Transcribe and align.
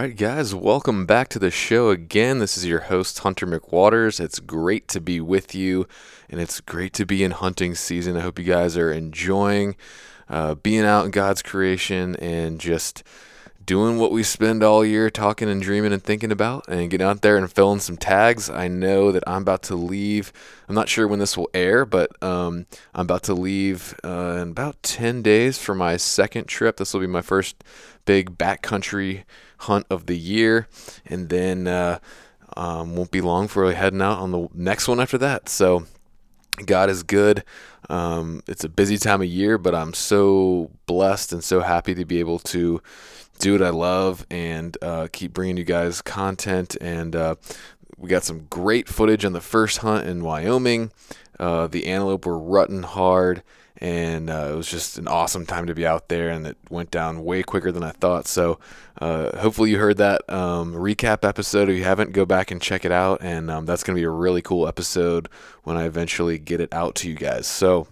Right, 0.00 0.16
guys, 0.16 0.54
welcome 0.54 1.04
back 1.04 1.28
to 1.28 1.38
the 1.38 1.50
show 1.50 1.90
again. 1.90 2.38
This 2.38 2.56
is 2.56 2.64
your 2.64 2.80
host, 2.80 3.18
Hunter 3.18 3.46
McWaters. 3.46 4.18
It's 4.18 4.40
great 4.40 4.88
to 4.88 4.98
be 4.98 5.20
with 5.20 5.54
you, 5.54 5.86
and 6.30 6.40
it's 6.40 6.62
great 6.62 6.94
to 6.94 7.04
be 7.04 7.22
in 7.22 7.32
hunting 7.32 7.74
season. 7.74 8.16
I 8.16 8.20
hope 8.20 8.38
you 8.38 8.46
guys 8.46 8.78
are 8.78 8.90
enjoying 8.90 9.76
uh, 10.26 10.54
being 10.54 10.86
out 10.86 11.04
in 11.04 11.10
God's 11.10 11.42
creation 11.42 12.16
and 12.16 12.58
just 12.58 13.02
doing 13.66 13.98
what 13.98 14.10
we 14.10 14.22
spend 14.22 14.62
all 14.62 14.82
year 14.86 15.10
talking 15.10 15.50
and 15.50 15.60
dreaming 15.60 15.92
and 15.92 16.02
thinking 16.02 16.32
about 16.32 16.66
and 16.66 16.90
getting 16.90 17.06
out 17.06 17.20
there 17.20 17.36
and 17.36 17.52
filling 17.52 17.80
some 17.80 17.98
tags. 17.98 18.48
I 18.48 18.68
know 18.68 19.12
that 19.12 19.22
I'm 19.26 19.42
about 19.42 19.62
to 19.64 19.74
leave. 19.74 20.32
I'm 20.66 20.74
not 20.74 20.88
sure 20.88 21.06
when 21.06 21.18
this 21.18 21.36
will 21.36 21.50
air, 21.52 21.84
but 21.84 22.10
um, 22.22 22.64
I'm 22.94 23.02
about 23.02 23.24
to 23.24 23.34
leave 23.34 23.94
uh, 24.02 24.38
in 24.40 24.52
about 24.52 24.82
10 24.82 25.20
days 25.20 25.58
for 25.58 25.74
my 25.74 25.98
second 25.98 26.46
trip. 26.46 26.78
This 26.78 26.94
will 26.94 27.02
be 27.02 27.06
my 27.06 27.20
first 27.20 27.62
big 28.06 28.38
backcountry 28.38 29.24
hunt 29.60 29.86
of 29.90 30.06
the 30.06 30.16
year, 30.16 30.68
and 31.06 31.28
then 31.28 31.66
uh, 31.66 31.98
um, 32.56 32.96
won't 32.96 33.10
be 33.10 33.20
long 33.20 33.48
for 33.48 33.72
heading 33.72 34.02
out 34.02 34.18
on 34.18 34.32
the 34.32 34.48
next 34.54 34.88
one 34.88 35.00
after 35.00 35.18
that. 35.18 35.48
So 35.48 35.86
God 36.64 36.90
is 36.90 37.02
good. 37.02 37.44
Um, 37.88 38.42
it's 38.46 38.64
a 38.64 38.68
busy 38.68 38.98
time 38.98 39.20
of 39.20 39.28
year, 39.28 39.58
but 39.58 39.74
I'm 39.74 39.94
so 39.94 40.70
blessed 40.86 41.32
and 41.32 41.42
so 41.42 41.60
happy 41.60 41.94
to 41.94 42.04
be 42.04 42.20
able 42.20 42.38
to 42.40 42.80
do 43.38 43.52
what 43.52 43.62
I 43.62 43.70
love 43.70 44.26
and 44.30 44.76
uh, 44.82 45.08
keep 45.12 45.32
bringing 45.32 45.56
you 45.56 45.64
guys 45.64 46.02
content. 46.02 46.76
And 46.80 47.16
uh, 47.16 47.36
we 47.96 48.08
got 48.08 48.24
some 48.24 48.46
great 48.50 48.88
footage 48.88 49.24
on 49.24 49.32
the 49.32 49.40
first 49.40 49.78
hunt 49.78 50.06
in 50.06 50.22
Wyoming. 50.22 50.92
Uh, 51.38 51.66
the 51.66 51.86
antelope 51.86 52.26
were 52.26 52.38
rutting 52.38 52.82
hard 52.82 53.42
and 53.80 54.28
uh, 54.28 54.50
it 54.52 54.56
was 54.56 54.70
just 54.70 54.98
an 54.98 55.08
awesome 55.08 55.46
time 55.46 55.66
to 55.66 55.74
be 55.74 55.86
out 55.86 56.08
there 56.08 56.28
and 56.28 56.46
it 56.46 56.58
went 56.68 56.90
down 56.90 57.24
way 57.24 57.42
quicker 57.42 57.72
than 57.72 57.82
i 57.82 57.90
thought. 57.90 58.26
So 58.26 58.58
uh, 59.00 59.38
hopefully 59.38 59.70
you 59.70 59.78
heard 59.78 59.96
that 59.96 60.28
um, 60.28 60.74
recap 60.74 61.26
episode. 61.26 61.70
If 61.70 61.76
you 61.76 61.84
haven't 61.84 62.12
go 62.12 62.26
back 62.26 62.50
and 62.50 62.60
check 62.60 62.84
it 62.84 62.92
out. 62.92 63.22
And 63.22 63.50
um, 63.50 63.64
that's 63.64 63.82
going 63.82 63.96
to 63.96 64.00
be 64.00 64.04
a 64.04 64.10
really 64.10 64.42
cool 64.42 64.68
episode 64.68 65.28
when 65.62 65.76
i 65.76 65.84
eventually 65.84 66.38
get 66.38 66.60
it 66.60 66.72
out 66.72 66.94
to 66.96 67.08
you 67.08 67.14
guys. 67.14 67.46
So 67.46 67.88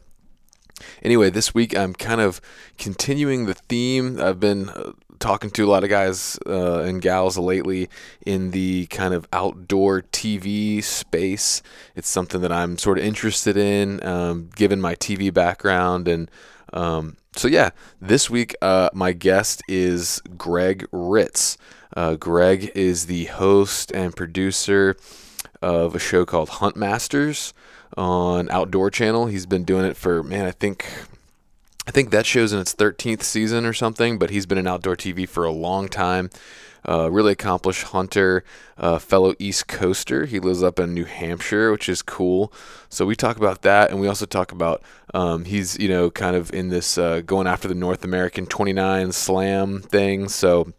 anyway 1.03 1.29
this 1.29 1.53
week 1.53 1.77
i'm 1.77 1.93
kind 1.93 2.21
of 2.21 2.41
continuing 2.77 3.47
the 3.47 3.55
theme. 3.55 4.21
I've 4.21 4.39
been 4.39 4.69
uh, 4.69 4.93
talking 5.19 5.51
to 5.51 5.65
a 5.65 5.71
lot 5.71 5.85
of 5.85 5.91
guys 5.91 6.39
uh, 6.47 6.81
and 6.81 7.03
gals 7.03 7.39
lately 7.39 7.89
in 8.25 8.51
the 8.51 8.87
kind 8.87 9.15
of 9.15 9.27
outdoor 9.33 10.03
TV 10.03 10.83
space. 10.83 11.63
It's 11.95 12.09
something 12.09 12.41
that 12.41 12.53
I'm 12.53 12.79
sort 12.79 12.99
of 12.99 13.05
interested 13.05 13.57
in, 13.57 14.05
um, 14.07 14.51
given 14.57 14.81
my 14.81 14.95
TV 14.95 15.33
background. 15.33 16.09
And 16.09 16.31
um, 16.73 17.17
so, 17.37 17.49
yeah, 17.49 17.71
this 18.01 18.29
week 18.29 18.55
uh, 18.63 18.91
my 18.93 19.13
guest 19.13 19.63
is 19.69 20.21
Gregg 20.37 20.87
Ritz. 20.93 21.57
Uh, 21.97 22.17
Gregg 22.17 22.71
is 22.75 23.07
the 23.07 23.27
host 23.27 23.91
and 23.93 24.15
producer 24.15 24.97
of 25.63 25.95
a 25.95 25.99
show 25.99 26.25
called 26.25 26.49
Huntmasters 26.49 27.53
on 27.97 28.49
Outdoor 28.51 28.91
Channel. 28.91 29.27
He's 29.27 29.47
been 29.47 29.65
doing 29.65 29.85
it 29.85 29.97
for, 29.97 30.23
man, 30.23 30.47
I 30.47 30.53
think 30.53 30.87
I 31.89 31.91
think 31.91 32.11
that 32.11 32.27
show's 32.27 32.53
in 32.53 32.61
its 32.61 32.75
13th 32.75 33.23
season 33.23 33.65
or 33.65 33.73
something, 33.73 34.19
but 34.19 34.29
he's 34.29 34.45
been 34.45 34.59
in 34.59 34.67
outdoor 34.67 34.95
TV 34.95 35.27
for 35.27 35.45
a 35.45 35.51
long 35.51 35.89
time. 35.89 36.29
Uh, 36.87 37.11
really 37.11 37.33
accomplished 37.33 37.85
hunter, 37.85 38.45
uh, 38.77 38.99
fellow 38.99 39.35
East 39.39 39.69
Coaster. 39.69 40.27
He 40.27 40.39
lives 40.39 40.63
up 40.63 40.79
in 40.79 40.93
New 40.93 41.07
Hampshire, 41.07 41.73
which 41.73 41.89
is 41.89 42.03
cool. 42.03 42.53
So 42.91 43.07
we 43.07 43.17
talk 43.17 43.39
about 43.39 43.63
that, 43.63 43.91
and 43.91 44.01
we 44.01 44.07
also 44.07 44.27
talk 44.27 44.53
about 44.53 44.83
um, 45.15 45.47
he's 45.47 45.79
you 45.79 45.89
know 45.89 46.11
kind 46.11 46.37
of 46.37 46.53
in 46.53 46.69
this 46.69 46.99
uh, 46.99 47.23
going 47.25 47.47
after 47.47 47.69
the 47.69 47.75
North 47.75 48.05
American 48.05 48.45
29 48.45 49.13
Slam 49.13 49.81
thing. 49.81 50.29
So 50.29 50.75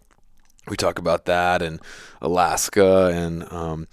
we 0.67 0.77
talk 0.77 0.99
about 0.99 1.25
that 1.25 1.63
and 1.63 1.79
Alaska 2.21 3.07
and 3.07 3.51
um, 3.51 3.87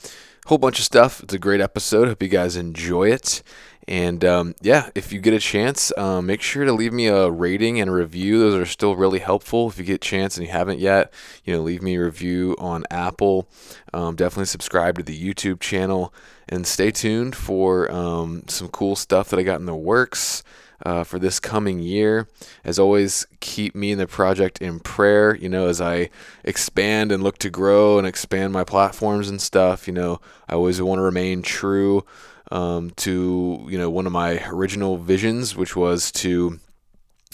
whole 0.47 0.59
bunch 0.59 0.79
of 0.79 0.85
stuff. 0.85 1.23
It's 1.23 1.33
a 1.35 1.39
great 1.39 1.63
episode. 1.63 2.09
Hope 2.09 2.23
you 2.23 2.29
guys 2.29 2.57
enjoy 2.57 3.11
it. 3.11 3.43
And 3.89 4.25
um, 4.25 4.55
yeah, 4.61 4.91
if 4.95 5.13
you 5.13 5.21
get 5.21 5.35
a 5.35 5.39
chance, 5.39 5.93
uh, 5.97 6.21
make 6.21 6.43
sure 6.43 6.65
to 6.65 6.73
leave 6.73 6.93
me 6.93 7.07
a 7.07 7.31
rating 7.31 7.81
and 7.81 7.89
a 7.89 7.93
review. 7.93 8.41
Those 8.41 8.55
are 8.55 8.67
still 8.67 8.97
really 8.97 9.21
helpful. 9.21 9.69
If 9.69 9.79
you 9.79 9.85
get 9.85 9.95
a 9.95 9.99
chance 9.99 10.37
and 10.37 10.45
you 10.45 10.53
haven't 10.53 10.81
yet, 10.81 11.13
you 11.45 11.55
know, 11.55 11.63
leave 11.63 11.83
me 11.83 11.95
a 11.95 12.03
review 12.03 12.57
on 12.59 12.85
Apple. 12.91 13.49
Um, 13.95 14.17
definitely 14.17 14.47
subscribe 14.47 14.97
to 14.97 15.05
the 15.05 15.17
YouTube 15.17 15.61
channel 15.61 16.13
and 16.49 16.67
stay 16.67 16.91
tuned 16.91 17.37
for 17.37 17.91
um, 17.93 18.43
some 18.49 18.69
cool 18.69 18.97
stuff 18.97 19.29
that 19.31 19.39
I 19.39 19.45
got 19.45 19.61
in 19.61 19.67
the 19.67 19.77
works. 19.77 20.43
Uh, 20.85 21.03
for 21.03 21.19
this 21.19 21.41
coming 21.41 21.79
year. 21.79 22.29
As 22.63 22.79
always, 22.79 23.27
keep 23.41 23.75
me 23.75 23.93
and 23.93 24.01
the 24.01 24.07
project 24.07 24.61
in 24.61 24.79
prayer. 24.79 25.35
You 25.35 25.49
know, 25.49 25.69
as 25.69 25.81
I 25.81 26.11
expand 26.45 27.13
and 27.13 27.23
look 27.23 27.39
to 27.39 27.49
grow 27.49 27.97
and 27.97 28.07
expand 28.07 28.53
my 28.53 28.63
platforms 28.63 29.31
and 29.31 29.41
stuff, 29.41 29.89
you 29.89 29.95
know, 29.95 30.21
I 30.51 30.53
always 30.53 30.83
want 30.83 30.99
to 30.99 31.03
remain 31.03 31.41
true 31.41 32.05
um, 32.51 32.91
to 32.97 33.67
you 33.69 33.79
know 33.79 33.91
one 33.91 34.07
of 34.07 34.13
my 34.13 34.45
original 34.49 34.97
visions, 34.97 35.57
which 35.57 35.77
was 35.77 36.13
to 36.13 36.61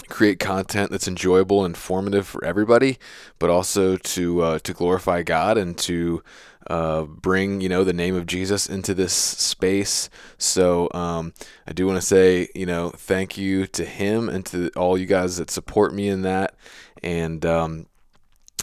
create 0.08 0.38
content 0.38 0.90
that's 0.90 1.08
enjoyable, 1.08 1.64
and 1.64 1.74
informative 1.74 2.26
for 2.26 2.44
everybody, 2.44 2.98
but 3.38 3.50
also 3.50 3.96
to 3.96 4.42
uh, 4.42 4.58
to 4.60 4.72
glorify 4.72 5.22
God 5.22 5.58
and 5.58 5.76
to 5.78 6.22
uh, 6.68 7.02
bring 7.02 7.60
you 7.60 7.68
know 7.68 7.84
the 7.84 7.92
name 7.92 8.14
of 8.14 8.26
Jesus 8.26 8.68
into 8.68 8.94
this 8.94 9.12
space. 9.12 10.08
So 10.38 10.88
um, 10.94 11.34
I 11.66 11.72
do 11.72 11.86
want 11.86 12.00
to 12.00 12.06
say 12.06 12.48
you 12.54 12.66
know 12.66 12.90
thank 12.90 13.36
you 13.36 13.66
to 13.68 13.84
him 13.84 14.28
and 14.28 14.44
to 14.46 14.70
all 14.76 14.96
you 14.96 15.06
guys 15.06 15.36
that 15.36 15.50
support 15.50 15.94
me 15.94 16.08
in 16.08 16.22
that, 16.22 16.54
and 17.02 17.44
um, 17.44 17.86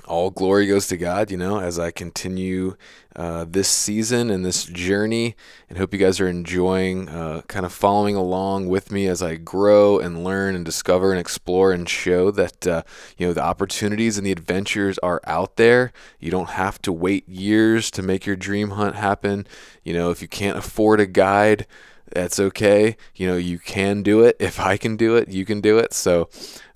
all 0.09 0.31
glory 0.31 0.65
goes 0.65 0.87
to 0.87 0.97
God, 0.97 1.29
you 1.29 1.37
know, 1.37 1.59
as 1.59 1.77
I 1.77 1.91
continue 1.91 2.75
uh, 3.15 3.45
this 3.47 3.69
season 3.69 4.29
and 4.29 4.43
this 4.43 4.65
journey. 4.65 5.35
And 5.69 5.77
hope 5.77 5.93
you 5.93 5.99
guys 5.99 6.19
are 6.19 6.27
enjoying 6.27 7.07
uh, 7.07 7.43
kind 7.47 7.65
of 7.65 7.71
following 7.71 8.15
along 8.15 8.67
with 8.67 8.91
me 8.91 9.07
as 9.07 9.21
I 9.21 9.35
grow 9.35 9.99
and 9.99 10.23
learn 10.23 10.55
and 10.55 10.65
discover 10.65 11.11
and 11.11 11.19
explore 11.19 11.71
and 11.71 11.87
show 11.87 12.31
that, 12.31 12.65
uh, 12.65 12.83
you 13.17 13.27
know, 13.27 13.33
the 13.33 13.43
opportunities 13.43 14.17
and 14.17 14.25
the 14.25 14.31
adventures 14.31 14.97
are 14.99 15.21
out 15.25 15.57
there. 15.57 15.93
You 16.19 16.31
don't 16.31 16.49
have 16.49 16.81
to 16.81 16.91
wait 16.91 17.29
years 17.29 17.91
to 17.91 18.01
make 18.01 18.25
your 18.25 18.35
dream 18.35 18.71
hunt 18.71 18.95
happen. 18.95 19.45
You 19.83 19.93
know, 19.93 20.09
if 20.09 20.21
you 20.21 20.27
can't 20.27 20.57
afford 20.57 20.99
a 20.99 21.05
guide, 21.05 21.67
that's 22.11 22.39
okay. 22.39 22.97
You 23.15 23.27
know, 23.27 23.37
you 23.37 23.59
can 23.59 24.01
do 24.03 24.23
it. 24.23 24.37
If 24.49 24.59
I 24.59 24.77
can 24.77 24.95
do 24.95 25.15
it, 25.15 25.29
you 25.29 25.45
can 25.45 25.61
do 25.61 25.77
it. 25.77 25.93
So, 25.93 26.29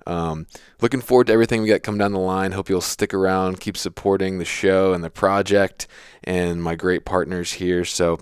um, 0.06 0.46
looking 0.80 1.00
forward 1.00 1.28
to 1.28 1.32
everything 1.32 1.62
we 1.62 1.68
got 1.68 1.82
coming 1.82 1.98
down 1.98 2.12
the 2.12 2.18
line. 2.18 2.52
Hope 2.52 2.68
you'll 2.68 2.80
stick 2.80 3.14
around, 3.14 3.60
keep 3.60 3.76
supporting 3.76 4.38
the 4.38 4.44
show 4.44 4.92
and 4.92 5.02
the 5.02 5.10
project 5.10 5.86
and 6.22 6.62
my 6.62 6.74
great 6.74 7.04
partners 7.04 7.54
here. 7.54 7.84
So, 7.84 8.18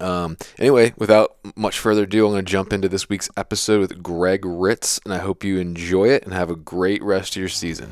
um, 0.00 0.36
anyway, 0.58 0.92
without 0.96 1.36
much 1.56 1.78
further 1.78 2.02
ado, 2.02 2.26
I'm 2.26 2.32
going 2.32 2.44
to 2.44 2.50
jump 2.50 2.72
into 2.72 2.88
this 2.88 3.08
week's 3.08 3.30
episode 3.36 3.80
with 3.80 4.02
Gregg 4.02 4.44
Ritz, 4.44 5.00
and 5.04 5.14
I 5.14 5.18
hope 5.18 5.44
you 5.44 5.58
enjoy 5.58 6.08
it 6.08 6.24
and 6.24 6.34
have 6.34 6.50
a 6.50 6.56
great 6.56 7.02
rest 7.02 7.36
of 7.36 7.40
your 7.40 7.48
season. 7.48 7.90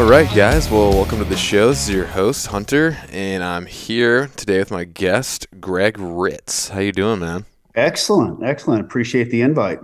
All 0.00 0.08
right, 0.08 0.34
guys. 0.34 0.70
Well, 0.70 0.92
welcome 0.92 1.18
to 1.18 1.24
the 1.26 1.36
show. 1.36 1.68
This 1.68 1.86
is 1.86 1.94
your 1.94 2.06
host 2.06 2.46
Hunter, 2.46 2.96
and 3.12 3.44
I'm 3.44 3.66
here 3.66 4.28
today 4.28 4.58
with 4.58 4.70
my 4.70 4.84
guest 4.84 5.46
Gregg 5.60 5.98
Ritz. 5.98 6.70
How 6.70 6.80
you 6.80 6.90
doing, 6.90 7.20
man? 7.20 7.44
Excellent, 7.74 8.42
excellent. 8.42 8.80
Appreciate 8.80 9.30
the 9.30 9.42
invite. 9.42 9.80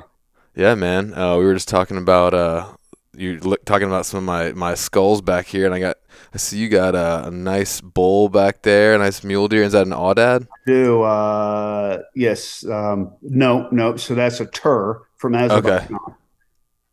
Yeah, 0.54 0.74
man. 0.74 1.12
Uh, 1.12 1.36
we 1.36 1.44
were 1.44 1.52
just 1.52 1.68
talking 1.68 1.98
about 1.98 2.32
uh, 2.32 2.66
you 3.14 3.38
talking 3.66 3.88
about 3.88 4.06
some 4.06 4.16
of 4.16 4.24
my 4.24 4.52
my 4.52 4.72
skulls 4.72 5.20
back 5.20 5.48
here, 5.48 5.66
and 5.66 5.74
I 5.74 5.80
got 5.80 5.98
I 6.32 6.38
see 6.38 6.56
you 6.56 6.70
got 6.70 6.94
a, 6.94 7.26
a 7.26 7.30
nice 7.30 7.82
bull 7.82 8.30
back 8.30 8.62
there, 8.62 8.94
a 8.94 8.98
nice 8.98 9.22
mule 9.22 9.48
deer. 9.48 9.64
Is 9.64 9.72
that 9.72 9.86
an 9.86 9.92
aoudad? 9.92 10.44
I 10.44 10.56
do 10.66 11.02
uh, 11.02 12.02
yes? 12.14 12.64
Um, 12.64 13.12
no, 13.20 13.68
no. 13.70 13.96
So 13.96 14.14
that's 14.14 14.40
a 14.40 14.46
tur 14.46 15.02
from 15.18 15.34
Azerbaijan. 15.34 15.94
Okay. 15.94 16.14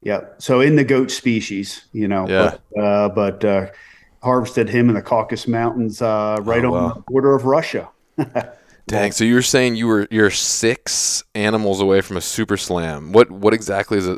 Yeah. 0.03 0.21
So 0.37 0.61
in 0.61 0.75
the 0.75 0.83
goat 0.83 1.11
species, 1.11 1.85
you 1.93 2.07
know, 2.07 2.27
yeah. 2.27 2.57
but, 2.75 2.81
uh, 2.81 3.09
but 3.09 3.45
uh, 3.45 3.67
harvested 4.21 4.69
him 4.69 4.89
in 4.89 4.95
the 4.95 5.01
Caucasus 5.01 5.47
Mountains, 5.47 6.01
uh, 6.01 6.37
right 6.41 6.63
oh, 6.63 6.73
on 6.73 6.83
wow. 6.83 6.93
the 6.93 7.01
border 7.01 7.35
of 7.35 7.45
Russia. 7.45 7.89
Dang. 8.87 9.13
So 9.13 9.23
you 9.23 9.35
were 9.35 9.41
saying 9.41 9.75
you 9.75 9.87
were 9.87 10.07
you're 10.11 10.29
six 10.29 11.23
animals 11.35 11.79
away 11.79 12.01
from 12.01 12.17
a 12.17 12.21
super 12.21 12.57
slam. 12.57 13.13
What 13.13 13.31
what 13.31 13.53
exactly 13.53 13.97
is 13.97 14.07
a 14.07 14.17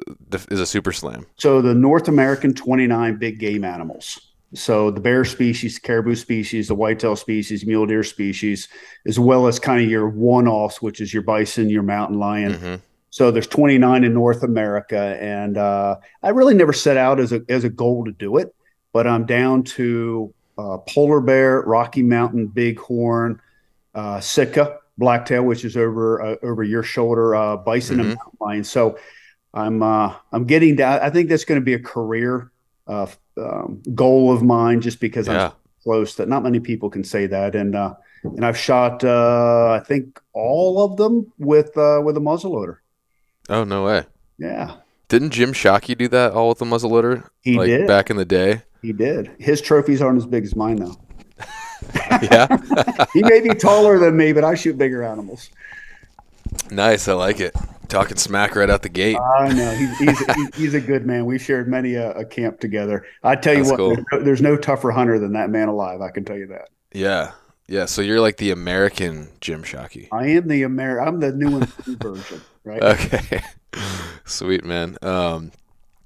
is 0.49 0.59
a 0.59 0.65
super 0.65 0.91
slam? 0.91 1.27
So 1.37 1.61
the 1.61 1.75
North 1.75 2.07
American 2.07 2.53
29 2.53 3.17
big 3.17 3.39
game 3.39 3.63
animals. 3.63 4.19
So 4.55 4.89
the 4.89 5.01
bear 5.01 5.23
species, 5.23 5.77
caribou 5.77 6.15
species, 6.15 6.69
the 6.69 6.75
whitetail 6.75 7.15
species, 7.15 7.65
mule 7.65 7.85
deer 7.85 8.03
species, 8.03 8.69
as 9.05 9.19
well 9.19 9.47
as 9.47 9.59
kind 9.59 9.83
of 9.83 9.89
your 9.89 10.07
one-offs, 10.07 10.81
which 10.81 11.01
is 11.01 11.13
your 11.13 11.23
bison, 11.23 11.69
your 11.69 11.83
mountain 11.83 12.19
lion. 12.19 12.53
Mm-hmm 12.53 12.75
so 13.15 13.31
there's 13.31 13.47
29 13.47 14.03
in 14.03 14.13
North 14.13 14.43
America, 14.43 15.17
and 15.21 15.57
uh, 15.57 15.95
I 16.21 16.29
really 16.31 16.53
never 16.53 16.73
set 16.73 16.97
out 16.97 17.17
as 17.17 17.31
a 17.31 17.39
as 17.47 17.63
a 17.63 17.69
goal 17.69 18.03
to 18.03 18.11
do 18.11 18.35
it, 18.35 18.53
but 18.91 19.07
I'm 19.07 19.25
down 19.25 19.63
to 19.63 20.33
uh, 20.57 20.79
polar 20.79 21.21
bear, 21.21 21.61
Rocky 21.61 22.03
Mountain 22.03 22.47
bighorn, 22.47 23.39
uh, 23.93 24.19
Sika, 24.19 24.79
blacktail, 24.97 25.43
which 25.43 25.63
is 25.63 25.77
over 25.77 26.21
uh, 26.21 26.35
over 26.43 26.61
your 26.61 26.83
shoulder, 26.83 27.33
uh, 27.37 27.55
bison 27.55 27.99
mm-hmm. 27.99 28.09
and 28.09 28.17
mountain 28.17 28.37
lion. 28.41 28.63
So 28.65 28.99
I'm 29.53 29.81
uh, 29.81 30.13
I'm 30.33 30.43
getting 30.43 30.75
down. 30.75 30.99
I 30.99 31.09
think 31.09 31.29
that's 31.29 31.45
going 31.45 31.61
to 31.61 31.63
be 31.63 31.75
a 31.75 31.79
career 31.79 32.51
uh, 32.85 33.07
um, 33.37 33.81
goal 33.95 34.33
of 34.33 34.43
mine, 34.43 34.81
just 34.81 34.99
because 34.99 35.29
yeah. 35.29 35.45
I'm 35.45 35.51
close. 35.83 36.15
That 36.15 36.27
not 36.27 36.43
many 36.43 36.59
people 36.59 36.89
can 36.89 37.05
say 37.05 37.27
that, 37.27 37.55
and 37.55 37.77
uh, 37.77 37.93
and 38.25 38.45
I've 38.45 38.57
shot 38.57 39.05
uh, 39.05 39.79
I 39.81 39.85
think 39.85 40.19
all 40.33 40.83
of 40.83 40.97
them 40.97 41.31
with 41.37 41.77
uh, 41.77 42.01
with 42.03 42.17
a 42.17 42.19
muzzleloader. 42.19 42.79
Oh 43.49 43.63
no 43.63 43.85
way! 43.85 44.05
Yeah. 44.37 44.77
Didn't 45.07 45.31
Jim 45.31 45.53
Shockey 45.53 45.97
do 45.97 46.07
that 46.09 46.31
all 46.31 46.49
with 46.49 46.57
the 46.57 46.65
muzzleloader? 46.65 47.27
He 47.41 47.57
like, 47.57 47.67
did 47.67 47.87
back 47.87 48.09
in 48.09 48.17
the 48.17 48.25
day. 48.25 48.63
He 48.81 48.91
did. 48.91 49.31
His 49.39 49.61
trophies 49.61 50.01
aren't 50.01 50.17
as 50.17 50.25
big 50.25 50.43
as 50.43 50.55
mine 50.55 50.77
though. 50.77 50.95
yeah. 52.23 52.47
he 53.13 53.21
may 53.23 53.41
be 53.41 53.49
taller 53.49 53.99
than 53.99 54.17
me, 54.17 54.33
but 54.33 54.43
I 54.43 54.55
shoot 54.55 54.77
bigger 54.77 55.03
animals. 55.03 55.49
Nice, 56.71 57.07
I 57.07 57.13
like 57.13 57.39
it. 57.39 57.55
Talking 57.87 58.17
smack 58.17 58.55
right 58.55 58.69
out 58.69 58.81
the 58.81 58.89
gate. 58.89 59.17
I 59.17 59.53
know 59.53 59.71
he's 59.71 59.99
he's, 59.99 60.55
he's 60.55 60.73
a 60.73 60.81
good 60.81 61.05
man. 61.05 61.25
We 61.25 61.37
shared 61.37 61.67
many 61.67 61.93
a, 61.95 62.11
a 62.11 62.25
camp 62.25 62.59
together. 62.59 63.05
I 63.23 63.35
tell 63.35 63.53
you 63.53 63.59
That's 63.59 63.71
what, 63.71 63.77
cool. 63.77 63.89
there's, 63.95 64.05
no, 64.11 64.23
there's 64.23 64.41
no 64.41 64.57
tougher 64.57 64.91
hunter 64.91 65.19
than 65.19 65.33
that 65.33 65.51
man 65.51 65.67
alive. 65.67 66.01
I 66.01 66.09
can 66.09 66.25
tell 66.25 66.37
you 66.37 66.47
that. 66.47 66.69
Yeah, 66.93 67.33
yeah. 67.67 67.85
So 67.85 68.01
you're 68.01 68.21
like 68.21 68.37
the 68.37 68.49
American 68.51 69.29
Jim 69.39 69.63
Shockey. 69.63 70.07
I 70.11 70.27
am 70.27 70.47
the 70.47 70.63
Amer. 70.63 70.99
I'm 70.99 71.19
the 71.19 71.31
new 71.31 71.57
and 71.57 71.67
version, 72.01 72.41
right? 72.65 72.81
Okay, 72.81 73.41
sweet 74.25 74.63
man. 74.63 74.97
Um, 75.01 75.51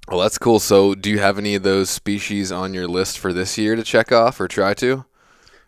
well, 0.08 0.20
that's 0.20 0.38
cool. 0.38 0.60
So, 0.60 0.96
do 0.96 1.10
you 1.10 1.20
have 1.20 1.38
any 1.38 1.56
of 1.56 1.64
those 1.64 1.90
species 1.90 2.52
on 2.52 2.74
your 2.74 2.88
list 2.88 3.20
for 3.20 3.32
this 3.32 3.58
year 3.58 3.76
to 3.76 3.84
check 3.84 4.12
off 4.12 4.40
or 4.40 4.48
try 4.48 4.74
to? 4.76 5.06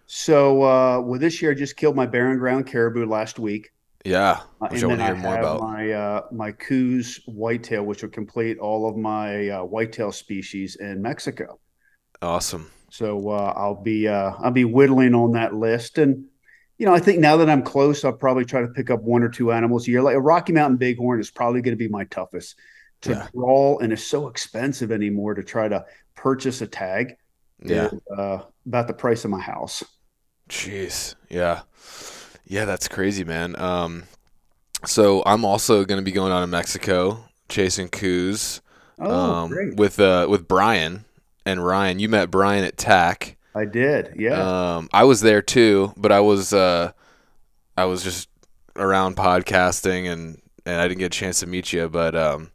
So, 0.08 0.64
uh, 0.64 1.00
well, 1.00 1.20
this 1.20 1.42
year 1.42 1.52
I 1.52 1.54
just 1.54 1.78
killed 1.78 1.96
my 1.96 2.06
barren 2.06 2.38
ground 2.38 2.68
caribou 2.68 3.06
last 3.06 3.40
week. 3.40 3.72
Yeah, 4.04 4.42
uh, 4.60 4.68
which 4.68 4.82
and 4.82 4.84
I 4.84 4.88
want 4.88 5.00
to 5.00 5.06
hear 5.06 5.16
more 5.16 5.38
about. 5.38 5.62
My 5.62 5.92
uh, 5.92 6.22
my 6.32 6.52
Coues 6.52 7.20
whitetail, 7.28 7.84
which 7.84 8.02
will 8.02 8.10
complete 8.10 8.58
all 8.58 8.90
of 8.90 8.98
my 8.98 9.50
uh, 9.50 9.64
whitetail 9.64 10.12
species 10.12 10.76
in 10.76 11.02
Mexico. 11.02 11.60
Awesome. 12.22 12.72
So 12.90 13.30
uh, 13.30 13.54
I'll 13.56 13.82
be 13.82 14.08
uh, 14.08 14.32
I'll 14.40 14.52
be 14.52 14.66
whittling 14.66 15.14
on 15.14 15.34
that 15.34 15.54
list, 15.54 15.98
and 16.00 16.26
you 16.81 16.88
know 16.88 16.95
I 16.95 17.00
think 17.00 17.19
now 17.19 17.38
that 17.38 17.48
I'm 17.48 17.62
close, 17.62 18.04
I'll 18.04 18.12
probably 18.12 18.44
try 18.44 18.60
to 18.62 18.68
pick 18.68 18.89
up 18.89 19.04
one 19.04 19.22
or 19.22 19.30
two 19.30 19.51
animals 19.51 19.88
a 19.88 19.92
year. 19.92 20.01
Like 20.01 20.16
a 20.16 20.19
Rocky 20.19 20.51
Mountain 20.51 20.78
Bighorn 20.78 21.19
is 21.19 21.30
probably 21.30 21.62
going 21.62 21.74
to 21.74 21.78
be 21.78 21.88
my 21.88 22.06
toughest 22.06 22.56
to 23.01 23.12
yeah. 23.12 23.28
draw, 23.36 23.78
and 23.78 23.94
it's 23.94 24.04
so 24.04 24.28
expensive 24.28 24.92
anymore 24.92 25.36
to 25.36 25.44
try 25.44 25.68
to 25.68 25.86
purchase 26.16 26.60
a 26.62 26.66
tag. 26.66 27.18
Yeah, 27.63 27.92
uh, 28.18 28.39
about 28.66 28.88
the 28.88 28.95
price 28.95 29.24
of 29.24 29.30
my 29.30 29.39
house. 29.39 29.83
Jeez, 30.50 31.13
yeah. 31.30 31.62
Yeah, 32.48 32.66
that's 32.66 32.88
crazy, 32.88 33.25
man. 33.25 33.56
Um, 33.62 34.06
so 34.84 35.22
I'm 35.24 35.45
also 35.45 35.86
going 35.86 36.00
to 36.00 36.04
be 36.04 36.12
going 36.12 36.31
out 36.31 36.42
to 36.42 36.48
Mexico 36.48 37.24
chasing 37.48 37.89
Coues. 37.89 38.60
oh, 38.98 39.34
um, 39.34 39.75
with 39.75 40.00
uh, 40.00 40.25
with 40.27 40.48
Brian 40.48 41.06
and 41.45 41.63
Ryan. 41.63 42.00
You 42.00 42.10
met 42.10 42.31
Brian 42.31 42.63
at 42.63 42.75
TAC. 42.75 43.38
I 43.53 43.65
did, 43.65 44.13
yeah. 44.18 44.75
Um, 44.75 44.89
I 44.94 45.03
was 45.03 45.21
there 45.21 45.42
too, 45.42 45.94
but 45.98 46.12
I 46.12 46.21
was 46.21 46.53
uh, 46.53 46.92
I 47.77 47.86
was 47.86 48.03
just 48.03 48.30
around 48.75 49.18
podcasting 49.18 50.12
and 50.12 50.42
and 50.65 50.80
I 50.80 50.88
didn't 50.88 51.00
get 51.00 51.07
a 51.07 51.09
chance 51.09 51.39
to 51.42 51.48
meet 51.48 51.74
you. 51.74 51.89
But 51.89 52.15
um, 52.15 52.51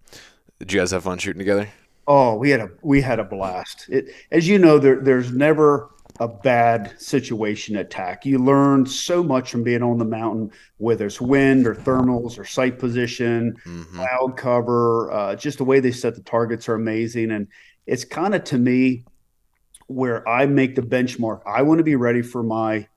did 0.59 0.73
you 0.73 0.81
guys 0.81 0.91
have 0.93 1.05
fun 1.05 1.19
shooting 1.19 1.39
together? 1.39 1.69
Oh, 2.07 2.37
we 2.37 2.51
had 2.51 2.61
a 2.61 2.71
we 2.83 3.01
had 3.01 3.19
a 3.19 3.25
blast. 3.25 3.87
It, 3.89 4.15
as 4.31 4.49
you 4.49 4.59
know, 4.59 4.79
there 4.79 5.01
there's 5.01 5.33
never 5.33 5.91
a 6.21 6.29
bad 6.29 6.99
situation 6.99 7.77
at 7.77 7.91
TAC. 7.91 8.25
You 8.25 8.39
learn 8.39 8.87
so 8.87 9.23
much 9.23 9.51
from 9.51 9.63
being 9.63 9.83
on 9.83 9.99
the 9.99 10.05
mountain, 10.05 10.51
whether 10.79 11.07
it's 11.07 11.21
wind 11.21 11.67
or 11.67 11.75
thermals 11.75 12.39
or 12.39 12.45
sight 12.45 12.79
position, 12.79 13.57
mm-hmm. 13.67 13.97
cloud 13.97 14.37
cover, 14.37 15.13
uh, 15.13 15.37
just 15.37 15.59
the 15.59 15.65
way 15.65 15.81
they 15.81 15.93
set 15.93 16.15
the 16.15 16.23
targets 16.23 16.69
are 16.69 16.75
amazing. 16.75 17.33
And 17.33 17.49
it's 17.87 18.05
kind 18.05 18.35
of 18.35 18.45
to 18.45 18.59
me 18.59 19.05
where 19.87 20.27
I 20.29 20.47
make 20.47 20.75
the 20.75 20.83
benchmark. 20.83 21.43
I 21.47 21.63
want 21.63 21.79
to 21.79 21.85
be 21.85 21.97
ready 21.97 22.23
for 22.23 22.43
my 22.43 22.89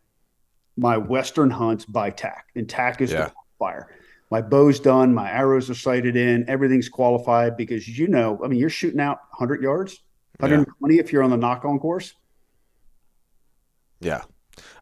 my 0.77 0.97
western 0.97 1.50
hunts 1.50 1.86
by 1.86 2.09
TAC, 2.09 2.45
and 2.56 2.68
TAC 2.68 3.01
is 3.01 3.12
yeah. 3.12 3.25
the 3.25 3.31
fire. 3.57 3.94
My 4.31 4.41
bow's 4.41 4.80
done, 4.80 5.13
my 5.13 5.30
arrows 5.30 5.69
are 5.69 5.75
sighted 5.75 6.15
in, 6.15 6.47
everything's 6.47 6.88
qualified 6.88 7.57
because 7.57 7.88
you 7.88 8.07
know, 8.07 8.39
I 8.44 8.47
mean, 8.47 8.59
you're 8.59 8.69
shooting 8.69 9.00
out 9.00 9.18
100 9.31 9.62
yards, 9.62 10.00
120 10.39 10.95
yeah. 10.95 11.01
if 11.01 11.12
you're 11.12 11.24
on 11.24 11.31
the 11.31 11.38
knock 11.38 11.65
on 11.65 11.80
course. 11.80 12.13
Yeah. 14.00 14.21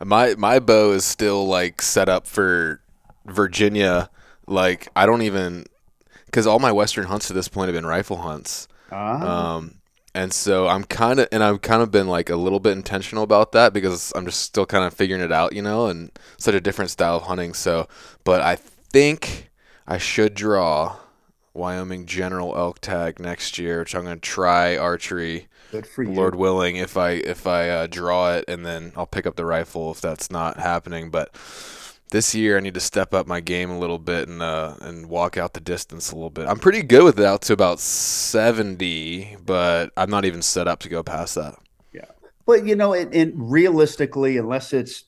My 0.04 0.36
my 0.36 0.60
bow 0.60 0.92
is 0.92 1.06
still 1.06 1.48
like 1.48 1.82
set 1.82 2.10
up 2.10 2.28
for 2.28 2.82
Virginia. 3.26 4.10
Like 4.48 4.90
I 4.96 5.06
don't 5.06 5.22
even 5.24 5.66
because 6.26 6.46
all 6.46 6.60
my 6.60 6.72
western 6.72 7.06
hunts 7.06 7.28
to 7.28 7.34
this 7.34 7.48
point 7.48 7.70
have 7.70 7.76
been 7.76 7.86
rifle 7.86 8.18
hunts. 8.18 8.68
Ah. 8.92 9.56
Um, 9.56 9.77
and 10.18 10.34
so 10.34 10.68
I'm 10.68 10.84
kind 10.84 11.20
of 11.20 11.28
and 11.32 11.44
I've 11.44 11.62
kind 11.62 11.84
of 11.84 11.92
been 11.92 12.08
like 12.08 12.32
a 12.32 12.36
little 12.36 12.60
bit 12.60 12.72
intentional 12.72 13.24
about 13.24 13.52
that 13.52 13.72
because 13.72 14.12
I'm 14.16 14.26
just 14.26 14.42
still 14.42 14.66
kind 14.66 14.84
of 14.84 14.92
figuring 14.92 15.22
it 15.22 15.32
out, 15.32 15.54
you 15.54 15.62
know, 15.62 15.86
and 15.86 16.12
such 16.38 16.56
a 16.56 16.60
different 16.60 16.90
style 16.90 17.18
of 17.18 17.24
hunting. 17.24 17.54
So, 17.54 17.88
but 18.24 18.42
I 18.42 18.56
think 18.56 19.52
I 19.86 20.00
should 20.00 20.34
draw 20.34 20.96
Wyoming 21.54 22.08
General 22.08 22.58
Elk 22.58 22.82
Tag 22.82 23.20
next 23.20 23.60
year, 23.60 23.80
which 23.80 23.94
I'm 23.94 24.06
going 24.06 24.16
to 24.16 24.20
try 24.20 24.76
archery 24.76 25.50
Good 25.72 25.86
for 25.86 26.02
you. 26.02 26.14
Lord 26.14 26.34
willing, 26.34 26.78
if 26.78 26.98
I 26.98 27.12
if 27.12 27.46
I 27.46 27.70
uh, 27.70 27.86
draw 27.86 28.34
it, 28.34 28.46
and 28.48 28.66
then 28.66 28.94
I'll 28.96 29.06
pick 29.06 29.28
up 29.28 29.36
the 29.36 29.46
rifle 29.46 29.92
if 29.92 30.02
that's 30.02 30.32
not 30.32 30.58
happening. 30.60 31.12
But 31.12 31.36
this 32.12 32.34
year, 32.34 32.58
I 32.58 32.62
need 32.62 32.74
to 32.76 32.80
step 32.80 33.14
up 33.14 33.28
my 33.28 33.40
game 33.40 33.70
a 33.70 33.78
little 33.78 34.00
bit 34.00 34.28
and 34.30 34.42
uh, 34.42 34.76
and 34.82 35.10
walk 35.10 35.38
out 35.38 35.54
the 35.54 35.60
distance 35.60 36.12
a 36.12 36.16
little 36.16 36.30
bit. 36.30 36.48
I'm 36.48 36.60
pretty 36.60 36.82
good 36.82 37.04
with 37.04 37.20
it 37.20 37.26
out 37.26 37.42
to 37.44 37.54
about 37.54 37.80
70, 37.80 39.38
but 39.46 39.92
I'm 39.98 40.10
not 40.10 40.26
even 40.26 40.42
set 40.42 40.68
up 40.68 40.80
to 40.82 40.90
go 40.90 41.04
past 41.04 41.36
that. 41.36 41.56
Yeah, 41.94 42.06
but 42.46 42.66
you 42.66 42.76
know, 42.76 42.94
and, 42.94 43.14
and 43.14 43.34
realistically, 43.52 44.38
unless 44.38 44.74
it's 44.74 45.04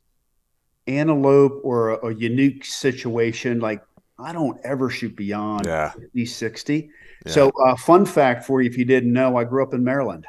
antelope 0.88 1.62
or 1.64 1.90
a, 1.90 2.08
a, 2.08 2.14
unique 2.16 2.66
situation, 2.66 3.60
like 3.60 3.82
I 4.18 4.34
don't 4.34 4.60
ever 4.64 4.90
shoot 4.90 5.16
beyond 5.16 5.68
yeah. 5.68 5.92
50, 5.92 6.26
60. 6.26 6.90
Yeah. 7.26 7.32
So, 7.32 7.52
uh, 7.66 7.76
fun 7.76 8.06
fact 8.06 8.46
for 8.46 8.62
you, 8.62 8.70
if 8.70 8.78
you 8.78 8.86
didn't 8.86 9.14
know, 9.14 9.38
I 9.38 9.44
grew 9.44 9.64
up 9.64 9.74
in 9.74 9.84
Maryland. 9.84 10.26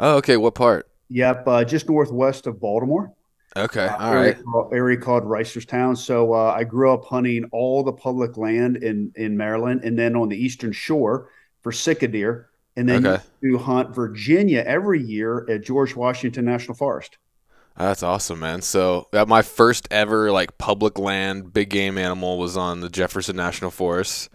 Oh, 0.00 0.16
okay. 0.16 0.36
What 0.36 0.54
part? 0.54 0.88
Yep, 1.08 1.46
uh, 1.46 1.64
just 1.64 1.88
northwest 1.88 2.46
of 2.46 2.60
Baltimore. 2.60 3.12
Okay, 3.56 3.86
uh, 3.86 3.96
all 3.96 4.12
area 4.12 4.34
right. 4.34 4.44
Called, 4.44 4.74
area 4.74 4.96
called 4.98 5.24
Reisterstown. 5.24 5.96
So 5.96 6.34
uh, 6.34 6.54
I 6.56 6.64
grew 6.64 6.92
up 6.92 7.04
hunting 7.04 7.44
all 7.52 7.82
the 7.82 7.92
public 7.92 8.36
land 8.36 8.76
in 8.78 9.12
in 9.16 9.36
Maryland, 9.36 9.82
and 9.84 9.98
then 9.98 10.14
on 10.14 10.28
the 10.28 10.36
eastern 10.36 10.72
shore 10.72 11.30
for 11.62 11.72
deer, 11.72 12.50
and 12.76 12.88
then 12.88 13.06
okay. 13.06 13.22
to 13.42 13.58
hunt 13.58 13.94
Virginia 13.94 14.62
every 14.66 15.02
year 15.02 15.46
at 15.48 15.64
George 15.64 15.96
Washington 15.96 16.44
National 16.44 16.74
Forest. 16.74 17.18
That's 17.76 18.02
awesome, 18.02 18.40
man. 18.40 18.62
So 18.62 19.08
that 19.12 19.28
my 19.28 19.42
first 19.42 19.88
ever 19.90 20.32
like 20.32 20.56
public 20.58 20.98
land 20.98 21.52
big 21.52 21.68
game 21.68 21.98
animal 21.98 22.38
was 22.38 22.56
on 22.56 22.80
the 22.80 22.88
Jefferson 22.88 23.36
National 23.36 23.70
Forest, 23.70 24.30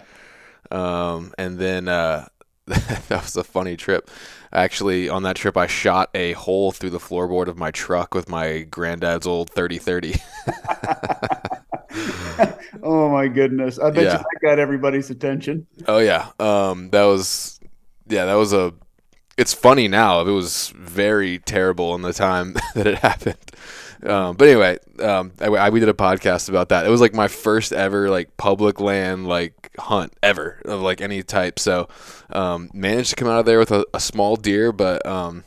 um, 0.69 1.33
and 1.37 1.57
then 1.57 1.87
uh, 1.87 2.27
that 2.67 3.09
was 3.09 3.35
a 3.35 3.43
funny 3.43 3.77
trip. 3.77 4.09
Actually, 4.53 5.07
on 5.07 5.23
that 5.23 5.37
trip, 5.37 5.55
I 5.55 5.67
shot 5.67 6.09
a 6.13 6.33
hole 6.33 6.71
through 6.71 6.89
the 6.89 6.99
floorboard 6.99 7.47
of 7.47 7.57
my 7.57 7.71
truck 7.71 8.13
with 8.13 8.27
my 8.27 8.63
granddad's 8.63 9.25
old 9.25 9.49
3030. 9.49 10.21
oh 12.83 13.09
my 13.09 13.27
goodness! 13.27 13.79
I 13.79 13.91
bet 13.91 14.03
yeah. 14.03 14.11
you 14.11 14.17
that 14.17 14.39
got 14.41 14.59
everybody's 14.59 15.09
attention. 15.09 15.67
Oh 15.87 15.99
yeah, 15.99 16.31
um, 16.39 16.89
that 16.89 17.03
was 17.03 17.59
yeah, 18.07 18.25
that 18.25 18.35
was 18.35 18.51
a. 18.51 18.73
It's 19.37 19.53
funny 19.53 19.87
now. 19.87 20.21
It 20.21 20.31
was 20.31 20.73
very 20.75 21.39
terrible 21.39 21.95
in 21.95 22.01
the 22.01 22.13
time 22.13 22.53
that 22.75 22.87
it 22.87 22.97
happened. 22.99 23.37
Um, 24.03 24.35
but 24.35 24.47
anyway, 24.47 24.79
um, 24.99 25.31
I, 25.39 25.45
I, 25.47 25.69
we 25.69 25.79
did 25.79 25.89
a 25.89 25.93
podcast 25.93 26.49
about 26.49 26.69
that. 26.69 26.85
It 26.85 26.89
was 26.89 27.01
like 27.01 27.13
my 27.13 27.27
first 27.27 27.71
ever 27.71 28.09
like 28.09 28.35
public 28.37 28.79
land 28.79 29.27
like 29.27 29.71
hunt 29.77 30.13
ever 30.23 30.61
of 30.65 30.81
like 30.81 31.01
any 31.01 31.23
type. 31.23 31.59
So 31.59 31.87
um, 32.31 32.69
managed 32.73 33.11
to 33.11 33.15
come 33.15 33.27
out 33.27 33.39
of 33.39 33.45
there 33.45 33.59
with 33.59 33.71
a, 33.71 33.85
a 33.93 33.99
small 33.99 34.35
deer, 34.35 34.71
but 34.71 35.05
um, 35.05 35.43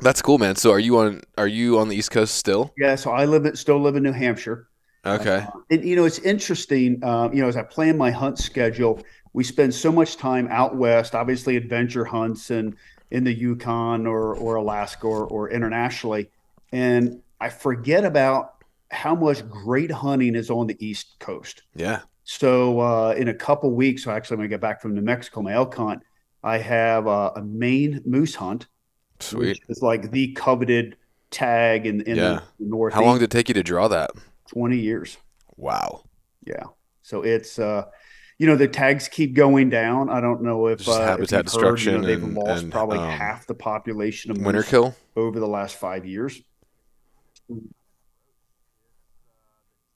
that's 0.00 0.22
cool, 0.22 0.38
man. 0.38 0.56
So 0.56 0.70
are 0.70 0.78
you 0.78 0.98
on 0.98 1.22
are 1.36 1.46
you 1.46 1.78
on 1.78 1.88
the 1.88 1.96
East 1.96 2.10
Coast 2.10 2.34
still? 2.34 2.72
Yeah, 2.76 2.94
so 2.94 3.10
I 3.10 3.26
live 3.26 3.58
still 3.58 3.80
live 3.80 3.96
in 3.96 4.02
New 4.02 4.12
Hampshire. 4.12 4.68
Okay. 5.04 5.46
Uh, 5.46 5.60
and 5.70 5.84
you 5.84 5.96
know 5.96 6.04
it's 6.04 6.18
interesting. 6.20 7.02
Uh, 7.02 7.30
you 7.32 7.42
know, 7.42 7.48
as 7.48 7.56
I 7.56 7.62
plan 7.62 7.96
my 7.96 8.10
hunt 8.10 8.38
schedule, 8.38 9.02
we 9.32 9.44
spend 9.44 9.74
so 9.74 9.92
much 9.92 10.16
time 10.16 10.48
out 10.50 10.76
west. 10.76 11.14
Obviously, 11.14 11.56
adventure 11.56 12.04
hunts 12.04 12.50
and 12.50 12.76
in 13.10 13.24
the 13.24 13.32
Yukon 13.32 14.06
or 14.06 14.34
or 14.36 14.56
Alaska 14.56 15.06
or, 15.06 15.24
or 15.26 15.50
internationally, 15.50 16.30
and 16.72 17.20
I 17.40 17.48
forget 17.48 18.04
about 18.04 18.54
how 18.90 19.14
much 19.14 19.48
great 19.48 19.90
hunting 19.90 20.34
is 20.34 20.50
on 20.50 20.66
the 20.66 20.76
East 20.84 21.16
Coast. 21.20 21.62
Yeah. 21.74 22.00
So 22.24 22.80
uh, 22.80 23.14
in 23.16 23.28
a 23.28 23.34
couple 23.34 23.70
weeks, 23.72 24.06
actually, 24.06 24.38
when 24.38 24.46
I 24.46 24.48
get 24.48 24.60
back 24.60 24.80
from 24.80 24.94
New 24.94 25.00
Mexico, 25.00 25.42
my 25.42 25.52
elk 25.52 25.74
hunt, 25.74 26.02
I 26.42 26.58
have 26.58 27.06
uh, 27.06 27.32
a 27.36 27.42
Maine 27.42 28.00
moose 28.04 28.34
hunt. 28.34 28.66
Sweet. 29.20 29.60
It's 29.68 29.82
like 29.82 30.10
the 30.10 30.32
coveted 30.32 30.96
tag 31.30 31.86
in, 31.86 32.02
in 32.02 32.16
yeah. 32.16 32.40
the, 32.58 32.66
north. 32.66 32.94
How 32.94 33.04
long 33.04 33.18
did 33.18 33.24
it 33.24 33.30
take 33.30 33.48
you 33.48 33.54
to 33.54 33.62
draw 33.62 33.88
that? 33.88 34.10
20 34.52 34.78
years. 34.78 35.16
Wow. 35.56 36.04
Yeah. 36.46 36.64
So 37.02 37.22
it's 37.22 37.58
uh, 37.58 37.86
you 38.38 38.46
know, 38.46 38.56
the 38.56 38.68
tags 38.68 39.06
keep 39.06 39.34
going 39.34 39.68
down. 39.68 40.08
I 40.08 40.20
don't 40.20 40.42
know 40.42 40.68
if 40.68 40.78
Just 40.78 40.88
uh, 40.88 41.04
habitat 41.04 41.20
if 41.20 41.30
heard, 41.30 41.30
you 41.30 41.36
know, 41.36 41.42
destruction 41.42 42.02
they've 42.02 42.22
and- 42.22 42.34
lost 42.34 42.62
and, 42.62 42.72
probably 42.72 42.98
um, 42.98 43.10
half 43.10 43.46
the 43.46 43.54
population 43.54 44.30
of 44.30 44.38
Winter 44.38 44.60
moose 44.60 44.68
kill. 44.70 44.94
over 45.14 45.38
the 45.38 45.46
last 45.46 45.76
five 45.76 46.06
years. 46.06 46.40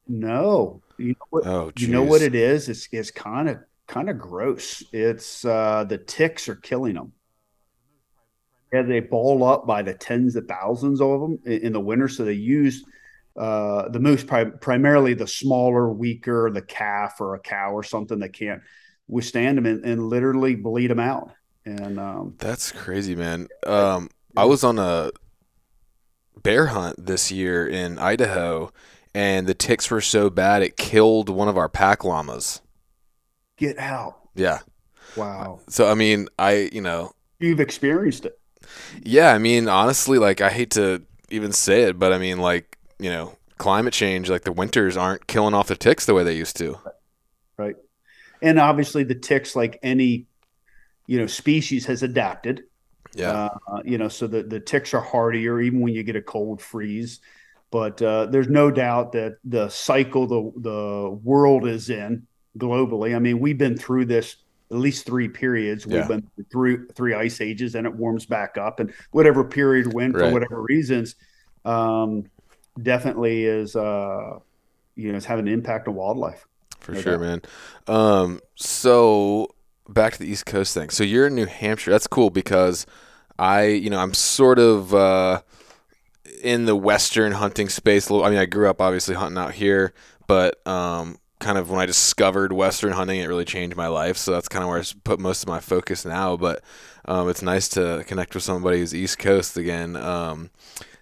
No, 0.07 0.83
you 0.99 1.09
know 1.09 1.27
what? 1.31 1.47
Oh, 1.47 1.73
you 1.77 1.89
know 1.89 2.03
what 2.03 2.23
it 2.23 2.35
is? 2.35 2.69
It's 2.69 2.89
it's 2.93 3.11
kind 3.11 3.49
of 3.49 3.59
kind 3.87 4.11
of 4.11 4.19
gross. 4.19 4.83
It's 4.93 5.45
uh, 5.45 5.85
the 5.89 5.99
ticks 5.99 6.49
are 6.49 6.57
killing 6.57 6.95
them. 6.95 7.13
Yeah, 8.73 8.83
they 8.83 9.01
ball 9.01 9.45
up 9.45 9.67
by 9.67 9.83
the 9.83 9.95
tens 9.95 10.37
of 10.37 10.47
thousands 10.47 11.01
of 11.01 11.21
them 11.21 11.39
in, 11.45 11.67
in 11.67 11.73
the 11.73 11.81
winter. 11.81 12.09
So 12.09 12.25
they 12.25 12.33
use 12.33 12.85
uh, 13.37 13.89
the 13.89 14.01
moose 14.01 14.25
pri- 14.25 14.51
primarily 14.61 15.15
the 15.15 15.27
smaller, 15.27 15.91
weaker, 15.91 16.51
the 16.53 16.63
calf 16.63 17.21
or 17.21 17.35
a 17.35 17.41
cow 17.41 17.73
or 17.73 17.83
something 17.83 18.19
that 18.19 18.33
can't 18.33 18.63
withstand 19.09 19.59
them 19.59 19.67
and, 19.67 19.85
and 19.85 20.09
literally 20.09 20.55
bleed 20.55 20.89
them 20.89 21.01
out. 21.01 21.31
And 21.65 21.99
um, 21.99 22.35
That's 22.39 22.73
crazy, 22.73 23.15
man. 23.15 23.49
Um, 23.67 24.11
I 24.37 24.45
was 24.45 24.65
on 24.65 24.79
a 24.79 25.11
bear 26.43 26.67
hunt 26.69 27.07
this 27.07 27.31
year 27.31 27.67
in 27.67 27.99
Idaho, 27.99 28.73
and 29.15 29.47
the 29.47 29.55
ticks 29.55 29.91
were 29.91 30.01
so 30.01 30.31
bad 30.31 30.63
it 30.63 30.77
killed 30.77 31.29
one 31.29 31.49
of 31.49 31.57
our 31.59 31.69
pack 31.69 32.05
llamas. 32.05 32.61
get 33.57 33.79
out! 33.79 34.21
Yeah. 34.35 34.61
Wow, 35.15 35.63
So 35.69 35.89
I 35.91 35.95
mean, 35.95 36.29
I 36.39 36.71
you 36.73 36.81
know, 36.81 37.13
you've 37.41 37.61
experienced 37.61 38.25
it. 38.25 38.39
yeah. 39.03 39.33
I 39.33 39.39
mean, 39.39 39.69
honestly, 39.69 40.19
like 40.19 40.41
I 40.41 40.51
hate 40.51 40.71
to 40.73 41.03
even 41.31 41.53
say 41.53 41.83
it, 41.85 41.99
but 41.99 42.13
I 42.13 42.19
mean, 42.19 42.39
like 42.39 42.79
you 42.99 43.11
know, 43.11 43.37
climate 43.59 43.93
change, 43.93 44.31
like 44.31 44.43
the 44.43 44.53
winters 44.53 44.97
aren't 44.97 45.27
killing 45.27 45.55
off 45.55 45.69
the 45.69 45.77
ticks 45.77 46.07
the 46.07 46.15
way 46.15 46.25
they 46.25 46.37
used 46.37 46.57
to. 46.59 46.79
right? 47.59 47.77
And 48.43 48.59
obviously, 48.59 49.05
the 49.05 49.15
ticks, 49.15 49.57
like 49.57 49.79
any 49.83 50.27
you 51.07 51.19
know 51.19 51.27
species, 51.27 51.87
has 51.87 52.03
adapted. 52.03 52.65
Yeah. 53.15 53.39
Uh, 53.69 53.81
you 53.85 53.99
know, 53.99 54.09
so 54.09 54.27
the 54.27 54.43
the 54.43 54.61
ticks 54.61 54.95
are 54.95 55.01
hardier 55.01 55.61
even 55.61 55.81
when 55.81 55.95
you 55.95 56.03
get 56.03 56.17
a 56.17 56.23
cold 56.23 56.61
freeze. 56.63 57.21
But 57.71 58.01
uh, 58.03 58.27
there's 58.27 58.49
no 58.49 58.71
doubt 58.71 59.13
that 59.13 59.39
the 59.45 59.69
cycle 59.69 60.27
the 60.27 60.53
the 60.61 61.11
world 61.23 61.67
is 61.67 61.91
in 61.91 62.27
globally. 62.59 63.17
I 63.17 63.19
mean, 63.19 63.41
we've 63.41 63.59
been 63.59 63.77
through 63.77 64.07
this 64.07 64.37
at 64.71 64.77
least 64.79 65.07
three 65.07 65.29
periods. 65.29 65.87
We've 65.87 65.95
Yeah. 66.03 66.09
been 66.09 66.31
through 66.51 66.89
three 66.89 67.15
ice 67.15 67.41
ages, 67.41 67.75
and 67.75 67.87
it 67.87 67.95
warms 67.95 68.27
back 68.27 68.57
up. 68.59 68.81
And 68.81 68.93
whatever 69.11 69.45
period 69.45 69.87
when, 69.87 70.15
for 70.15 70.29
whatever 70.29 70.63
reasons, 70.63 71.17
um, 71.65 72.25
definitely 72.81 73.45
is 73.45 73.77
uh, 73.77 74.39
you 74.97 75.11
know, 75.13 75.17
it's 75.17 75.27
having 75.27 75.49
an 75.49 75.55
impact 75.55 75.89
on 75.89 75.95
wildlife. 75.95 76.47
For 76.81 76.93
No 76.93 77.03
sure, 77.03 77.19
doubt. 77.19 77.19
man. 77.19 77.43
Um, 77.87 78.41
so 78.57 79.55
back 79.89 80.13
to 80.15 80.19
the 80.19 80.27
East 80.27 80.47
Coast 80.47 80.75
thing. 80.75 80.91
So 80.91 81.03
you're 81.05 81.27
in 81.27 81.35
New 81.35 81.47
Hampshire. 81.47 81.91
That's 81.91 82.07
cool 82.07 82.31
because 82.31 82.87
I, 83.39 83.67
you 83.67 83.91
know, 83.91 83.99
I'm 83.99 84.15
sort 84.15 84.59
of 84.59 84.95
uh, 84.95 85.43
in 86.43 86.67
the 86.67 86.77
Western 86.77 87.33
hunting 87.33 87.69
space. 87.69 88.11
I 88.11 88.31
mean, 88.31 88.39
I 88.39 88.47
grew 88.47 88.69
up 88.69 88.81
obviously 88.81 89.15
hunting 89.15 89.39
out 89.39 89.55
here, 89.55 89.93
but 90.27 90.65
um, 90.67 91.19
kind 91.41 91.59
of 91.59 91.71
when 91.71 91.81
I 91.81 91.87
discovered 91.87 92.53
Western 92.53 92.93
hunting, 92.93 93.21
it 93.21 93.27
really 93.27 93.45
changed 93.45 93.77
my 93.77 93.89
life. 93.89 94.17
So 94.17 94.33
that's 94.33 94.49
kind 94.49 94.63
of 94.63 94.69
where 94.69 94.79
I 94.79 94.85
put 95.05 95.21
most 95.21 95.43
of 95.43 95.49
my 95.49 95.61
focus 95.61 96.05
now. 96.05 96.37
But 96.37 96.63
um, 97.07 97.29
it's 97.29 97.43
nice 97.43 97.69
to 97.71 98.05
connect 98.07 98.35
with 98.35 98.45
somebody 98.45 98.79
who's 98.79 98.95
East 98.95 99.19
Coast 99.19 99.57
again. 99.57 99.97
Um, 99.97 100.51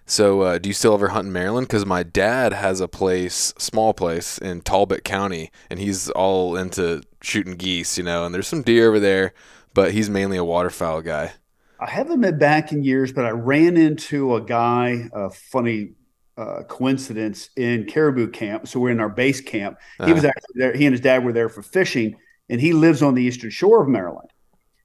so, 0.05 0.41
uh, 0.41 0.57
do 0.57 0.67
you 0.67 0.73
still 0.73 0.93
ever 0.93 1.09
hunt 1.09 1.27
in 1.27 1.33
Maryland? 1.33 1.67
Because 1.67 1.85
my 1.85 2.03
dad 2.03 2.51
has 2.51 2.81
a 2.81 2.89
place, 2.89 3.53
small 3.57 3.93
place 3.93 4.37
in 4.37 4.59
Talbot 4.59 5.05
County, 5.05 5.49
and 5.69 5.79
he's 5.79 6.09
all 6.09 6.57
into 6.57 7.03
shooting 7.21 7.55
geese, 7.55 7.97
you 7.97 8.03
know. 8.03 8.25
And 8.25 8.35
there's 8.35 8.47
some 8.47 8.63
deer 8.63 8.89
over 8.89 8.99
there, 8.99 9.33
but 9.73 9.93
he's 9.93 10.09
mainly 10.09 10.35
a 10.35 10.43
waterfowl 10.43 11.01
guy. 11.01 11.33
I 11.85 11.89
haven't 11.89 12.21
been 12.21 12.37
back 12.39 12.71
in 12.71 12.83
years, 12.83 13.11
but 13.11 13.25
I 13.25 13.31
ran 13.31 13.75
into 13.77 14.35
a 14.35 14.41
guy, 14.41 15.09
a 15.13 15.29
funny 15.29 15.91
uh, 16.37 16.63
coincidence 16.67 17.49
in 17.57 17.85
caribou 17.85 18.29
camp. 18.31 18.67
So 18.67 18.79
we're 18.79 18.91
in 18.91 18.99
our 18.99 19.09
base 19.09 19.41
camp. 19.41 19.77
He 20.05 20.13
was 20.13 20.23
Uh-huh. 20.23 20.29
actually 20.35 20.55
there. 20.55 20.73
He 20.73 20.85
and 20.85 20.93
his 20.93 21.01
dad 21.01 21.23
were 21.25 21.33
there 21.33 21.49
for 21.49 21.61
fishing, 21.61 22.15
and 22.49 22.61
he 22.61 22.73
lives 22.73 23.01
on 23.03 23.15
the 23.15 23.23
eastern 23.23 23.49
shore 23.49 23.83
of 23.83 23.89
Maryland, 23.89 24.29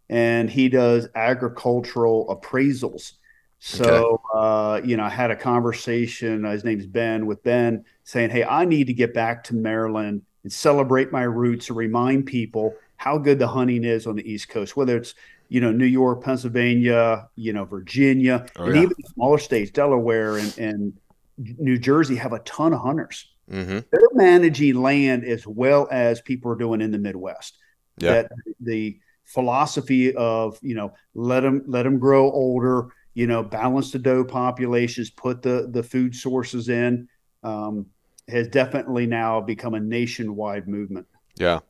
and 0.09 0.51
he 0.51 0.69
does 0.69 1.09
agricultural 1.15 2.27
appraisals. 2.37 3.13
So, 3.61 4.21
uh, 4.35 4.81
you 4.85 4.97
know, 4.97 5.05
I 5.05 5.09
had 5.11 5.31
a 5.31 5.37
conversation. 5.37 6.45
uh, 6.45 6.53
His 6.53 6.65
name's 6.65 6.87
Ben 6.87 7.27
with 7.27 7.43
Ben 7.43 7.85
saying, 8.05 8.31
Hey, 8.31 8.45
I 8.45 8.65
need 8.65 8.87
to 8.89 8.93
get 8.95 9.15
back 9.15 9.45
to 9.45 9.55
Maryland 9.55 10.23
and 10.45 10.53
celebrate 10.53 11.13
my 11.13 11.23
roots 11.25 11.69
and 11.69 11.77
remind 11.77 12.27
people 12.27 12.75
how 12.97 13.19
good 13.19 13.39
the 13.39 13.49
hunting 13.49 13.85
is 13.85 14.07
on 14.07 14.17
the 14.17 14.31
East 14.31 14.49
Coast, 14.49 14.77
whether 14.77 14.97
it's, 14.97 15.15
you 15.49 15.61
know, 15.61 15.73
New 15.73 15.87
York, 15.87 16.23
Pennsylvania, 16.23 17.29
you 17.37 17.53
know, 17.53 17.65
Virginia, 17.65 18.47
Oh, 18.57 18.65
and 18.65 18.75
yeah. 18.77 18.83
even 18.83 18.95
smaller 19.15 19.39
states, 19.39 19.71
Delaware 19.71 20.37
and, 20.39 20.59
and 20.59 20.93
New 21.39 21.79
Jersey 21.79 22.17
have 22.17 22.33
a 22.33 22.41
ton 22.41 22.73
of 22.73 22.81
hunters. 22.81 23.31
Mm-hmm. 23.51 23.79
They're 23.91 24.09
managing 24.15 24.75
land 24.83 25.25
as 25.25 25.47
well 25.47 25.89
as 25.91 26.21
people 26.21 26.51
are 26.53 26.57
doing 26.57 26.81
in 26.83 26.91
the 26.91 26.99
Midwest 26.99 27.57
Yeah. 27.99 28.13
that 28.13 28.33
the 28.61 28.99
philosophy 29.25 30.15
of 30.15 30.59
you 30.63 30.75
know 30.75 30.93
let 31.15 31.41
them 31.41 31.63
let 31.67 31.83
them 31.83 31.99
grow 31.99 32.31
older 32.33 32.89
you 33.13 33.27
know 33.27 33.43
balance 33.43 33.91
the 33.93 33.99
doe 33.99 34.25
populations 34.25 35.11
put 35.11 35.43
the 35.43 35.69
the 35.71 35.83
food 35.83 36.15
sources 36.15 36.71
in 36.71 37.07
um, 37.43 37.85
has 38.27 38.49
definitely 38.49 39.07
now 39.07 39.39
become 39.41 39.75
a 39.75 39.81
nationwide 39.81 40.67
movement 40.67 41.07
Yeah. 41.37 41.61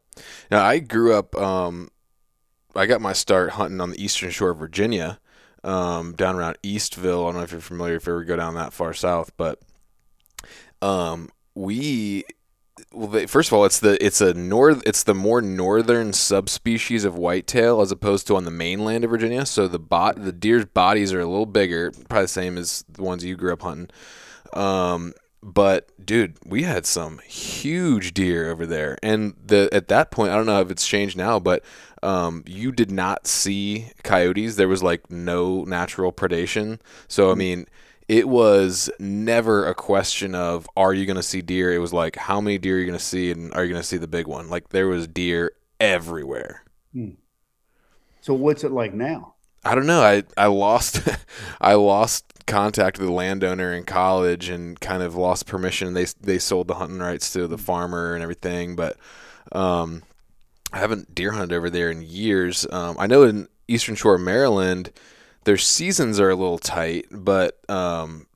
Now 0.52 0.64
I 0.64 0.78
grew 0.78 1.14
up. 1.14 1.34
Um, 1.36 1.90
I 2.74 2.86
got 2.86 3.00
my 3.00 3.12
start 3.12 3.50
hunting 3.50 3.80
on 3.80 3.90
the 3.90 4.02
eastern 4.02 4.30
shore 4.30 4.50
of 4.50 4.58
Virginia, 4.58 5.18
um, 5.64 6.14
down 6.14 6.36
around 6.36 6.58
Eastville. 6.62 7.24
I 7.24 7.26
don't 7.28 7.36
know 7.36 7.42
if 7.42 7.52
you're 7.52 7.60
familiar 7.60 7.96
if 7.96 8.06
you 8.06 8.12
ever 8.12 8.24
go 8.24 8.36
down 8.36 8.54
that 8.54 8.72
far 8.72 8.92
south, 8.94 9.32
but 9.36 9.60
um, 10.82 11.30
we. 11.54 12.24
Well, 12.92 13.08
they, 13.08 13.26
first 13.26 13.48
of 13.48 13.54
all, 13.54 13.64
it's 13.64 13.80
the 13.80 14.02
it's 14.04 14.20
a 14.20 14.32
north 14.34 14.82
it's 14.86 15.02
the 15.02 15.14
more 15.14 15.42
northern 15.42 16.12
subspecies 16.12 17.04
of 17.04 17.16
whitetail 17.16 17.80
as 17.80 17.90
opposed 17.90 18.28
to 18.28 18.36
on 18.36 18.44
the 18.44 18.52
mainland 18.52 19.02
of 19.02 19.10
Virginia. 19.10 19.44
So 19.46 19.66
the 19.66 19.80
bot 19.80 20.22
the 20.22 20.32
deer's 20.32 20.64
bodies 20.64 21.12
are 21.12 21.20
a 21.20 21.26
little 21.26 21.44
bigger, 21.44 21.90
probably 22.08 22.24
the 22.24 22.28
same 22.28 22.56
as 22.56 22.84
the 22.88 23.02
ones 23.02 23.24
you 23.24 23.36
grew 23.36 23.52
up 23.52 23.62
hunting. 23.62 23.90
Um, 24.52 25.12
but 25.42 25.90
dude, 26.04 26.36
we 26.44 26.62
had 26.62 26.86
some 26.86 27.18
huge 27.26 28.14
deer 28.14 28.50
over 28.50 28.64
there, 28.64 28.96
and 29.02 29.34
the 29.44 29.68
at 29.72 29.88
that 29.88 30.10
point, 30.10 30.30
I 30.30 30.36
don't 30.36 30.46
know 30.46 30.60
if 30.60 30.70
it's 30.70 30.86
changed 30.86 31.16
now, 31.16 31.38
but 31.40 31.64
um, 32.02 32.44
you 32.46 32.72
did 32.72 32.90
not 32.90 33.26
see 33.26 33.90
coyotes. 34.02 34.56
There 34.56 34.68
was 34.68 34.82
like 34.82 35.10
no 35.10 35.64
natural 35.64 36.12
predation. 36.12 36.80
So 37.08 37.30
I 37.30 37.34
mean, 37.34 37.66
it 38.08 38.28
was 38.28 38.90
never 38.98 39.66
a 39.66 39.74
question 39.74 40.34
of 40.34 40.68
are 40.76 40.94
you 40.94 41.06
going 41.06 41.16
to 41.16 41.22
see 41.22 41.42
deer. 41.42 41.72
It 41.72 41.78
was 41.78 41.92
like 41.92 42.16
how 42.16 42.40
many 42.40 42.58
deer 42.58 42.76
are 42.76 42.78
you 42.78 42.86
going 42.86 42.98
to 42.98 43.04
see, 43.04 43.30
and 43.30 43.52
are 43.54 43.64
you 43.64 43.70
going 43.70 43.82
to 43.82 43.86
see 43.88 43.98
the 43.98 44.08
big 44.08 44.26
one? 44.26 44.48
Like 44.48 44.70
there 44.70 44.88
was 44.88 45.06
deer 45.06 45.52
everywhere. 45.80 46.64
so 48.20 48.34
what's 48.34 48.64
it 48.64 48.72
like 48.72 48.94
now 48.94 49.34
I 49.64 49.74
don't 49.74 49.86
know. 49.86 50.02
I 50.02 50.22
I 50.36 50.46
lost 50.46 51.06
I 51.60 51.74
lost 51.74 52.24
contact 52.46 52.98
with 52.98 53.08
the 53.08 53.12
landowner 53.12 53.74
in 53.74 53.84
college 53.84 54.48
and 54.48 54.78
kind 54.80 55.02
of 55.02 55.14
lost 55.14 55.46
permission. 55.46 55.94
They 55.94 56.06
they 56.20 56.38
sold 56.38 56.68
the 56.68 56.76
hunting 56.76 57.00
rights 57.00 57.32
to 57.32 57.46
the 57.46 57.58
farmer 57.58 58.14
and 58.14 58.22
everything, 58.22 58.76
but 58.76 58.96
um, 59.52 60.02
I 60.72 60.78
haven't 60.78 61.14
deer 61.14 61.32
hunted 61.32 61.54
over 61.54 61.70
there 61.70 61.90
in 61.90 62.02
years. 62.02 62.66
Um, 62.70 62.96
I 62.98 63.06
know 63.06 63.22
in 63.22 63.48
Eastern 63.68 63.94
Shore, 63.94 64.18
Maryland, 64.18 64.92
their 65.44 65.56
seasons 65.56 66.20
are 66.20 66.30
a 66.30 66.36
little 66.36 66.58
tight, 66.58 67.06
but 67.10 67.58
um, 67.70 68.26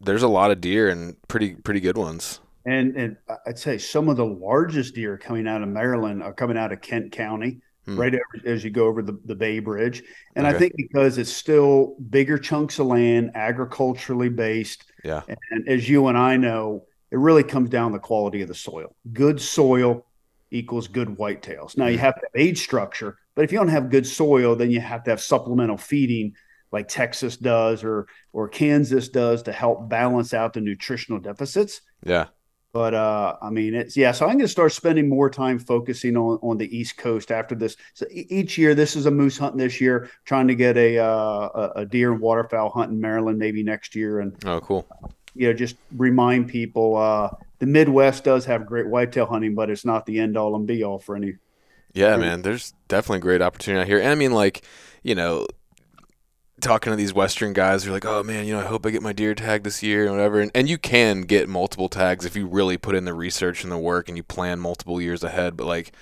there's 0.00 0.22
a 0.22 0.28
lot 0.28 0.50
of 0.50 0.60
deer 0.60 0.88
and 0.88 1.16
pretty 1.28 1.54
pretty 1.54 1.80
good 1.80 1.96
ones. 1.98 2.40
and 2.66 2.94
and 2.96 3.16
i'd 3.46 3.58
say 3.58 3.78
some 3.78 4.08
of 4.10 4.16
the 4.18 4.24
largest 4.26 4.94
deer 4.94 5.16
coming 5.16 5.48
out 5.48 5.62
of 5.62 5.68
maryland 5.70 6.22
are 6.22 6.32
coming 6.34 6.58
out 6.58 6.72
of 6.72 6.80
kent 6.82 7.10
county 7.10 7.60
Hmm. 7.86 7.98
right 7.98 8.14
as- 8.14 8.44
as 8.44 8.62
you 8.64 8.68
go 8.70 8.86
over 8.86 9.00
the, 9.00 9.18
the 9.24 9.34
bay 9.34 9.58
bridge 9.60 10.02
and 10.36 10.46
i 10.46 10.52
think 10.52 10.74
because 10.76 11.16
it's 11.16 11.32
still 11.32 11.96
bigger 12.10 12.36
chunks 12.36 12.78
of 12.78 12.86
land 12.86 13.30
agriculturally 13.34 14.28
based 14.28 14.84
Yeah, 15.02 15.22
And 15.50 15.66
as 15.66 15.88
you 15.88 16.06
and 16.08 16.18
I 16.18 16.36
know, 16.36 16.84
it 17.10 17.16
really 17.18 17.42
comes 17.42 17.70
down 17.70 17.92
to 17.92 17.96
the 17.96 18.02
quality 18.02 18.42
of 18.42 18.48
the 18.48 18.54
soil. 18.54 18.94
Good 19.14 19.40
soil 19.40 20.04
equals 20.50 20.88
good 20.88 21.08
whitetails. 21.08 21.76
Now 21.76 21.86
you 21.86 21.98
have 21.98 22.14
to 22.14 22.20
have 22.22 22.40
age 22.42 22.60
structure, 22.62 23.18
but 23.34 23.44
if 23.44 23.52
you 23.52 23.58
don't 23.58 23.68
have 23.68 23.90
good 23.90 24.06
soil, 24.06 24.56
then 24.56 24.70
you 24.70 24.80
have 24.80 25.04
to 25.04 25.10
have 25.10 25.20
supplemental 25.20 25.76
feeding 25.76 26.34
like 26.72 26.88
Texas 26.88 27.36
does 27.36 27.82
or 27.84 28.06
or 28.32 28.48
Kansas 28.48 29.08
does 29.08 29.42
to 29.44 29.52
help 29.52 29.88
balance 29.88 30.32
out 30.34 30.52
the 30.52 30.60
nutritional 30.60 31.18
deficits. 31.20 31.80
yeah, 32.04 32.26
But 32.72 32.94
uh, 32.94 33.36
I 33.42 33.50
mean, 33.50 33.74
it's 33.74 33.96
yeah. 33.96 34.12
So 34.12 34.26
I'm 34.26 34.34
going 34.34 34.44
to 34.44 34.48
start 34.48 34.72
spending 34.72 35.08
more 35.08 35.28
time 35.30 35.58
focusing 35.58 36.16
on 36.16 36.38
on 36.42 36.58
the 36.58 36.68
East 36.76 36.96
Coast 36.96 37.32
after 37.32 37.54
this. 37.56 37.76
So 37.94 38.06
each 38.10 38.56
year, 38.58 38.74
this 38.76 38.94
is 38.94 39.06
a 39.06 39.10
moose 39.10 39.36
hunt 39.38 39.56
this 39.56 39.80
year. 39.80 40.08
Trying 40.24 40.46
to 40.48 40.54
get 40.54 40.76
a 40.76 40.98
uh, 40.98 41.48
a- 41.54 41.72
a 41.76 41.86
deer 41.86 42.12
and 42.12 42.20
waterfowl 42.20 42.70
hunt 42.70 42.92
in 42.92 43.00
Maryland 43.00 43.38
maybe 43.38 43.62
next 43.64 43.96
year, 43.96 44.20
and 44.20 44.32
oh 44.46 44.60
cool. 44.60 44.86
you 45.34 45.48
know, 45.48 45.52
just 45.52 45.74
remind 45.96 46.48
people, 46.48 46.96
uh, 46.96 47.30
the 47.60 47.66
Midwest 47.66 48.24
does 48.24 48.46
have 48.46 48.66
great 48.66 48.88
whitetail 48.88 49.26
hunting, 49.26 49.54
but 49.54 49.70
it's 49.70 49.84
not 49.84 50.06
the 50.06 50.18
end 50.18 50.36
all 50.36 50.56
and 50.56 50.66
be 50.66 50.82
all 50.82 50.98
for 50.98 51.14
any. 51.14 51.36
Yeah, 51.92 52.16
man, 52.16 52.42
there's 52.42 52.72
definitely 52.88 53.20
great 53.20 53.42
opportunity 53.42 53.80
out 53.80 53.86
here. 53.86 53.98
And 53.98 54.08
I 54.08 54.14
mean, 54.14 54.32
like, 54.32 54.64
you 55.02 55.14
know, 55.14 55.46
talking 56.60 56.90
to 56.90 56.96
these 56.96 57.12
Western 57.12 57.52
guys 57.52 57.84
who 57.84 57.90
are 57.90 57.94
like, 57.94 58.04
oh 58.04 58.22
man, 58.22 58.46
you 58.46 58.54
know, 58.54 58.60
I 58.60 58.66
hope 58.66 58.86
I 58.86 58.90
get 58.90 59.02
my 59.02 59.12
deer 59.12 59.34
tag 59.34 59.64
this 59.64 59.82
year 59.82 60.04
and 60.04 60.12
whatever. 60.12 60.40
And, 60.40 60.50
and 60.54 60.68
you 60.68 60.78
can 60.78 61.22
get 61.22 61.48
multiple 61.48 61.88
tags 61.88 62.24
if 62.24 62.36
you 62.36 62.46
really 62.46 62.78
put 62.78 62.94
in 62.94 63.04
the 63.04 63.14
research 63.14 63.62
and 63.62 63.72
the 63.72 63.78
work 63.78 64.08
and 64.08 64.16
you 64.16 64.22
plan 64.22 64.60
multiple 64.60 65.00
years 65.00 65.24
ahead. 65.24 65.56
But 65.56 65.66
like, 65.66 65.92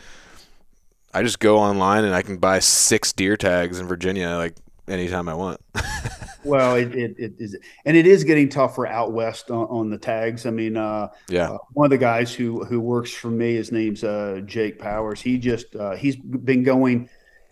I 1.14 1.22
just 1.22 1.38
go 1.38 1.58
online 1.58 2.04
and 2.04 2.14
I 2.14 2.22
can 2.22 2.36
buy 2.36 2.58
six 2.58 3.12
deer 3.12 3.36
tags 3.36 3.80
in 3.80 3.86
Virginia 3.86 4.28
like 4.36 4.56
anytime 4.88 5.28
I 5.28 5.35
want. 5.35 5.61
well, 6.45 6.76
it, 6.76 6.95
it, 6.95 7.14
it 7.18 7.35
is, 7.38 7.57
and 7.85 7.97
it 7.97 8.07
is 8.07 8.25
getting 8.25 8.49
tougher 8.49 8.87
out 8.87 9.12
west 9.12 9.50
on, 9.50 9.66
on 9.66 9.90
the 9.90 9.99
tags. 9.99 10.47
I 10.47 10.50
mean, 10.50 10.76
uh, 10.76 11.09
yeah, 11.28 11.50
uh, 11.50 11.59
one 11.73 11.87
of 11.87 11.90
the 11.90 11.99
guys 11.99 12.35
who 12.35 12.64
who 12.64 12.80
works 12.80 13.12
for 13.12 13.30
me, 13.30 13.54
his 13.54 13.73
name's 13.73 14.04
uh, 14.04 14.40
Jake 14.45 14.78
Powers. 14.78 15.21
He 15.21 15.38
just 15.38 15.75
uh, 15.76 15.97
he's 15.97 16.16
been 16.16 16.62
going 16.62 17.09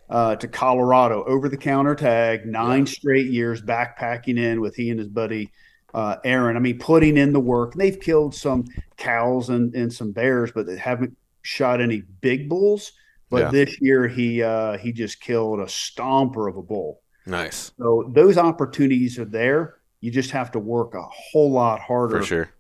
uh, 0.09 0.37
to 0.37 0.49
Colorado 0.49 1.25
over 1.25 1.49
the 1.49 1.57
counter 1.57 1.95
tag 1.95 2.47
nine 2.47 2.87
straight 2.87 3.27
years, 3.27 3.61
backpacking 3.61 4.39
in 4.39 4.61
with 4.61 4.75
he 4.77 4.91
and 4.91 4.99
his 4.99 5.09
buddy 5.09 5.51
uh, 5.95 6.17
Aaron. 6.25 6.57
I 6.57 6.61
mean, 6.61 6.79
putting 6.79 7.17
in 7.17 7.33
the 7.33 7.41
work. 7.41 7.75
They've 7.75 7.99
killed 7.99 8.35
some 8.35 8.67
cows 8.97 9.49
and, 9.49 9.75
and 9.75 9.93
some 9.93 10.13
bears, 10.13 10.53
but 10.53 10.67
they 10.67 10.77
haven't 10.77 11.17
shot 11.43 11.81
any 11.81 12.03
big 12.21 12.49
bulls. 12.49 12.93
But 13.31 13.45
yeah. 13.45 13.51
this 13.51 13.81
year 13.81 14.07
he 14.07 14.43
uh, 14.43 14.79
he 14.79 14.93
just 14.93 15.21
killed 15.21 15.59
a 15.59 15.65
stomper 15.65 16.49
of 16.49 16.57
a 16.57 16.63
bull. 16.63 17.01
Nice. 17.27 17.73
So 17.79 18.11
those 18.15 18.39
opportunities 18.39 19.19
are 19.19 19.25
there. 19.25 19.77
You 20.01 20.11
just 20.11 20.31
have 20.31 20.53
to 20.53 20.59
work 20.59 20.95
a 20.95 21.03
whole 21.03 21.51
lot 21.51 21.81
harder 21.81 22.21
for 22.21 22.25
sure 22.25 22.51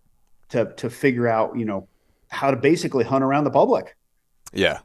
to 0.48 0.72
to 0.76 0.90
figure 0.90 1.28
out 1.28 1.56
you 1.56 1.64
know 1.64 1.88
how 2.28 2.50
to 2.50 2.56
basically 2.56 3.04
hunt 3.04 3.24
around 3.24 3.44
the 3.44 3.50
public. 3.50 3.96
Yeah. 4.52 4.80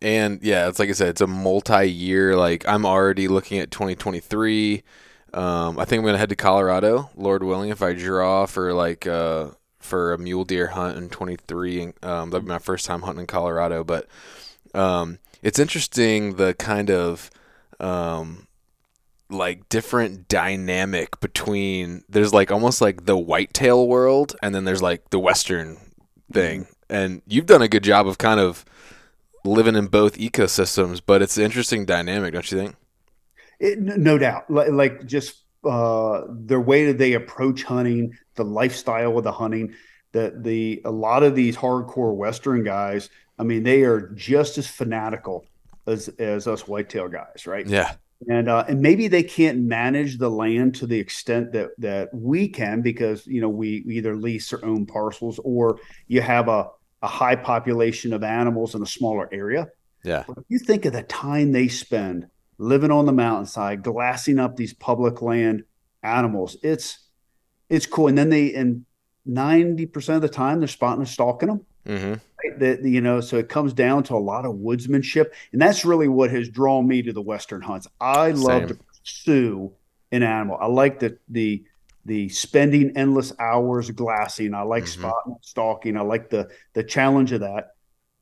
And 0.00 0.40
yeah, 0.42 0.68
it's 0.68 0.78
like 0.78 0.88
I 0.88 0.92
said, 0.92 1.08
it's 1.08 1.20
a 1.20 1.26
multi 1.26 1.90
year. 1.90 2.36
Like 2.36 2.66
I'm 2.66 2.84
already 2.84 3.28
looking 3.28 3.58
at 3.58 3.70
2023. 3.70 4.82
Um, 5.34 5.78
I 5.78 5.84
think 5.84 6.00
I'm 6.00 6.06
gonna 6.06 6.18
head 6.18 6.28
to 6.30 6.36
Colorado, 6.36 7.10
Lord 7.16 7.42
willing, 7.42 7.70
if 7.70 7.82
I 7.82 7.92
draw 7.94 8.46
for 8.46 8.74
like 8.74 9.06
uh, 9.06 9.48
for 9.78 10.12
a 10.12 10.18
mule 10.18 10.44
deer 10.44 10.68
hunt 10.68 10.98
in 10.98 11.08
23. 11.08 11.92
Um, 12.02 12.30
that'll 12.30 12.40
be 12.40 12.46
my 12.46 12.58
first 12.58 12.84
time 12.84 13.02
hunting 13.02 13.22
in 13.22 13.26
Colorado. 13.26 13.84
But 13.84 14.08
um, 14.74 15.18
it's 15.42 15.58
interesting 15.58 16.36
the 16.36 16.54
kind 16.54 16.90
of 16.90 17.30
um, 17.80 18.46
like 19.32 19.68
different 19.68 20.28
dynamic 20.28 21.18
between 21.20 22.04
there's 22.08 22.32
like 22.32 22.50
almost 22.50 22.80
like 22.80 23.06
the 23.06 23.16
whitetail 23.16 23.86
world 23.88 24.36
and 24.42 24.54
then 24.54 24.64
there's 24.64 24.82
like 24.82 25.10
the 25.10 25.18
western 25.18 25.78
thing. 26.32 26.62
Mm-hmm. 26.62 26.72
And 26.94 27.22
you've 27.26 27.46
done 27.46 27.62
a 27.62 27.68
good 27.68 27.82
job 27.82 28.06
of 28.06 28.18
kind 28.18 28.38
of 28.38 28.64
living 29.44 29.76
in 29.76 29.86
both 29.86 30.18
ecosystems, 30.18 31.00
but 31.04 31.22
it's 31.22 31.36
an 31.36 31.44
interesting 31.44 31.84
dynamic, 31.84 32.34
don't 32.34 32.50
you 32.50 32.58
think? 32.58 32.76
It, 33.58 33.80
no 33.80 34.18
doubt. 34.18 34.50
Like, 34.50 35.06
just 35.06 35.42
uh, 35.64 36.22
the 36.28 36.60
way 36.60 36.86
that 36.86 36.98
they 36.98 37.14
approach 37.14 37.62
hunting, 37.62 38.16
the 38.34 38.44
lifestyle 38.44 39.16
of 39.18 39.24
the 39.24 39.32
hunting, 39.32 39.74
that 40.12 40.42
the 40.42 40.82
a 40.84 40.90
lot 40.90 41.22
of 41.22 41.34
these 41.34 41.56
hardcore 41.56 42.14
Western 42.14 42.64
guys, 42.64 43.08
I 43.38 43.44
mean, 43.44 43.62
they 43.62 43.82
are 43.82 44.08
just 44.14 44.58
as 44.58 44.66
fanatical 44.66 45.46
as 45.86 46.08
as 46.18 46.46
us 46.46 46.68
whitetail 46.68 47.08
guys, 47.08 47.46
right? 47.46 47.66
Yeah. 47.66 47.94
And 48.28 48.48
uh, 48.48 48.64
and 48.68 48.80
maybe 48.80 49.08
they 49.08 49.22
can't 49.22 49.60
manage 49.60 50.18
the 50.18 50.30
land 50.30 50.74
to 50.76 50.86
the 50.86 50.98
extent 50.98 51.52
that 51.52 51.70
that 51.78 52.10
we 52.12 52.48
can 52.48 52.82
because 52.82 53.26
you 53.26 53.40
know 53.40 53.48
we, 53.48 53.82
we 53.86 53.96
either 53.96 54.16
lease 54.16 54.52
or 54.52 54.64
own 54.64 54.86
parcels 54.86 55.40
or 55.42 55.78
you 56.06 56.20
have 56.20 56.48
a 56.48 56.68
a 57.02 57.08
high 57.08 57.36
population 57.36 58.12
of 58.12 58.22
animals 58.22 58.74
in 58.74 58.82
a 58.82 58.86
smaller 58.86 59.28
area. 59.32 59.68
Yeah. 60.04 60.24
But 60.26 60.38
if 60.38 60.44
you 60.48 60.58
think 60.58 60.84
of 60.84 60.92
the 60.92 61.02
time 61.02 61.52
they 61.52 61.68
spend 61.68 62.28
living 62.58 62.90
on 62.90 63.06
the 63.06 63.12
mountainside, 63.12 63.82
glassing 63.82 64.38
up 64.38 64.56
these 64.56 64.72
public 64.72 65.20
land 65.20 65.64
animals, 66.02 66.56
it's 66.62 66.98
it's 67.68 67.86
cool. 67.86 68.08
And 68.08 68.16
then 68.16 68.30
they 68.30 68.54
and 68.54 68.84
ninety 69.26 69.86
percent 69.86 70.16
of 70.16 70.22
the 70.22 70.28
time 70.28 70.60
they're 70.60 70.68
spotting 70.68 71.00
and 71.00 71.08
stalking 71.08 71.48
them. 71.48 71.66
Mm-hmm. 71.86 72.12
Right? 72.12 72.58
That 72.58 72.84
you 72.84 73.00
know, 73.00 73.20
so 73.20 73.38
it 73.38 73.48
comes 73.48 73.72
down 73.72 74.04
to 74.04 74.14
a 74.14 74.16
lot 74.16 74.44
of 74.44 74.54
woodsmanship, 74.54 75.32
and 75.52 75.60
that's 75.60 75.84
really 75.84 76.08
what 76.08 76.30
has 76.30 76.48
drawn 76.48 76.86
me 76.86 77.02
to 77.02 77.12
the 77.12 77.22
western 77.22 77.62
hunts. 77.62 77.86
I 78.00 78.30
love 78.30 78.62
Same. 78.62 78.68
to 78.68 78.74
pursue 78.74 79.72
an 80.10 80.22
animal. 80.22 80.58
I 80.60 80.66
like 80.66 80.98
the 80.98 81.18
the 81.28 81.64
the 82.04 82.28
spending 82.28 82.96
endless 82.96 83.32
hours 83.38 83.90
glassing. 83.90 84.54
I 84.54 84.62
like 84.62 84.84
mm-hmm. 84.84 85.02
spotting, 85.02 85.36
stalking. 85.40 85.96
I 85.96 86.02
like 86.02 86.30
the 86.30 86.50
the 86.74 86.84
challenge 86.84 87.32
of 87.32 87.40
that. 87.40 87.74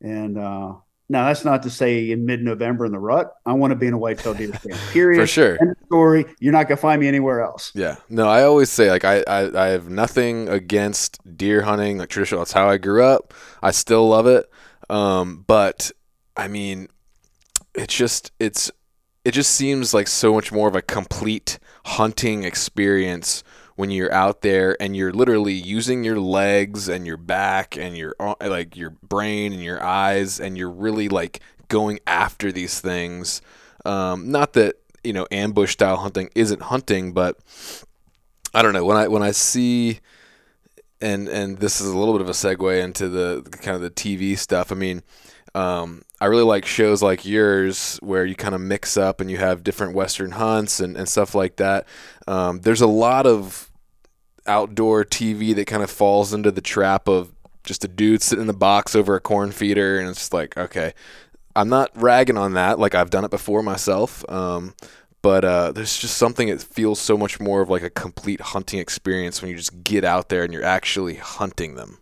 And 0.03 0.39
uh, 0.39 0.75
now 1.11 1.27
that's 1.27 1.45
not 1.45 1.65
to 1.65 1.71
say 1.71 2.13
in 2.13 2.25
mid 2.25 2.41
November 2.41 2.87
in 2.87 2.93
the 2.93 2.99
rut, 2.99 3.35
I 3.45 3.53
want 3.53 3.73
to 3.73 3.75
be 3.75 3.89
in 3.89 3.95
a 3.95 3.99
whitetail 3.99 4.33
deer 4.33 4.55
stand. 4.55 4.79
Period. 4.93 5.21
For 5.21 5.27
sure. 5.27 5.59
End 5.61 5.75
story. 5.87 6.25
You're 6.39 6.53
not 6.53 6.69
gonna 6.69 6.77
find 6.77 7.01
me 7.01 7.09
anywhere 7.09 7.43
else. 7.43 7.73
Yeah. 7.75 7.97
No, 8.09 8.29
I 8.29 8.45
always 8.45 8.71
say 8.71 8.91
like 8.91 9.05
I, 9.05 9.25
I 9.27 9.67
I 9.67 9.67
have 9.71 9.91
nothing 9.91 10.49
against 10.49 11.19
deer 11.37 11.63
hunting, 11.63 11.99
like 11.99 12.11
traditional. 12.11 12.41
That's 12.41 12.53
how 12.53 12.71
I 12.71 12.79
grew 12.79 13.03
up. 13.03 13.35
I 13.61 13.73
still 13.73 14.09
love 14.09 14.29
it. 14.29 14.49
Um, 14.89 15.45
but 15.49 15.91
I 16.37 16.47
mean, 16.47 16.87
it's 17.75 17.95
just 17.95 18.31
it's 18.39 18.71
it 19.25 19.33
just 19.33 19.51
seems 19.51 19.93
like 19.93 20.07
so 20.07 20.33
much 20.33 20.53
more 20.53 20.69
of 20.69 20.77
a 20.77 20.83
complete 20.83 21.59
hunting 21.87 22.45
experience 22.45 23.43
when 23.81 23.91
you're 23.91 24.13
out 24.13 24.43
there 24.43 24.77
and 24.79 24.95
you're 24.95 25.11
literally 25.11 25.55
using 25.55 26.05
your 26.05 26.21
legs 26.21 26.87
and 26.87 27.07
your 27.07 27.17
back 27.17 27.79
and 27.79 27.97
your 27.97 28.15
uh, 28.21 28.35
like 28.43 28.77
your 28.77 28.91
brain 28.91 29.55
and 29.55 29.63
your 29.63 29.83
eyes 29.83 30.39
and 30.39 30.59
you're 30.59 30.71
really 30.71 31.09
like 31.09 31.41
going 31.69 31.99
after 32.07 32.53
these 32.53 32.79
things. 32.79 33.41
Um, 33.87 34.31
not 34.31 34.53
that 34.53 34.77
you 35.03 35.15
know 35.15 35.27
ambush 35.31 35.73
style 35.73 35.97
hunting 35.97 36.29
isn't 36.35 36.61
hunting, 36.61 37.15
but 37.15 37.39
I 38.53 38.61
don't 38.61 38.75
know 38.75 38.85
when 38.85 38.99
I 38.99 39.09
when 39.09 39.23
I 39.23 39.31
see 39.31 40.01
and 41.01 41.27
and 41.27 41.57
this 41.57 41.81
is 41.81 41.87
a 41.87 41.97
little 41.97 42.13
bit 42.13 42.21
of 42.21 42.29
a 42.29 42.33
segue 42.33 42.85
into 42.85 43.09
the 43.09 43.41
kind 43.63 43.77
of 43.77 43.81
the 43.81 43.91
TV 43.91 44.37
stuff. 44.37 44.71
I 44.71 44.75
mean, 44.75 45.03
um, 45.55 46.03
I 46.21 46.27
really 46.27 46.43
like 46.43 46.67
shows 46.67 47.03
like 47.03 47.25
yours 47.25 47.99
where 48.03 48.27
you 48.27 48.35
kind 48.35 48.55
of 48.55 48.61
mix 48.61 48.99
up 48.99 49.23
and 49.23 49.31
you 49.31 49.39
have 49.39 49.65
different 49.65 49.95
Western 49.95 50.33
hunts 50.33 50.81
and, 50.81 50.99
and 50.99 51.09
stuff 51.09 51.35
like 51.35 51.57
that. 51.57 51.87
Um, 52.29 52.61
there's 52.61 52.83
a 52.83 52.87
lot 52.87 53.25
of 53.25 53.70
outdoor 54.47 55.05
TV 55.05 55.55
that 55.55 55.67
kind 55.67 55.83
of 55.83 55.91
falls 55.91 56.33
into 56.33 56.51
the 56.51 56.61
trap 56.61 57.09
of 57.09 57.33
just 57.65 57.85
a 57.85 57.89
dude 57.89 58.23
sitting 58.23 58.43
in 58.43 58.47
the 58.47 58.53
box 58.53 58.95
over 58.95 59.15
a 59.15 59.21
corn 59.21 59.53
feeder, 59.53 59.99
and 59.99 60.09
it's 60.09 60.19
just 60.19 60.33
like, 60.33 60.57
okay, 60.57 60.93
I'm 61.55 61.69
not 61.69 61.91
ragging 61.95 62.39
on 62.39 62.55
that. 62.55 62.79
Like 62.79 62.95
I've 62.95 63.11
done 63.11 63.25
it 63.25 63.31
before 63.31 63.63
myself. 63.63 64.25
Um, 64.29 64.75
but 65.23 65.45
uh, 65.45 65.73
there's 65.73 65.97
just 65.97 66.17
something 66.17 66.49
that 66.49 66.63
feels 66.63 66.99
so 66.99 67.17
much 67.17 67.41
more 67.41 67.61
of 67.61 67.69
like 67.69 67.83
a 67.83 67.91
complete 67.91 68.41
hunting 68.41 68.79
experience 68.79 69.43
when 69.43 69.51
you 69.51 69.57
just 69.57 69.85
get 69.85 70.05
out 70.05 70.31
there 70.31 70.45
and 70.45 70.53
you're 70.53 70.65
actually 70.65 71.17
hunting 71.17 71.75
them. 71.75 71.99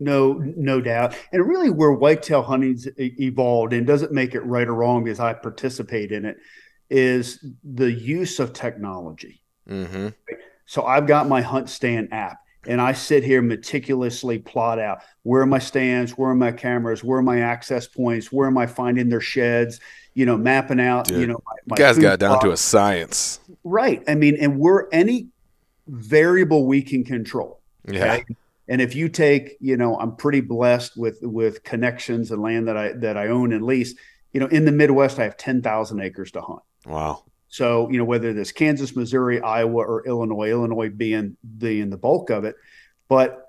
No, 0.00 0.34
no 0.56 0.80
doubt. 0.80 1.16
And 1.32 1.46
really, 1.46 1.70
where 1.70 1.92
whitetail 1.92 2.42
hunting's 2.42 2.88
evolved 2.98 3.72
and 3.72 3.86
doesn't 3.86 4.12
make 4.12 4.34
it 4.34 4.40
right 4.40 4.66
or 4.66 4.74
wrong 4.74 5.04
because 5.04 5.20
I 5.20 5.32
participate 5.32 6.12
in 6.12 6.24
it 6.24 6.38
is 6.88 7.44
the 7.64 7.90
use 7.90 8.38
of 8.38 8.52
technology. 8.52 9.42
Mm-hmm. 9.68 10.08
So 10.68 10.84
I've 10.84 11.06
got 11.06 11.26
my 11.26 11.42
HuntStand 11.42 12.12
app 12.12 12.44
and 12.66 12.78
I 12.78 12.92
sit 12.92 13.24
here 13.24 13.40
meticulously 13.40 14.38
plot 14.38 14.78
out 14.78 14.98
where 15.22 15.40
are 15.40 15.46
my 15.46 15.58
stands, 15.58 16.12
where 16.12 16.28
are 16.28 16.34
my 16.34 16.52
cameras, 16.52 17.02
where 17.02 17.18
are 17.18 17.22
my 17.22 17.40
access 17.40 17.86
points, 17.86 18.30
where 18.30 18.46
am 18.46 18.58
I 18.58 18.66
finding 18.66 19.08
their 19.08 19.22
sheds, 19.22 19.80
you 20.12 20.26
know, 20.26 20.36
mapping 20.36 20.78
out, 20.78 21.06
Dude, 21.06 21.22
you 21.22 21.26
know, 21.26 21.40
my, 21.46 21.52
my 21.68 21.76
guys 21.76 21.98
got 21.98 22.18
down 22.18 22.38
to 22.40 22.50
a 22.50 22.56
science. 22.56 23.40
Right. 23.64 24.02
I 24.06 24.14
mean, 24.14 24.36
and 24.38 24.58
we're 24.58 24.90
any 24.90 25.28
variable 25.86 26.66
we 26.66 26.82
can 26.82 27.02
control. 27.02 27.60
Okay? 27.88 28.24
Yeah. 28.28 28.34
And 28.68 28.82
if 28.82 28.94
you 28.94 29.08
take, 29.08 29.56
you 29.60 29.78
know, 29.78 29.98
I'm 29.98 30.16
pretty 30.16 30.42
blessed 30.42 30.98
with 30.98 31.18
with 31.22 31.64
connections 31.64 32.30
and 32.30 32.42
land 32.42 32.68
that 32.68 32.76
I 32.76 32.92
that 32.92 33.16
I 33.16 33.28
own 33.28 33.54
and 33.54 33.64
lease. 33.64 33.94
You 34.34 34.40
know, 34.40 34.46
in 34.48 34.66
the 34.66 34.72
Midwest, 34.72 35.18
I 35.18 35.24
have 35.24 35.38
ten 35.38 35.62
thousand 35.62 36.00
acres 36.00 36.30
to 36.32 36.42
hunt. 36.42 36.60
Wow. 36.84 37.24
So, 37.48 37.90
you 37.90 37.98
know, 37.98 38.04
whether 38.04 38.30
it's 38.30 38.52
Kansas, 38.52 38.94
Missouri, 38.94 39.40
Iowa, 39.40 39.82
or 39.82 40.06
Illinois, 40.06 40.50
Illinois 40.50 40.90
being 40.90 41.36
the 41.42 41.80
in 41.80 41.90
the 41.90 41.96
bulk 41.96 42.30
of 42.30 42.44
it, 42.44 42.56
but 43.08 43.44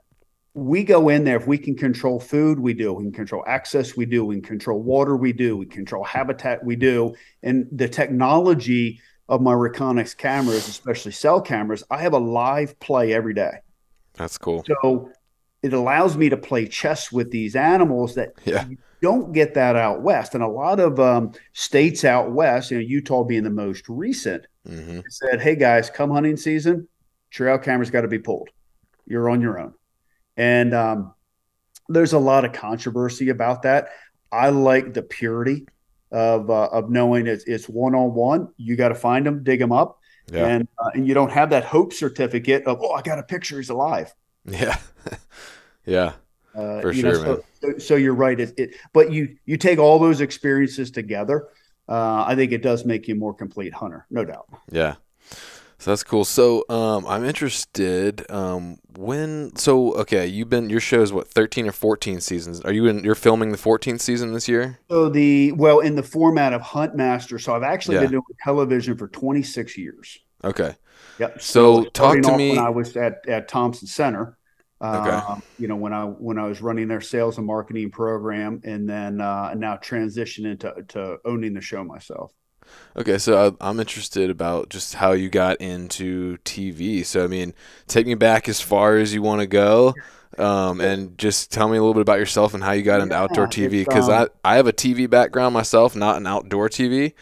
we 0.53 0.83
go 0.83 1.09
in 1.09 1.23
there 1.23 1.37
if 1.37 1.47
we 1.47 1.57
can 1.57 1.75
control 1.75 2.19
food, 2.19 2.59
we 2.59 2.73
do. 2.73 2.93
We 2.93 3.03
can 3.03 3.13
control 3.13 3.43
access, 3.47 3.95
we 3.95 4.05
do. 4.05 4.25
We 4.25 4.35
can 4.35 4.43
control 4.43 4.81
water, 4.81 5.15
we 5.15 5.31
do. 5.31 5.55
We 5.55 5.65
control 5.65 6.03
habitat, 6.03 6.63
we 6.63 6.75
do. 6.75 7.13
And 7.43 7.67
the 7.71 7.87
technology 7.87 8.99
of 9.27 9.41
my 9.41 9.53
Reconyx 9.53 10.17
cameras, 10.17 10.67
especially 10.67 11.11
cell 11.11 11.39
cameras, 11.39 11.83
I 11.89 11.99
have 11.99 12.13
a 12.13 12.19
live 12.19 12.79
play 12.79 13.13
every 13.13 13.33
day. 13.33 13.59
That's 14.13 14.37
cool. 14.37 14.65
So 14.81 15.11
it 15.61 15.73
allows 15.73 16.17
me 16.17 16.29
to 16.29 16.37
play 16.37 16.67
chess 16.67 17.11
with 17.11 17.31
these 17.31 17.55
animals 17.55 18.15
that 18.15 18.33
yeah 18.45 18.65
don't 19.01 19.31
get 19.31 19.53
that 19.53 19.75
out 19.75 20.01
west. 20.01 20.35
And 20.35 20.43
a 20.43 20.47
lot 20.47 20.79
of 20.79 20.99
um, 20.99 21.31
states 21.53 22.03
out 22.03 22.31
west, 22.31 22.71
you 22.71 22.77
know, 22.77 22.83
Utah 22.83 23.23
being 23.23 23.43
the 23.43 23.49
most 23.49 23.87
recent, 23.89 24.45
mm-hmm. 24.67 25.01
said, 25.09 25.41
"Hey 25.41 25.55
guys, 25.55 25.89
come 25.89 26.11
hunting 26.11 26.37
season, 26.37 26.87
trail 27.31 27.57
cameras 27.57 27.91
got 27.91 28.01
to 28.01 28.07
be 28.07 28.19
pulled. 28.19 28.49
You're 29.05 29.29
on 29.29 29.41
your 29.41 29.59
own." 29.59 29.73
And 30.37 30.73
um, 30.73 31.13
there's 31.89 32.13
a 32.13 32.19
lot 32.19 32.45
of 32.45 32.53
controversy 32.53 33.29
about 33.29 33.63
that. 33.63 33.89
I 34.31 34.49
like 34.49 34.93
the 34.93 35.01
purity 35.01 35.67
of 36.11 36.49
uh, 36.49 36.67
of 36.67 36.89
knowing 36.89 37.27
it's 37.27 37.43
it's 37.45 37.67
one 37.67 37.95
on 37.95 38.13
one. 38.13 38.49
You 38.57 38.75
got 38.75 38.89
to 38.89 38.95
find 38.95 39.25
them, 39.25 39.43
dig 39.43 39.59
them 39.59 39.71
up, 39.71 39.99
yeah. 40.31 40.47
and 40.47 40.67
uh, 40.77 40.91
and 40.93 41.07
you 41.07 41.13
don't 41.13 41.31
have 41.31 41.49
that 41.51 41.65
hope 41.65 41.93
certificate 41.93 42.65
of 42.65 42.79
oh 42.81 42.91
I 42.91 43.01
got 43.01 43.19
a 43.19 43.23
picture 43.23 43.57
he's 43.57 43.69
alive. 43.69 44.13
Yeah, 44.45 44.77
yeah, 45.85 46.13
uh, 46.59 46.81
for 46.81 46.93
sure, 46.93 47.23
know, 47.23 47.41
so, 47.61 47.77
so, 47.77 47.95
you're 47.95 48.13
right. 48.13 48.39
It, 48.39 48.53
it, 48.57 48.75
but 48.93 49.11
you 49.11 49.37
you 49.45 49.57
take 49.57 49.79
all 49.79 49.99
those 49.99 50.21
experiences 50.21 50.91
together. 50.91 51.47
Uh, 51.87 52.23
I 52.27 52.35
think 52.35 52.51
it 52.51 52.61
does 52.61 52.85
make 52.85 53.07
you 53.07 53.15
a 53.15 53.17
more 53.17 53.33
complete 53.33 53.73
hunter, 53.73 54.05
no 54.09 54.25
doubt. 54.25 54.47
Yeah. 54.71 54.95
So 55.79 55.91
that's 55.91 56.03
cool. 56.03 56.25
So 56.25 56.65
um, 56.69 57.05
I'm 57.07 57.23
interested. 57.23 58.29
Um, 58.29 58.79
when 58.97 59.55
so 59.55 59.93
okay, 59.93 60.27
you've 60.27 60.49
been 60.49 60.69
your 60.69 60.81
show 60.81 61.01
is 61.01 61.13
what 61.13 61.29
13 61.29 61.67
or 61.67 61.71
14 61.71 62.19
seasons. 62.19 62.59
Are 62.61 62.73
you 62.73 62.87
in? 62.87 63.01
You're 63.03 63.15
filming 63.15 63.53
the 63.53 63.57
14th 63.57 64.01
season 64.01 64.33
this 64.33 64.49
year. 64.49 64.77
So 64.89 65.07
the 65.07 65.53
well 65.53 65.79
in 65.79 65.95
the 65.95 66.03
format 66.03 66.51
of 66.51 66.61
Huntmaster. 66.61 67.41
So 67.41 67.55
I've 67.55 67.63
actually 67.63 67.95
yeah. 67.95 68.01
been 68.01 68.11
doing 68.11 68.23
television 68.43 68.97
for 68.97 69.07
26 69.07 69.77
years. 69.77 70.19
Okay. 70.43 70.75
Yep. 71.19 71.41
So, 71.41 71.83
so 71.83 71.89
talk 71.91 72.21
to 72.23 72.37
me 72.37 72.49
when 72.49 72.59
I 72.59 72.69
was 72.69 72.97
at 72.97 73.25
at 73.29 73.47
Thompson 73.47 73.87
Center. 73.87 74.37
Okay. 74.81 75.09
Uh, 75.09 75.35
you 75.57 75.67
know 75.67 75.75
when 75.75 75.91
I 75.91 76.05
when 76.05 76.37
I 76.37 76.45
was 76.45 76.61
running 76.61 76.87
their 76.87 77.01
sales 77.01 77.37
and 77.37 77.45
marketing 77.45 77.91
program, 77.91 78.61
and 78.63 78.87
then 78.87 79.19
uh, 79.19 79.53
now 79.53 79.75
transition 79.75 80.45
into 80.45 80.73
to 80.89 81.17
owning 81.25 81.53
the 81.53 81.61
show 81.61 81.83
myself. 81.83 82.33
Okay, 82.95 83.17
so 83.17 83.57
I'm 83.59 83.79
interested 83.79 84.29
about 84.29 84.69
just 84.69 84.95
how 84.95 85.11
you 85.11 85.29
got 85.29 85.59
into 85.59 86.37
TV. 86.45 87.05
So 87.05 87.23
I 87.23 87.27
mean, 87.27 87.53
take 87.87 88.07
me 88.07 88.15
back 88.15 88.47
as 88.47 88.61
far 88.61 88.97
as 88.97 89.13
you 89.13 89.21
want 89.21 89.41
to 89.41 89.47
go, 89.47 89.95
um, 90.37 90.79
and 90.79 91.17
just 91.17 91.51
tell 91.51 91.67
me 91.67 91.77
a 91.77 91.81
little 91.81 91.93
bit 91.93 92.01
about 92.01 92.19
yourself 92.19 92.53
and 92.53 92.63
how 92.63 92.71
you 92.71 92.83
got 92.83 93.01
into 93.01 93.15
yeah, 93.15 93.21
outdoor 93.21 93.47
TV. 93.47 93.85
Because 93.85 94.07
um, 94.07 94.29
I 94.43 94.53
I 94.53 94.55
have 94.55 94.67
a 94.67 94.73
TV 94.73 95.09
background 95.09 95.53
myself, 95.53 95.93
not 95.93 96.15
an 96.15 96.25
outdoor 96.25 96.69
TV, 96.69 97.13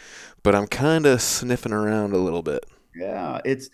but 0.43 0.53
I'm 0.53 0.67
kind 0.67 1.07
of 1.07 1.21
sniffing 1.21 1.73
around 1.73 2.13
a 2.13 2.17
little 2.17 2.43
bit. 2.43 2.65
Yeah, 2.97 3.41
it's 3.45 3.69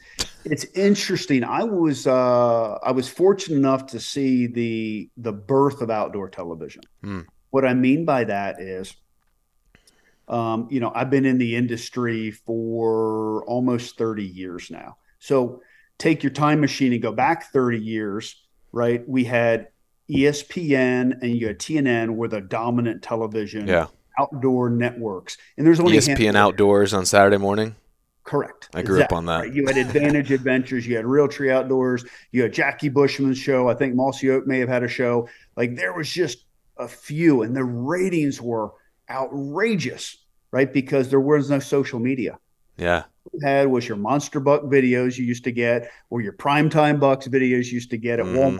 it's 0.45 0.65
interesting. 0.75 1.43
I 1.43 1.63
was 1.63 2.07
uh, 2.07 2.73
I 2.83 2.91
was 2.91 3.09
fortunate 3.09 3.57
enough 3.57 3.86
to 3.88 3.99
see 3.99 4.47
the 4.47 5.09
the 5.17 5.33
birth 5.33 5.81
of 5.81 5.89
outdoor 5.89 6.29
television. 6.29 6.81
Hmm. 7.03 7.21
What 7.51 7.65
I 7.65 7.73
mean 7.73 8.05
by 8.05 8.23
that 8.25 8.59
is 8.59 8.95
um, 10.27 10.67
you 10.71 10.79
know, 10.79 10.91
I've 10.95 11.09
been 11.09 11.25
in 11.25 11.38
the 11.38 11.55
industry 11.55 12.31
for 12.31 13.43
almost 13.45 13.97
30 13.97 14.23
years 14.23 14.71
now. 14.71 14.97
So 15.19 15.62
take 15.97 16.23
your 16.23 16.31
time 16.31 16.62
machine 16.62 16.93
and 16.93 17.01
go 17.01 17.12
back 17.12 17.51
30 17.51 17.79
years, 17.79 18.41
right? 18.71 19.07
We 19.07 19.25
had 19.25 19.67
ESPN 20.09 21.21
and 21.21 21.36
you 21.36 21.47
had 21.47 21.59
TNN 21.59 22.15
were 22.15 22.27
the 22.27 22.41
dominant 22.41 23.03
television 23.03 23.67
yeah. 23.67 23.88
outdoor 24.19 24.69
networks. 24.69 25.38
And 25.57 25.67
there's 25.67 25.79
only 25.79 25.97
ESPN 25.97 26.36
Outdoors 26.36 26.93
on 26.93 27.05
Saturday 27.05 27.38
morning. 27.38 27.75
Correct. 28.23 28.69
I 28.73 28.81
grew 28.81 28.95
exactly. 28.95 29.15
up 29.15 29.17
on 29.17 29.25
that. 29.25 29.39
Right. 29.39 29.53
You 29.53 29.65
had 29.67 29.77
Advantage 29.77 30.31
Adventures, 30.39 30.88
you 30.88 30.95
had 30.95 31.05
Realtree 31.05 31.51
Outdoors, 31.51 32.05
you 32.31 32.43
had 32.43 32.53
Jackie 32.53 32.89
Bushman's 32.89 33.38
show. 33.38 33.67
I 33.67 33.73
think 33.73 33.95
Mossy 33.95 34.29
Oak 34.29 34.47
may 34.47 34.59
have 34.59 34.69
had 34.69 34.83
a 34.83 34.88
show. 34.88 35.27
Like 35.57 35.75
there 35.75 35.93
was 35.93 36.09
just 36.09 36.45
a 36.77 36.88
few, 36.88 37.41
and 37.41 37.55
the 37.55 37.63
ratings 37.63 38.41
were 38.41 38.71
outrageous, 39.09 40.17
right? 40.51 40.71
Because 40.71 41.09
there 41.09 41.19
was 41.19 41.49
no 41.49 41.59
social 41.59 41.99
media. 41.99 42.39
Yeah. 42.77 43.03
What 43.23 43.33
you 43.33 43.47
had 43.47 43.67
was 43.67 43.88
your 43.88 43.97
monster 43.97 44.39
buck 44.39 44.63
videos 44.63 45.17
you 45.17 45.25
used 45.25 45.43
to 45.43 45.51
get, 45.51 45.91
or 46.09 46.21
your 46.21 46.33
primetime 46.33 46.99
bucks 46.99 47.27
videos 47.27 47.67
you 47.67 47.73
used 47.73 47.91
to 47.91 47.97
get 47.97 48.19
at 48.19 48.25
mm. 48.25 48.36
Walmart. 48.36 48.59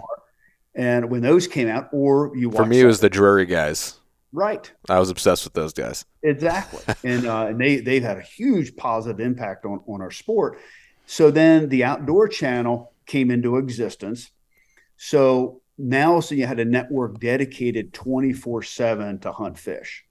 And 0.76 1.10
when 1.10 1.22
those 1.22 1.48
came 1.48 1.68
out, 1.68 1.90
or 1.94 2.36
you 2.36 2.52
for 2.52 2.66
me, 2.66 2.82
it 2.82 2.86
was 2.86 3.00
the 3.00 3.10
Drury 3.10 3.46
guys. 3.46 4.00
Right. 4.34 4.70
I 4.90 5.00
was 5.00 5.12
obsessed 5.12 5.44
with 5.44 5.54
those 5.54 5.74
guys. 5.74 6.06
Exactly. 6.24 6.82
and 7.10 7.28
uh, 7.28 7.46
and 7.48 7.62
they 7.62 7.78
they've 7.78 8.04
had 8.04 8.18
a 8.18 8.22
huge 8.22 8.76
positive 8.76 9.20
impact 9.20 9.64
on 9.64 9.82
on 9.88 10.02
our 10.02 10.12
sport. 10.12 10.60
So 11.06 11.30
then 11.30 11.70
the 11.70 11.84
outdoor 11.84 12.28
channel 12.28 12.94
came 13.06 13.30
into 13.30 13.58
existence. 13.58 14.32
So 14.98 15.62
now 15.78 16.20
so 16.20 16.34
you 16.34 16.48
had 16.48 16.60
a 16.60 16.66
network 16.66 17.20
dedicated 17.20 17.94
24/7 17.94 19.22
to 19.22 19.32
hunt 19.32 19.60
fish. 19.60 20.04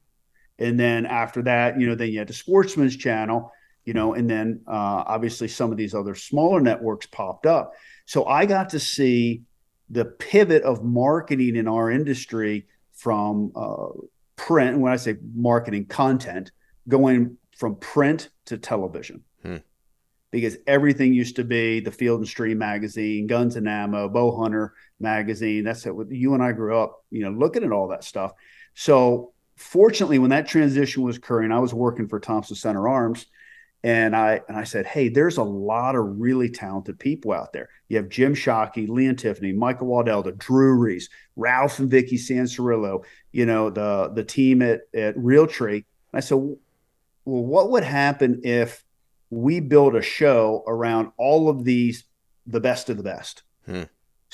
And 0.59 0.79
then 0.79 1.05
after 1.05 1.43
that, 1.43 1.81
you 1.81 1.89
know, 1.89 1.97
then 1.97 2.11
you 2.11 2.21
had 2.21 2.29
the 2.29 2.35
Sportsman's 2.35 2.97
Channel, 2.97 3.51
you 3.85 3.95
know, 3.95 4.15
and 4.15 4.31
then 4.31 4.61
uh, 4.69 5.03
obviously 5.07 5.49
some 5.49 5.73
of 5.73 5.77
these 5.77 5.95
other 5.95 6.15
smaller 6.15 6.61
networks 6.61 7.07
popped 7.07 7.47
up. 7.47 7.73
So 8.07 8.27
I 8.27 8.47
got 8.47 8.71
to 8.71 8.79
see 8.79 9.43
the 9.91 10.05
pivot 10.05 10.63
of 10.63 10.85
marketing 10.85 11.57
in 11.57 11.67
our 11.67 11.91
industry 11.91 12.67
from 13.03 13.51
uh, 13.57 13.89
print. 14.37 14.79
When 14.79 14.93
I 14.93 14.97
say 14.97 15.17
marketing 15.35 15.87
content, 15.87 16.53
going 16.87 17.37
from 17.57 17.77
print 17.77 18.29
to 18.47 18.59
television. 18.59 19.25
Hmm. 19.43 19.57
Because 20.31 20.57
everything 20.67 21.13
used 21.13 21.37
to 21.37 21.45
be 21.45 21.81
the 21.81 21.91
Field 21.91 22.21
and 22.21 22.29
Stream 22.29 22.59
magazine, 22.59 23.27
Guns 23.27 23.57
and 23.57 23.69
Ammo, 23.69 24.09
Bow 24.09 24.35
Hunter 24.41 24.73
magazine. 24.99 25.65
That's 25.65 25.85
it. 25.85 25.93
You 26.11 26.35
and 26.35 26.43
I 26.43 26.53
grew 26.53 26.79
up, 26.79 27.05
you 27.11 27.23
know, 27.23 27.31
looking 27.31 27.65
at 27.65 27.73
all 27.73 27.89
that 27.89 28.05
stuff. 28.05 28.33
So 28.75 29.33
fortunately, 29.57 30.19
when 30.19 30.31
that 30.31 30.49
transition 30.49 31.03
was 31.03 31.19
occurring, 31.19 31.53
I 31.53 31.59
was 31.59 31.75
working 31.75 32.09
for 32.09 32.19
Thompson 32.19 32.57
Center 32.57 32.89
Arms, 32.89 33.27
and 33.85 34.15
I 34.15 34.41
and 34.49 34.57
I 34.57 34.65
said, 34.65 34.87
"Hey, 34.87 35.09
there's 35.09 35.39
a 35.39 35.43
lot 35.43 35.97
of 35.97 36.21
really 36.21 36.49
talented 36.49 36.99
people 36.99 37.33
out 37.33 37.53
there. 37.53 37.69
You 37.89 37.97
have 37.97 38.09
Jim 38.09 38.35
Shockey, 38.35 38.89
Leon 38.89 39.17
Tiffany, 39.17 39.53
Michael 39.53 39.89
Waddell, 39.89 40.23
the 40.23 40.33
Drurys, 40.33 41.05
Ralph 41.35 41.79
and 41.79 41.91
Vicki 41.91 42.17
Cianciarulo, 42.17 43.05
you 43.33 43.47
know, 43.47 43.71
the 43.71 44.13
the 44.15 44.25
team 44.25 44.63
at 44.63 44.83
at 44.95 45.17
Realtree." 45.17 45.75
And 45.75 45.85
I 46.15 46.21
said, 46.21 46.37
"Well, 46.37 46.57
what 47.25 47.71
would 47.71 47.85
happen 47.85 48.41
if 48.45 48.85
we 49.31 49.59
build 49.61 49.97
a 49.97 50.03
show 50.03 50.63
around 50.67 51.11
all 51.17 51.49
of 51.49 51.65
these, 51.65 52.05
the 52.47 52.61
best 52.61 52.89
of 52.89 52.97
the 52.97 53.03
best?" 53.03 53.43
Hmm. 53.67 53.83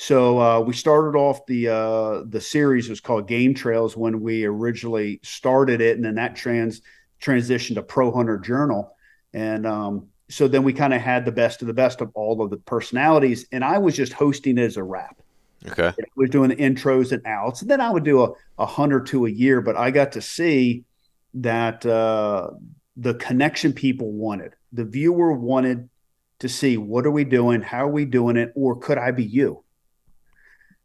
So 0.01 0.39
uh, 0.41 0.61
we 0.61 0.75
started 0.75 1.19
off 1.19 1.45
the 1.47 1.69
uh, 1.69 2.23
the 2.29 2.41
series 2.41 2.89
was 2.89 3.01
called 3.01 3.27
Game 3.27 3.55
Trails 3.55 3.97
when 3.97 4.21
we 4.21 4.45
originally 4.45 5.21
started 5.25 5.81
it, 5.81 5.97
and 5.97 6.05
then 6.05 6.15
that 6.17 6.37
trans 6.37 6.83
transitioned 7.21 7.75
to 7.75 7.83
Pro 7.83 8.13
Hunter 8.13 8.39
Journal, 8.39 8.95
and 9.33 9.67
um, 9.67 10.09
so 10.29 10.49
then 10.49 10.63
we 10.63 10.73
kind 10.73 10.95
of 10.95 11.01
had 11.01 11.25
the 11.25 11.33
best 11.33 11.63
of 11.63 11.69
the 11.69 11.75
best 11.75 12.01
of 12.01 12.11
all 12.15 12.43
of 12.43 12.51
the 12.51 12.57
personalities, 12.59 13.47
and 13.53 13.65
I 13.65 13.79
was 13.79 13.97
just 13.97 14.13
hosting 14.13 14.59
it 14.59 14.63
as 14.63 14.77
a 14.77 14.83
wrap. 14.83 15.17
Okay, 15.67 15.93
we 16.17 16.25
was 16.25 16.31
doing 16.31 16.51
the 16.51 16.57
intros 16.57 17.13
and 17.13 17.27
outs, 17.27 17.63
and 17.63 17.71
then 17.71 17.81
I 17.81 17.91
would 17.91 18.05
do 18.05 18.23
a 18.23 18.33
a 18.59 18.67
or 18.79 19.01
two 19.01 19.27
a 19.27 19.31
year, 19.31 19.61
but 19.61 19.77
I 19.77 19.91
got 19.91 20.13
to 20.13 20.21
see 20.21 20.85
that 21.35 21.85
uh, 21.85 22.51
the 22.97 23.15
connection 23.15 23.73
people 23.73 24.13
wanted, 24.13 24.55
the 24.73 24.85
viewer 24.85 25.33
wanted 25.33 25.89
to 26.41 26.49
see 26.49 26.77
what 26.77 27.07
are 27.07 27.11
we 27.11 27.25
doing, 27.25 27.63
how 27.63 27.87
are 27.87 27.91
we 27.91 28.05
doing 28.05 28.37
it, 28.37 28.53
or 28.55 28.79
could 28.79 28.99
I 28.99 29.11
be 29.11 29.25
you? 29.25 29.65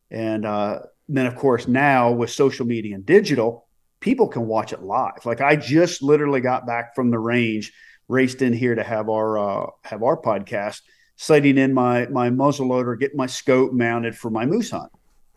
And 0.10 0.46
uh, 0.46 0.80
then, 1.10 1.26
of 1.26 1.36
course, 1.36 1.68
now 1.68 2.12
with 2.12 2.30
social 2.30 2.66
media 2.66 2.96
and 2.96 3.06
digital, 3.06 3.68
people 4.00 4.28
can 4.28 4.48
watch 4.48 4.74
it 4.74 4.82
live. 4.82 5.26
Like 5.26 5.42
I 5.42 5.56
just 5.56 6.02
literally 6.02 6.42
got 6.42 6.68
back 6.68 6.96
from 6.96 7.12
the 7.12 7.20
range, 7.20 7.74
raced 8.08 8.42
in 8.42 8.54
here 8.54 8.76
to 8.76 8.84
have 8.84 9.10
our 9.10 9.38
uh, 9.38 9.70
have 9.84 10.04
our 10.04 10.20
podcast, 10.20 10.82
sighting 11.16 11.58
in 11.58 11.74
my 11.74 12.08
my 12.08 12.30
muzzle 12.30 12.68
loader, 12.68 12.96
getting 12.96 13.18
my 13.18 13.28
scope 13.28 13.74
mounted 13.74 14.18
for 14.18 14.30
my 14.30 14.46
moose 14.46 14.72
hunt. 14.72 14.92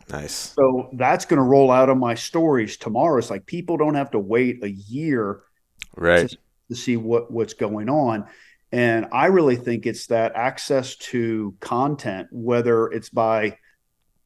Nice. 0.09 0.55
So 0.55 0.90
that's 0.92 1.24
going 1.24 1.38
to 1.38 1.42
roll 1.42 1.70
out 1.70 1.90
on 1.90 1.98
my 1.98 2.14
stories 2.14 2.76
tomorrow. 2.76 3.18
It's 3.18 3.31
like 3.31 3.44
people 3.46 3.76
don't 3.76 3.94
have 3.94 4.12
to 4.12 4.20
wait 4.20 4.62
a 4.62 4.70
year, 4.70 5.40
right, 5.96 6.29
to, 6.29 6.38
to 6.68 6.74
see 6.76 6.96
what 6.96 7.31
what's 7.31 7.55
going 7.55 7.88
on. 7.88 8.26
And 8.72 9.07
I 9.12 9.26
really 9.26 9.57
think 9.57 9.87
it's 9.87 10.07
that 10.09 10.33
access 10.35 10.96
to 10.96 11.55
content, 11.61 12.29
whether 12.31 12.87
it's 12.87 13.09
by 13.09 13.59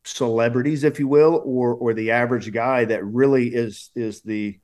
celebrities, 0.04 0.84
if 0.84 0.98
you 0.98 1.08
will, 1.08 1.42
or 1.44 1.74
or 1.74 1.94
the 1.94 2.10
average 2.10 2.52
guy 2.52 2.84
that 2.86 3.04
really 3.04 3.48
is 3.48 3.90
is 3.94 4.20
the 4.22 4.58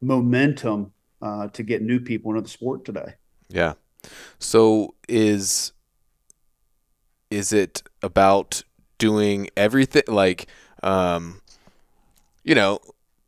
momentum 0.00 0.92
uh, 1.20 1.48
to 1.48 1.62
get 1.62 1.82
new 1.82 2.00
people 2.00 2.32
into 2.32 2.42
the 2.42 2.48
sport 2.48 2.84
today. 2.84 3.14
Yeah. 3.52 3.74
So 4.38 4.94
is 5.08 5.72
is 7.30 7.52
it 7.52 7.82
about 8.02 8.62
doing 8.98 9.48
everything 9.56 10.02
like 10.06 10.46
um 10.82 11.40
you 12.44 12.54
know 12.54 12.78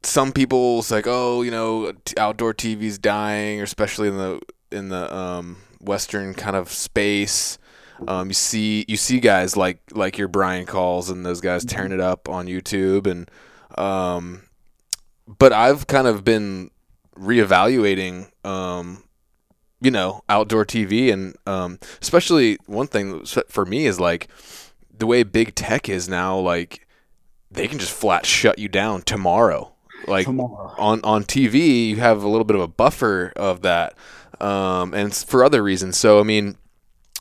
some 0.02 0.32
people's 0.32 0.90
like 0.90 1.06
oh 1.06 1.42
you 1.42 1.50
know 1.50 1.92
outdoor 2.18 2.52
TV's 2.52 2.98
dying 2.98 3.62
especially 3.62 4.08
in 4.08 4.18
the 4.18 4.40
in 4.70 4.88
the 4.88 5.14
um 5.14 5.56
western 5.80 6.34
kind 6.34 6.56
of 6.56 6.70
space 6.70 7.58
um, 8.08 8.28
you 8.28 8.34
see 8.34 8.84
you 8.88 8.96
see 8.96 9.20
guys 9.20 9.56
like 9.56 9.80
like 9.92 10.18
your 10.18 10.28
Brian 10.28 10.66
calls 10.66 11.10
and 11.10 11.24
those 11.24 11.40
guys 11.40 11.64
tearing 11.64 11.92
it 11.92 12.00
up 12.00 12.28
on 12.28 12.46
YouTube 12.46 13.06
and 13.06 13.30
um, 13.78 14.42
but 15.26 15.52
I've 15.52 15.86
kind 15.86 16.06
of 16.06 16.24
been 16.24 16.70
reevaluating 17.16 18.30
um, 18.44 19.03
you 19.80 19.90
know 19.90 20.22
outdoor 20.28 20.64
TV 20.64 21.12
and 21.12 21.36
um, 21.46 21.78
especially 22.00 22.58
one 22.66 22.86
thing 22.86 23.24
for 23.48 23.64
me 23.66 23.86
is 23.86 24.00
like 24.00 24.28
the 24.96 25.06
way 25.06 25.22
big 25.22 25.54
tech 25.54 25.88
is 25.88 26.08
now 26.08 26.38
like 26.38 26.86
they 27.50 27.68
can 27.68 27.78
just 27.78 27.92
flat 27.92 28.26
shut 28.26 28.58
you 28.58 28.68
down 28.68 29.02
tomorrow. 29.02 29.72
Like 30.06 30.26
tomorrow. 30.26 30.74
on 30.78 31.00
on 31.02 31.24
TV, 31.24 31.88
you 31.88 31.96
have 31.96 32.22
a 32.22 32.28
little 32.28 32.44
bit 32.44 32.56
of 32.56 32.62
a 32.62 32.68
buffer 32.68 33.32
of 33.36 33.62
that, 33.62 33.94
um, 34.40 34.92
and 34.92 35.08
it's 35.08 35.22
for 35.24 35.42
other 35.44 35.62
reasons. 35.62 35.96
So 35.96 36.20
I 36.20 36.24
mean, 36.24 36.56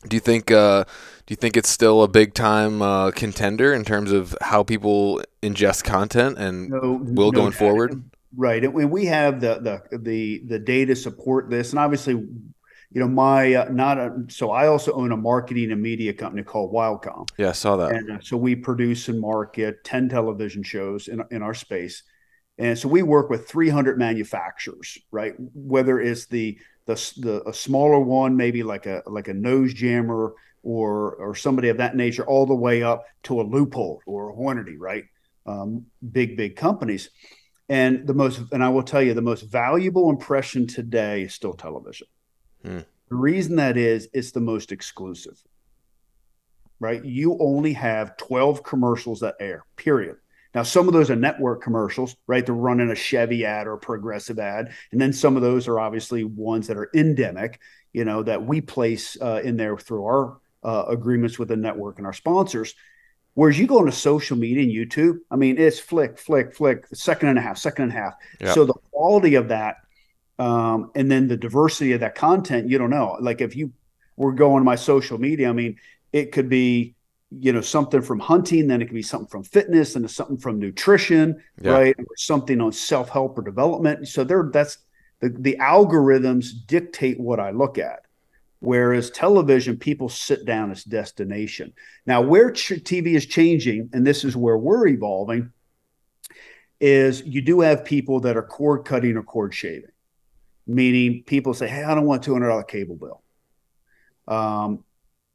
do 0.07 0.15
you 0.17 0.19
think 0.19 0.51
uh, 0.51 0.83
do 1.25 1.31
you 1.31 1.37
think 1.37 1.55
it's 1.55 1.69
still 1.69 2.03
a 2.03 2.07
big 2.09 2.33
time 2.33 2.81
uh, 2.81 3.11
contender 3.11 3.73
in 3.73 3.85
terms 3.85 4.11
of 4.11 4.35
how 4.41 4.63
people 4.63 5.21
ingest 5.41 5.83
content 5.85 6.37
and 6.37 6.69
No- 6.71 6.99
will 7.01 7.31
no 7.31 7.39
going 7.39 7.51
doubt. 7.51 7.59
forward? 7.59 8.03
Right, 8.35 8.63
and 8.63 8.73
we- 8.73 8.85
we 8.85 9.05
have 9.05 9.39
the 9.41 9.59
the 9.91 9.97
the 9.99 10.41
the 10.47 10.59
data 10.59 10.95
support 10.95 11.49
this, 11.49 11.69
and 11.71 11.79
obviously, 11.79 12.13
you 12.13 12.99
know, 12.99 13.07
my 13.07 13.53
uh, 13.53 13.69
not 13.69 13.97
a, 13.99 14.25
so 14.29 14.49
I 14.49 14.67
also 14.67 14.91
own 14.93 15.11
a 15.11 15.17
marketing 15.17 15.71
and 15.71 15.81
media 15.81 16.13
company 16.13 16.41
called 16.43 16.73
Wildcom, 16.73 17.27
Yeah, 17.37 17.49
I 17.49 17.51
saw 17.53 17.75
that. 17.77 17.91
and 17.91 18.11
uh, 18.11 18.17
so 18.21 18.35
we 18.37 18.55
produce 18.55 19.07
and 19.07 19.19
market 19.21 19.83
ten 19.83 20.09
television 20.09 20.63
shows 20.63 21.07
in 21.07 21.21
in 21.29 21.43
our 21.43 21.53
space, 21.53 22.03
and 22.57 22.77
so 22.77 22.87
we 22.87 23.03
work 23.03 23.29
with 23.29 23.47
three 23.47 23.69
hundred 23.69 23.99
manufacturers, 23.99 24.97
right? 25.11 25.33
Whether 25.53 25.99
it's 25.99 26.25
the 26.25 26.57
the 26.87 26.95
the 27.17 27.43
a 27.47 27.53
smaller 27.53 27.99
one, 27.99 28.35
maybe 28.35 28.63
like 28.63 28.87
a 28.87 29.03
like 29.05 29.27
a 29.27 29.33
nose 29.33 29.75
jammer 29.75 30.33
or 30.63 31.15
or 31.17 31.35
somebody 31.35 31.69
of 31.69 31.77
that 31.77 31.95
nature, 31.95 32.25
all 32.25 32.47
the 32.47 32.55
way 32.55 32.81
up 32.81 33.05
to 33.23 33.41
a 33.41 33.45
Leupold 33.45 33.99
or 34.07 34.31
a 34.31 34.33
Hornady, 34.33 34.75
right? 34.79 35.03
Um, 35.45 35.85
big 36.11 36.35
big 36.35 36.55
companies. 36.55 37.09
And 37.73 38.05
the 38.05 38.13
most, 38.13 38.39
and 38.51 38.63
I 38.63 38.69
will 38.69 38.83
tell 38.83 39.01
you, 39.01 39.15
the 39.15 39.21
most 39.23 39.49
valuable 39.49 40.11
impression 40.11 40.67
today 40.67 41.23
is 41.23 41.33
still 41.33 41.53
television. 41.53 42.05
Hmm. 42.63 42.81
The 43.09 43.15
reason 43.15 43.55
that 43.55 43.77
is, 43.77 44.07
it's 44.13 44.29
the 44.29 44.41
most 44.41 44.71
exclusive, 44.71 45.41
right? 46.79 47.03
You 47.03 47.35
only 47.39 47.73
have 47.73 48.15
12 48.17 48.61
commercials 48.61 49.21
that 49.21 49.37
air, 49.39 49.65
period. 49.75 50.17
Now, 50.53 50.61
some 50.61 50.87
of 50.87 50.93
those 50.93 51.09
are 51.09 51.15
network 51.15 51.63
commercials, 51.63 52.15
right? 52.27 52.45
They're 52.45 52.53
running 52.53 52.91
a 52.91 52.95
Chevy 52.95 53.43
ad 53.43 53.65
or 53.65 53.73
a 53.73 53.79
progressive 53.79 54.37
ad. 54.37 54.71
And 54.91 55.01
then 55.01 55.11
some 55.11 55.35
of 55.35 55.41
those 55.41 55.67
are 55.67 55.79
obviously 55.79 56.23
ones 56.23 56.67
that 56.67 56.77
are 56.77 56.91
endemic, 56.93 57.59
you 57.91 58.05
know, 58.05 58.21
that 58.21 58.45
we 58.45 58.61
place 58.61 59.17
uh, 59.19 59.41
in 59.43 59.57
there 59.57 59.79
through 59.79 60.05
our 60.05 60.37
uh, 60.61 60.85
agreements 60.89 61.39
with 61.39 61.47
the 61.47 61.57
network 61.57 61.97
and 61.97 62.05
our 62.05 62.13
sponsors. 62.13 62.75
Whereas 63.35 63.57
you 63.57 63.65
go 63.65 63.79
into 63.79 63.91
social 63.91 64.37
media 64.37 64.63
and 64.63 64.71
YouTube, 64.71 65.17
I 65.31 65.35
mean, 65.37 65.57
it's 65.57 65.79
flick, 65.79 66.19
flick, 66.19 66.53
flick, 66.53 66.85
second 66.93 67.29
and 67.29 67.39
a 67.39 67.41
half, 67.41 67.57
second 67.57 67.85
and 67.85 67.91
a 67.91 67.95
half. 67.95 68.13
Yeah. 68.39 68.53
So 68.53 68.65
the 68.65 68.73
quality 68.91 69.35
of 69.35 69.47
that, 69.47 69.77
um, 70.37 70.91
and 70.95 71.09
then 71.11 71.27
the 71.27 71.37
diversity 71.37 71.93
of 71.93 72.01
that 72.01 72.13
content, 72.15 72.69
you 72.69 72.77
don't 72.77 72.91
know. 72.91 73.17
Like 73.19 73.41
if 73.41 73.55
you 73.55 73.71
were 74.17 74.33
going 74.33 74.61
to 74.61 74.65
my 74.65 74.75
social 74.75 75.17
media, 75.17 75.49
I 75.49 75.53
mean, 75.53 75.77
it 76.11 76.31
could 76.31 76.47
be, 76.47 76.93
you 77.31 77.51
know, 77.51 77.61
something 77.61 78.03
from 78.03 78.19
hunting, 78.19 78.67
then 78.67 78.81
it 78.83 78.85
could 78.85 78.93
be 78.93 79.01
something 79.01 79.27
from 79.27 79.43
fitness, 79.43 79.95
and 79.95 80.09
something 80.09 80.37
from 80.37 80.59
nutrition, 80.59 81.41
Yeah. 81.59 81.71
right? 81.71 81.95
Or 81.97 82.15
something 82.17 82.61
on 82.61 82.71
self 82.71 83.09
help 83.09 83.37
or 83.37 83.41
development. 83.41 84.07
So 84.07 84.23
there, 84.23 84.47
that's 84.53 84.77
the 85.21 85.29
the 85.29 85.57
algorithms 85.59 86.49
dictate 86.67 87.19
what 87.19 87.39
I 87.39 87.49
look 87.49 87.79
at. 87.79 88.01
Whereas 88.63 89.11
television, 89.11 89.75
people 89.75 90.07
sit 90.07 90.45
down 90.45 90.71
as 90.71 90.85
destination. 90.85 91.73
Now, 92.05 92.21
where 92.21 92.49
TV 92.49 93.07
is 93.07 93.25
changing, 93.25 93.89
and 93.91 94.07
this 94.07 94.23
is 94.23 94.37
where 94.37 94.57
we're 94.57 94.87
evolving, 94.87 95.51
is 96.79 97.21
you 97.25 97.41
do 97.41 97.59
have 97.59 97.83
people 97.83 98.21
that 98.21 98.37
are 98.37 98.41
cord 98.43 98.85
cutting 98.85 99.17
or 99.17 99.23
cord 99.23 99.53
shaving, 99.53 99.91
meaning 100.65 101.23
people 101.25 101.53
say, 101.53 101.67
"Hey, 101.67 101.83
I 101.83 101.93
don't 101.93 102.05
want 102.05 102.23
two 102.23 102.31
hundred 102.31 102.47
dollar 102.47 102.63
cable 102.63 102.95
bill." 102.95 103.21
Um, 104.29 104.85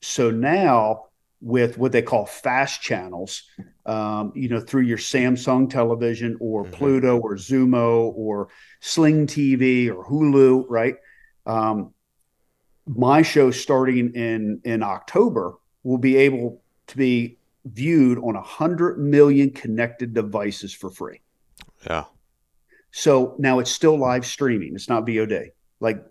so 0.01 0.31
now, 0.31 1.09
with 1.43 1.77
what 1.77 1.93
they 1.93 2.01
call 2.01 2.25
fast 2.25 2.81
channels, 2.81 3.43
um, 3.85 4.33
you 4.37 4.49
know, 4.49 4.61
through 4.61 4.85
your 4.85 4.97
Samsung 4.97 5.69
television 5.69 6.39
or 6.41 6.65
Mhm. 6.65 6.73
Pluto 6.73 7.19
or 7.19 7.35
Xumo 7.37 8.11
or 8.17 8.49
Sling 8.81 9.27
TV 9.27 9.91
or 9.91 10.03
Hulu, 10.03 10.65
right? 10.71 10.97
Um, 11.45 11.93
my 12.89 13.23
show 13.23 13.51
starting 13.51 14.13
in 14.15 14.61
in 14.65 14.83
October 14.83 15.55
will 15.83 15.99
be 15.99 16.17
able 16.17 16.61
to 16.89 16.97
be 16.97 17.37
viewed 17.67 18.19
on 18.19 18.35
a 18.37 18.43
hundred 18.43 18.99
million 18.99 19.51
connected 19.51 20.15
devices 20.15 20.73
for 20.73 20.91
free. 20.91 21.21
Yeah. 21.87 22.05
So 22.91 23.35
now 23.39 23.59
it's 23.59 23.71
still 23.71 23.97
live 23.99 24.25
streaming. 24.25 24.75
It's 24.75 24.89
not 24.89 25.07
VOD. 25.07 25.51
Like 25.81 26.03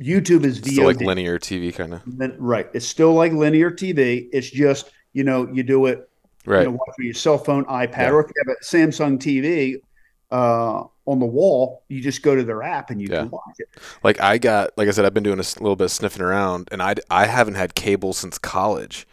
YouTube 0.00 0.44
is 0.44 0.60
VOD. 0.60 0.72
Still 0.72 0.86
like 0.86 1.00
linear 1.00 1.38
TV 1.38 1.74
kind 1.74 1.94
of. 1.94 2.02
Right. 2.38 2.68
It's 2.72 2.86
still 2.86 3.12
like 3.14 3.32
linear 3.32 3.70
TV. 3.70 4.28
It's 4.32 4.48
just, 4.48 4.92
you 5.12 5.24
know, 5.24 5.48
you 5.52 5.62
do 5.62 5.86
it, 5.86 6.08
Right. 6.46 6.60
you 6.60 6.66
know, 6.66 6.72
watch 6.72 6.94
your 6.98 7.12
cell 7.14 7.36
phone, 7.38 7.64
iPad, 7.66 7.96
Yeah. 7.98 8.10
or 8.12 8.24
if 8.24 8.28
you 8.28 8.42
have 8.46 8.56
a 8.56 8.64
Samsung 8.64 9.18
TV 9.18 9.82
uh, 10.30 10.84
on 11.10 11.18
the 11.18 11.26
wall, 11.26 11.82
you 11.88 12.00
just 12.00 12.22
go 12.22 12.34
to 12.34 12.42
their 12.44 12.62
app 12.62 12.90
and 12.90 13.00
you 13.00 13.08
Yeah. 13.10 13.20
can 13.20 13.30
watch 13.30 13.56
it. 13.58 13.68
Like 14.02 14.20
I 14.20 14.38
got, 14.38 14.70
like 14.76 14.88
I 14.88 14.90
said, 14.92 15.04
I've 15.04 15.14
been 15.14 15.22
doing 15.22 15.38
a 15.38 15.42
little 15.60 15.76
bit 15.76 15.84
of 15.86 15.90
sniffing 15.92 16.22
around, 16.22 16.68
and 16.72 16.82
I 16.82 16.94
I 17.10 17.26
haven't 17.26 17.54
had 17.54 17.74
cable 17.74 18.12
since 18.12 18.38
college, 18.38 19.06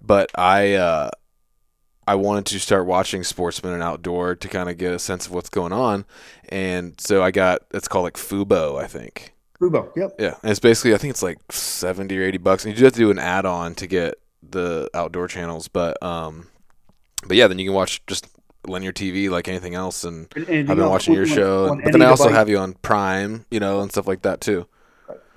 but 0.00 0.30
I 0.34 0.74
uh, 0.74 1.10
I 2.06 2.14
wanted 2.16 2.44
to 2.46 2.58
start 2.60 2.86
watching 2.86 3.22
Sportsman 3.24 3.72
and 3.72 3.82
Outdoor 3.82 4.34
to 4.34 4.48
kind 4.48 4.68
of 4.68 4.76
get 4.76 4.92
a 4.92 4.98
sense 4.98 5.26
of 5.26 5.32
what's 5.32 5.48
going 5.48 5.72
on, 5.72 6.04
and 6.50 7.00
so 7.00 7.22
I 7.22 7.30
got 7.30 7.62
it's 7.72 7.88
called 7.88 8.04
like 8.04 8.16
Fubo, 8.16 8.78
I 8.82 8.86
think. 8.86 9.32
Fubo. 9.60 9.90
Yep. 9.96 10.16
Yeah, 10.18 10.34
and 10.42 10.50
it's 10.50 10.60
basically 10.60 10.94
I 10.94 10.98
think 10.98 11.12
it's 11.12 11.22
like 11.22 11.38
seventy 11.50 12.18
or 12.18 12.22
eighty 12.22 12.38
bucks, 12.38 12.64
and 12.64 12.74
you 12.74 12.78
do 12.78 12.84
have 12.84 12.92
to 12.94 12.98
do 12.98 13.10
an 13.10 13.18
add-on 13.18 13.74
to 13.76 13.86
get 13.86 14.14
the 14.42 14.90
outdoor 14.92 15.28
channels, 15.28 15.68
but 15.68 16.00
um, 16.02 16.48
but 17.26 17.36
yeah, 17.38 17.46
then 17.46 17.58
you 17.58 17.66
can 17.68 17.74
watch 17.74 18.04
just 18.06 18.26
linear 18.68 18.92
TV 18.92 19.28
like 19.30 19.48
anything 19.48 19.74
else, 19.74 20.04
and 20.04 20.28
And, 20.36 20.48
and 20.48 20.68
I've 20.68 20.76
been 20.76 20.88
watching 20.88 21.14
your 21.14 21.26
show, 21.26 21.70
on 21.70 21.80
but 21.82 21.92
then 21.92 22.02
I 22.02 22.06
also 22.06 22.30
have 22.30 22.48
you 22.48 22.58
on 22.58 22.74
Prime, 22.74 23.46
you 23.50 23.60
know, 23.60 23.80
and 23.80 23.90
stuff 23.90 24.06
like 24.06 24.22
that 24.22 24.40
too. 24.40 24.66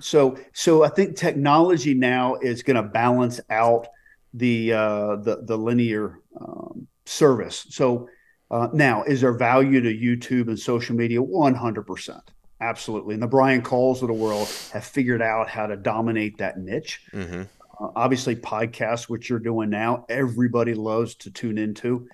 So, 0.00 0.38
so 0.52 0.84
I 0.84 0.88
think 0.88 1.16
technology 1.16 1.94
now 1.94 2.36
is 2.36 2.62
going 2.62 2.76
to 2.76 2.82
balance 2.82 3.40
out 3.50 3.86
the 4.34 4.72
uh, 4.72 5.16
the 5.16 5.42
the 5.44 5.56
linear 5.56 6.20
um, 6.40 6.86
service. 7.06 7.66
So 7.70 8.08
uh, 8.50 8.68
now, 8.72 9.02
is 9.04 9.20
there 9.22 9.32
value 9.32 9.80
to 9.80 9.92
YouTube 9.92 10.48
and 10.48 10.58
social 10.58 10.94
media? 10.96 11.20
One 11.22 11.54
hundred 11.54 11.84
percent, 11.86 12.22
absolutely. 12.60 13.14
And 13.14 13.22
the 13.22 13.26
Brian 13.28 13.62
Calls 13.62 14.02
of 14.02 14.08
the 14.08 14.14
world 14.14 14.48
have 14.72 14.84
figured 14.84 15.22
out 15.22 15.48
how 15.48 15.66
to 15.66 15.76
dominate 15.76 16.38
that 16.38 16.58
niche. 16.58 17.00
hmm 17.12 17.42
Uh, 17.80 17.88
obviously, 17.96 18.36
podcasts, 18.36 19.08
which 19.08 19.28
you're 19.30 19.38
doing 19.38 19.70
now, 19.70 20.04
everybody 20.08 20.74
loves 20.74 21.14
to 21.16 21.30
tune 21.30 21.58
into. 21.58 22.08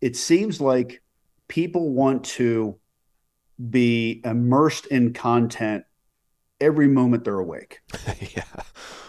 It 0.00 0.16
seems 0.16 0.60
like 0.60 1.02
people 1.48 1.90
want 1.90 2.24
to 2.24 2.76
be 3.70 4.20
immersed 4.24 4.86
in 4.86 5.12
content 5.12 5.84
every 6.60 6.88
moment 6.88 7.24
they're 7.24 7.38
awake. 7.38 7.80
yeah, 8.34 8.44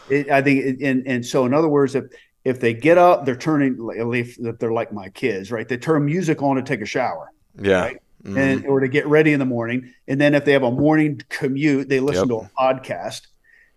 It, 0.10 0.30
I 0.30 0.41
think, 0.41 0.65
it, 0.65 0.82
and 0.82 1.06
and 1.08 1.25
so 1.25 1.45
in 1.45 1.54
other 1.54 1.67
words, 1.69 1.95
if 1.95 2.06
if 2.45 2.60
they 2.60 2.73
get 2.73 2.97
up, 2.97 3.25
they're 3.25 3.36
turning. 3.36 3.73
At 3.99 4.08
least 4.08 4.39
if 4.39 4.58
they're 4.60 4.71
like 4.71 4.91
my 4.93 5.10
kids, 5.10 5.52
right? 5.52 5.67
They 5.67 5.78
turn 5.78 6.06
music 6.06 6.41
on 6.41 6.56
to 6.56 6.62
take 6.63 6.82
a 6.82 6.86
shower, 6.86 7.32
yeah, 7.62 7.82
Right. 7.82 7.97
Mhm. 8.23 8.38
and 8.38 8.65
or 8.65 8.80
to 8.80 8.88
get 8.88 9.06
ready 9.08 9.34
in 9.34 9.39
the 9.39 9.45
morning. 9.45 9.93
And 10.08 10.19
then 10.19 10.34
if 10.36 10.45
they 10.45 10.54
have 10.54 10.63
a 10.63 10.71
morning 10.71 11.21
commute, 11.30 11.88
they 11.89 11.99
listen 11.99 12.30
Yep. 12.30 12.39
to 12.39 12.45
a 12.45 12.49
podcast. 12.73 13.28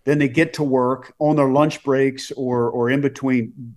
Then 0.05 0.17
they 0.19 0.27
get 0.27 0.53
to 0.55 0.63
work 0.63 1.13
on 1.19 1.35
their 1.35 1.49
lunch 1.49 1.83
breaks 1.83 2.31
or 2.31 2.69
or 2.69 2.89
in 2.89 3.01
between, 3.01 3.75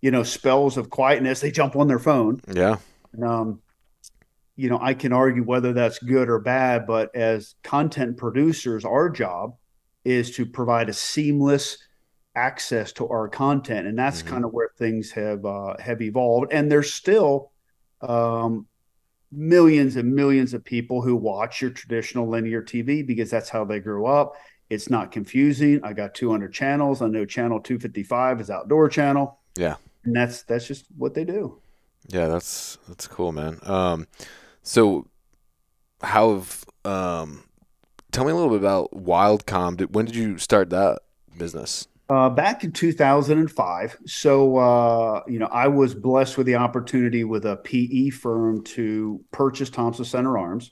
you 0.00 0.10
know, 0.10 0.22
spells 0.22 0.76
of 0.76 0.90
quietness. 0.90 1.40
They 1.40 1.50
jump 1.50 1.76
on 1.76 1.88
their 1.88 1.98
phone. 1.98 2.40
yeah, 2.52 2.76
Um, 3.22 3.60
you 4.56 4.68
know, 4.68 4.78
I 4.80 4.94
can 4.94 5.12
argue 5.12 5.42
whether 5.44 5.72
that's 5.72 5.98
good 6.00 6.28
or 6.28 6.40
bad, 6.40 6.86
but 6.86 7.14
as 7.14 7.54
content 7.62 8.16
producers, 8.16 8.84
our 8.84 9.08
job 9.08 9.54
is 10.04 10.32
to 10.36 10.46
provide 10.46 10.88
a 10.88 10.92
seamless 10.92 11.78
access 12.34 12.92
to 12.92 13.08
our 13.08 13.28
content, 13.28 13.86
and 13.86 13.98
that's 13.98 14.22
Mhm. 14.22 14.26
kind 14.26 14.44
of 14.44 14.52
where 14.52 14.70
things 14.78 15.10
have 15.12 15.44
uh, 15.44 15.76
have 15.78 16.00
evolved. 16.02 16.52
And 16.52 16.70
there's 16.70 16.92
still 16.92 17.52
um, 18.00 18.66
millions 19.32 19.96
and 19.96 20.14
millions 20.14 20.54
of 20.54 20.64
people 20.64 21.02
who 21.02 21.16
watch 21.16 21.60
your 21.60 21.70
traditional 21.70 22.28
linear 22.28 22.62
TV 22.62 23.02
because 23.04 23.28
that's 23.30 23.48
how 23.48 23.64
they 23.64 23.80
grew 23.80 24.06
up. 24.06 24.34
It's 24.70 24.88
not 24.88 25.10
confusing. 25.10 25.80
I 25.82 25.92
got 25.94 26.14
200 26.14 26.52
channels. 26.52 27.02
I 27.02 27.08
know 27.08 27.24
channel 27.24 27.60
255 27.60 28.40
is 28.40 28.50
outdoor 28.50 28.88
channel. 28.88 29.40
Yeah. 29.56 29.76
And 30.08 30.16
that's 30.16 30.42
that's 30.42 30.66
just 30.66 30.86
what 30.96 31.12
they 31.12 31.24
do. 31.24 31.60
yeah. 32.08 32.28
That's 32.28 32.78
that's 32.88 33.06
cool, 33.06 33.30
man. 33.30 33.58
Um, 33.62 34.06
so 34.62 35.06
how 36.00 36.32
have 36.32 36.64
um, 36.84 37.44
tell 38.10 38.24
me 38.24 38.32
a 38.32 38.34
little 38.34 38.50
bit 38.50 38.60
about 38.60 38.90
Wildcom. 38.92 39.76
Did, 39.76 39.94
when 39.94 40.06
did 40.06 40.16
you 40.16 40.38
start 40.38 40.70
that 40.70 41.00
business? 41.36 41.88
Uh, 42.08 42.30
back 42.30 42.64
in 42.64 42.72
2005. 42.72 43.98
So, 44.06 44.56
uh, 44.56 45.22
you 45.28 45.38
know, 45.38 45.48
I 45.52 45.68
was 45.68 45.94
blessed 45.94 46.38
with 46.38 46.46
the 46.46 46.54
opportunity 46.54 47.22
with 47.24 47.44
a 47.44 47.56
PE 47.56 48.08
firm 48.08 48.64
to 48.64 49.22
purchase 49.30 49.68
Thompson 49.68 50.06
Center 50.06 50.38
Arms. 50.38 50.70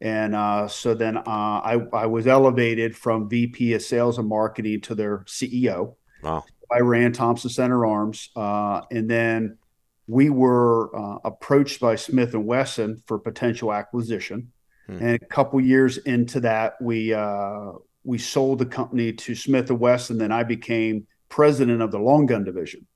And 0.00 0.36
uh, 0.36 0.68
so 0.68 0.94
then 0.94 1.16
uh, 1.16 1.22
I, 1.26 1.78
I 1.92 2.06
was 2.06 2.28
elevated 2.28 2.96
from 2.96 3.28
VP 3.28 3.74
of 3.74 3.82
sales 3.82 4.18
and 4.18 4.28
marketing 4.28 4.80
to 4.82 4.94
their 4.94 5.18
CEO. 5.26 5.96
Wow. 6.22 6.44
I 6.70 6.80
ran 6.80 7.12
Thompson 7.12 7.50
Center 7.50 7.86
Arms. 7.86 8.30
Uh, 8.36 8.82
and 8.90 9.08
then 9.08 9.58
we 10.06 10.30
were 10.30 10.94
uh, 10.96 11.18
approached 11.24 11.80
by 11.80 11.96
Smith 11.96 12.34
and 12.34 12.44
Wesson 12.44 13.02
for 13.06 13.18
potential 13.18 13.72
acquisition, 13.72 14.50
hmm. 14.86 14.98
and 14.98 15.14
a 15.22 15.26
couple 15.26 15.60
years 15.60 15.98
into 15.98 16.40
that, 16.40 16.74
we 16.80 17.14
uh, 17.14 17.72
we 18.02 18.18
sold 18.18 18.58
the 18.58 18.66
company 18.66 19.12
to 19.12 19.34
Smith 19.34 19.70
and 19.70 19.78
Wesson. 19.78 20.18
Then 20.18 20.32
I 20.32 20.42
became 20.42 21.06
president 21.28 21.80
of 21.80 21.92
the 21.92 21.98
long 21.98 22.26
gun 22.26 22.44
division. 22.44 22.86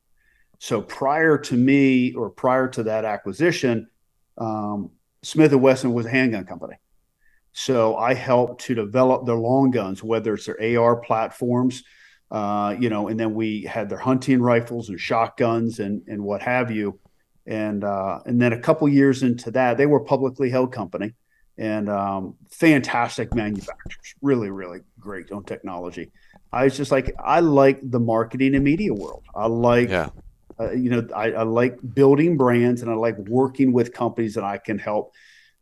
So 0.58 0.80
prior 0.80 1.38
to 1.38 1.56
me, 1.56 2.14
or 2.14 2.30
prior 2.30 2.68
to 2.68 2.82
that 2.84 3.04
acquisition, 3.04 3.88
um, 4.38 4.90
Smith 5.22 5.52
and 5.52 5.62
Wesson 5.62 5.92
was 5.92 6.06
a 6.06 6.10
handgun 6.10 6.46
company. 6.46 6.76
So 7.52 7.96
I 7.96 8.14
helped 8.14 8.62
to 8.62 8.74
develop 8.74 9.26
their 9.26 9.36
long 9.36 9.70
guns, 9.70 10.02
whether 10.02 10.34
it's 10.34 10.46
their 10.46 10.80
AR 10.80 10.96
platforms, 10.96 11.84
uh, 12.30 12.74
you 12.78 12.88
know, 12.88 13.08
and 13.08 13.18
then 13.18 13.34
we 13.34 13.62
had 13.62 13.88
their 13.88 13.98
hunting 13.98 14.40
rifles 14.40 14.88
and 14.88 14.98
shotguns 14.98 15.78
and 15.78 16.02
and 16.08 16.22
what 16.22 16.42
have 16.42 16.70
you. 16.70 16.98
And 17.46 17.84
uh, 17.84 18.20
and 18.26 18.40
then 18.40 18.52
a 18.52 18.60
couple 18.60 18.88
years 18.88 19.22
into 19.22 19.50
that, 19.52 19.76
they 19.76 19.86
were 19.86 19.98
a 19.98 20.04
publicly 20.04 20.50
held 20.50 20.72
company 20.72 21.14
and 21.56 21.88
um, 21.88 22.34
fantastic 22.50 23.34
manufacturers, 23.34 24.14
really, 24.20 24.50
really 24.50 24.80
great 24.98 25.30
on 25.30 25.44
technology. 25.44 26.10
I 26.52 26.64
was 26.64 26.76
just 26.76 26.90
like, 26.90 27.14
I 27.22 27.40
like 27.40 27.80
the 27.82 28.00
marketing 28.00 28.54
and 28.54 28.64
media 28.64 28.92
world. 28.92 29.24
I 29.34 29.46
like, 29.46 29.88
yeah. 29.88 30.10
uh, 30.58 30.72
you 30.72 30.90
know, 30.90 31.06
I, 31.14 31.32
I, 31.32 31.42
like 31.42 31.78
building 31.94 32.36
brands 32.36 32.82
and 32.82 32.90
I 32.90 32.94
like 32.94 33.18
working 33.18 33.72
with 33.72 33.92
companies 33.92 34.34
that 34.34 34.44
I 34.44 34.58
can 34.58 34.78
help 34.78 35.14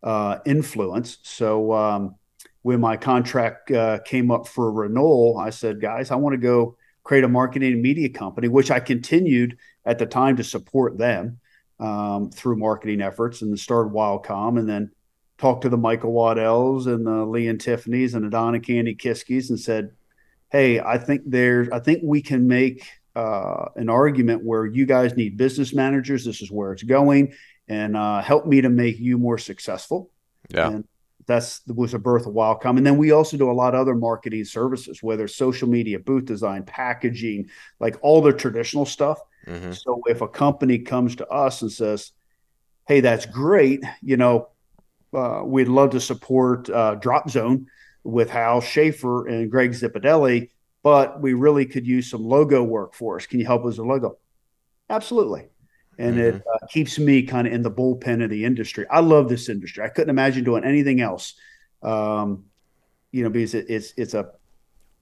uh, 0.03 0.39
influence. 0.45 1.19
So 1.23 1.73
um, 1.73 2.15
when 2.63 2.81
my 2.81 2.97
contract 2.97 3.71
uh, 3.71 3.99
came 4.05 4.31
up 4.31 4.47
for 4.47 4.73
renewal, 4.73 5.39
I 5.39 5.51
said, 5.51 5.81
guys, 5.81 6.11
I 6.11 6.17
want 6.17 6.35
to 6.35 6.39
go 6.39 6.77
create 7.05 7.25
a 7.25 7.29
marketing 7.29 7.73
and 7.73 7.83
media 7.83 8.09
company, 8.09 8.49
which 8.49 8.71
I 8.71 8.81
continued 8.81 9.59
at 9.85 9.99
the 9.99 10.07
time 10.07 10.37
to 10.37 10.45
support 10.45 10.97
them 10.97 11.41
um, 11.81 12.31
through 12.31 12.57
marketing 12.57 13.01
efforts 13.01 13.43
and 13.43 13.59
started 13.59 13.93
Wildcom 13.93 14.59
and 14.59 14.69
then 14.69 14.93
talked 15.39 15.63
to 15.63 15.69
the 15.69 15.77
Michael 15.77 16.13
Waddells 16.13 16.87
and 16.87 17.05
the 17.05 17.25
Lee 17.27 17.49
and 17.49 17.61
Tiffany's 17.61 18.15
and 18.15 18.25
the 18.25 18.31
Donna 18.31 18.61
Kandi 18.61 18.97
Kiskys 18.97 19.51
and 19.51 19.59
said, 19.59 19.91
Hey, 20.53 20.79
I 20.79 20.99
think 20.99 21.23
there's, 21.27 21.69
I 21.71 21.81
think 21.81 22.03
we 22.05 22.23
can 22.23 22.47
make 22.47 22.87
uh, 23.17 23.65
an 23.75 23.89
argument 23.89 24.45
where 24.45 24.67
you 24.67 24.87
guys 24.87 25.17
need 25.17 25.37
business 25.37 25.75
managers. 25.75 26.25
This 26.25 26.43
is 26.43 26.51
where 26.51 26.73
it's 26.73 26.83
going 26.85 27.33
and 27.67 27.97
uh, 27.97 28.23
help 28.23 28.47
me 28.47 28.61
to 28.61 28.69
make 28.69 28.99
you 28.99 29.19
more 29.19 29.39
successful. 29.39 30.11
Yeah. 30.51 30.69
And 30.69 30.85
that's 31.27 31.61
was 31.67 31.95
a 31.95 31.99
birth 31.99 32.27
of 32.27 32.35
Wildcom. 32.35 32.77
And 32.77 32.87
then 32.87 32.97
we 32.97 33.13
also 33.13 33.37
do 33.37 33.51
a 33.51 33.53
lot 33.53 33.75
of 33.75 33.81
other 33.81 33.95
marketing 33.95 34.45
services, 34.45 35.03
whether 35.03 35.29
social 35.29 35.69
media, 35.69 35.99
booth 35.99 36.25
design, 36.25 36.65
packaging, 36.65 37.49
like 37.81 37.97
all 38.03 38.23
the 38.23 38.33
traditional 38.33 38.87
stuff. 38.87 39.21
Mm-hmm. 39.47 39.73
So 39.73 40.03
if 40.07 40.21
a 40.21 40.29
company 40.29 40.79
comes 40.81 41.17
to 41.17 41.29
us 41.29 41.63
and 41.63 41.71
says, 41.71 42.13
Hey, 42.87 43.01
that's 43.01 43.27
great, 43.27 43.85
you 44.03 44.17
know, 44.17 44.49
uh, 45.15 45.43
we'd 45.45 45.69
love 45.69 45.91
to 45.91 46.01
support 46.01 46.69
uh, 46.69 46.97
Drop 46.97 47.31
Zone 47.31 47.67
with 48.03 48.31
Hal 48.31 48.61
Schaefer 48.61 49.29
and 49.29 49.51
Greg 49.51 49.71
Zipadelli, 49.73 50.51
but 50.83 51.21
we 51.21 51.35
really 51.35 51.67
could 51.67 51.87
use 51.87 52.11
some 52.11 52.25
logo 52.25 52.63
work 52.63 52.95
for 52.95 53.17
us. 53.17 53.27
Can 53.27 53.39
you 53.39 53.47
help 53.47 53.63
us 53.63 53.79
with 53.79 53.87
a 53.87 53.89
logo? 53.89 54.19
Absolutely 54.91 55.49
and 55.99 56.17
mm-hmm. 56.17 56.37
it 56.37 56.43
uh, 56.47 56.67
keeps 56.69 56.99
me 56.99 57.23
kind 57.23 57.47
of 57.47 57.53
in 57.53 57.63
the 57.63 57.71
bullpen 57.71 58.23
of 58.23 58.31
the 58.31 58.45
industry. 58.45 58.87
I 58.91 59.01
love 59.01 59.29
this 59.29 59.49
industry. 59.49 59.85
I 59.85 59.89
couldn't 59.89 60.11
imagine 60.11 60.45
doing 60.45 60.65
anything 60.65 61.01
else. 61.01 61.35
Um, 61.83 62.45
you 63.11 63.23
know, 63.23 63.31
because 63.31 63.55
it, 63.55 63.67
it's 63.69 63.93
it's 63.97 64.15
a 64.15 64.31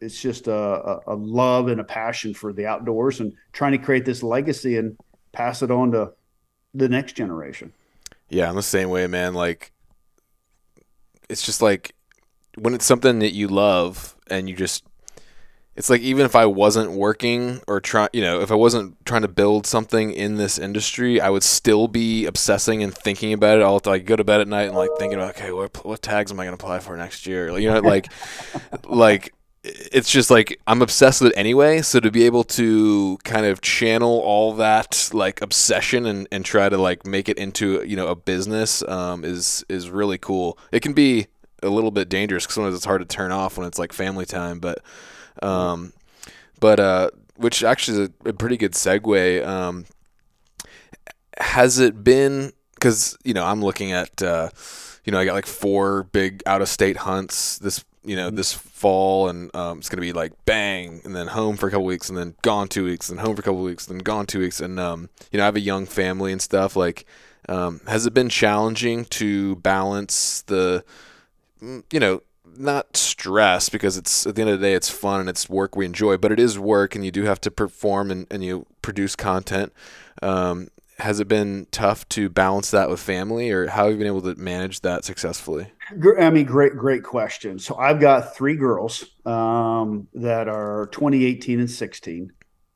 it's 0.00 0.20
just 0.20 0.48
a, 0.48 1.00
a, 1.06 1.14
love 1.14 1.68
and 1.68 1.78
a 1.78 1.84
passion 1.84 2.32
for 2.32 2.54
the 2.54 2.66
outdoors 2.66 3.20
and 3.20 3.34
trying 3.52 3.72
to 3.72 3.78
create 3.78 4.06
this 4.06 4.22
legacy 4.22 4.78
and 4.78 4.96
pass 5.32 5.62
it 5.62 5.70
on 5.70 5.92
to 5.92 6.12
the 6.72 6.88
next 6.88 7.12
generation. 7.12 7.70
Yeah, 8.30 8.48
I'm 8.48 8.56
the 8.56 8.62
same 8.62 8.88
way, 8.88 9.06
man. 9.06 9.34
Like, 9.34 9.72
it's 11.28 11.44
just 11.44 11.60
like 11.60 11.94
when 12.56 12.74
it's 12.74 12.86
something 12.86 13.18
that 13.18 13.34
you 13.34 13.48
love 13.48 14.16
and 14.28 14.48
you 14.48 14.56
just 14.56 14.84
it's 15.80 15.88
like 15.88 16.02
even 16.02 16.26
if 16.26 16.36
I 16.36 16.44
wasn't 16.44 16.92
working 16.92 17.62
or 17.66 17.80
trying, 17.80 18.10
you 18.12 18.20
know, 18.20 18.42
if 18.42 18.52
I 18.52 18.54
wasn't 18.54 19.02
trying 19.06 19.22
to 19.22 19.28
build 19.28 19.66
something 19.66 20.12
in 20.12 20.34
this 20.34 20.58
industry, 20.58 21.22
I 21.22 21.30
would 21.30 21.42
still 21.42 21.88
be 21.88 22.26
obsessing 22.26 22.82
and 22.82 22.94
thinking 22.94 23.32
about 23.32 23.56
it. 23.56 23.62
I'll 23.62 23.80
like 23.86 24.04
go 24.04 24.14
to 24.14 24.22
bed 24.22 24.42
at 24.42 24.48
night 24.48 24.68
and 24.68 24.76
like 24.76 24.90
thinking 24.98 25.18
about, 25.18 25.36
okay, 25.36 25.52
what 25.52 25.86
what 25.86 26.02
tags 26.02 26.30
am 26.30 26.38
I 26.38 26.44
going 26.44 26.54
to 26.54 26.62
apply 26.62 26.80
for 26.80 26.98
next 26.98 27.26
year? 27.26 27.58
You 27.58 27.70
know, 27.70 27.80
like 27.80 28.12
like 28.84 29.32
it's 29.64 30.10
just 30.10 30.30
like 30.30 30.60
I'm 30.66 30.82
obsessed 30.82 31.22
with 31.22 31.32
it 31.32 31.38
anyway. 31.38 31.80
So 31.80 31.98
to 31.98 32.10
be 32.10 32.24
able 32.24 32.44
to 32.44 33.16
kind 33.24 33.46
of 33.46 33.62
channel 33.62 34.20
all 34.20 34.52
that 34.56 35.08
like 35.14 35.40
obsession 35.40 36.04
and, 36.04 36.28
and 36.30 36.44
try 36.44 36.68
to 36.68 36.76
like 36.76 37.06
make 37.06 37.30
it 37.30 37.38
into 37.38 37.82
you 37.86 37.96
know 37.96 38.08
a 38.08 38.14
business 38.14 38.86
um, 38.86 39.24
is 39.24 39.64
is 39.70 39.88
really 39.88 40.18
cool. 40.18 40.58
It 40.72 40.80
can 40.80 40.92
be 40.92 41.28
a 41.62 41.68
little 41.68 41.90
bit 41.90 42.08
dangerous 42.08 42.44
because 42.44 42.54
sometimes 42.54 42.74
it's 42.74 42.84
hard 42.84 43.00
to 43.00 43.06
turn 43.06 43.32
off 43.32 43.58
when 43.58 43.66
it's 43.66 43.78
like 43.78 43.92
family 43.92 44.24
time, 44.24 44.58
but 44.58 44.78
um, 45.42 45.92
but 46.58 46.80
uh, 46.80 47.10
which 47.36 47.64
actually 47.64 48.02
is 48.02 48.10
a, 48.24 48.28
a 48.28 48.32
pretty 48.32 48.56
good 48.56 48.72
segue. 48.72 49.46
Um, 49.46 49.86
has 51.38 51.78
it 51.78 52.04
been 52.04 52.52
because 52.74 53.16
you 53.24 53.34
know 53.34 53.44
I'm 53.44 53.62
looking 53.62 53.92
at 53.92 54.22
uh, 54.22 54.50
you 55.04 55.12
know 55.12 55.18
I 55.18 55.24
got 55.24 55.34
like 55.34 55.46
four 55.46 56.04
big 56.04 56.42
out 56.46 56.62
of 56.62 56.68
state 56.68 56.98
hunts 56.98 57.58
this 57.58 57.84
you 58.04 58.16
know 58.16 58.30
this 58.30 58.52
fall 58.52 59.28
and 59.28 59.54
um, 59.54 59.78
it's 59.78 59.88
gonna 59.88 60.00
be 60.00 60.12
like 60.12 60.32
bang 60.44 61.00
and 61.04 61.14
then 61.14 61.28
home 61.28 61.56
for 61.56 61.68
a 61.68 61.70
couple 61.70 61.84
weeks 61.84 62.08
and 62.08 62.16
then 62.16 62.34
gone 62.42 62.68
two 62.68 62.84
weeks 62.84 63.10
and 63.10 63.20
home 63.20 63.36
for 63.36 63.40
a 63.40 63.44
couple 63.44 63.62
weeks 63.62 63.86
and 63.86 63.98
then 63.98 64.04
gone 64.04 64.26
two 64.26 64.40
weeks 64.40 64.60
and 64.60 64.80
um, 64.80 65.08
you 65.30 65.38
know 65.38 65.44
I 65.44 65.46
have 65.46 65.56
a 65.56 65.60
young 65.60 65.86
family 65.86 66.32
and 66.32 66.40
stuff 66.40 66.76
like 66.76 67.06
um, 67.48 67.80
has 67.86 68.06
it 68.06 68.14
been 68.14 68.28
challenging 68.28 69.04
to 69.06 69.56
balance 69.56 70.42
the 70.42 70.84
you 71.60 72.00
know 72.00 72.22
not 72.56 72.96
stress 72.96 73.68
because 73.68 73.96
it's 73.96 74.26
at 74.26 74.34
the 74.34 74.42
end 74.42 74.50
of 74.50 74.60
the 74.60 74.66
day 74.66 74.74
it's 74.74 74.90
fun 74.90 75.20
and 75.20 75.28
it's 75.28 75.48
work 75.48 75.76
we 75.76 75.86
enjoy, 75.86 76.16
but 76.16 76.32
it 76.32 76.40
is 76.40 76.58
work 76.58 76.94
and 76.94 77.04
you 77.04 77.10
do 77.10 77.24
have 77.24 77.40
to 77.40 77.50
perform 77.50 78.10
and, 78.10 78.26
and 78.30 78.44
you 78.44 78.66
produce 78.82 79.16
content. 79.16 79.72
Um, 80.22 80.68
has 80.98 81.18
it 81.18 81.28
been 81.28 81.66
tough 81.70 82.06
to 82.10 82.28
balance 82.28 82.70
that 82.72 82.90
with 82.90 83.00
family 83.00 83.50
or 83.50 83.68
how 83.68 83.84
have 83.84 83.92
you 83.92 83.98
been 83.98 84.06
able 84.06 84.22
to 84.22 84.34
manage 84.34 84.80
that 84.80 85.04
successfully? 85.04 85.68
I 86.18 86.30
mean, 86.30 86.44
great, 86.44 86.76
great 86.76 87.02
question. 87.02 87.58
So 87.58 87.76
I've 87.76 88.00
got 88.00 88.36
three 88.36 88.56
girls 88.56 89.06
um, 89.24 90.08
that 90.14 90.48
are 90.48 90.88
2018 90.92 91.60
and 91.60 91.70
16 91.70 92.32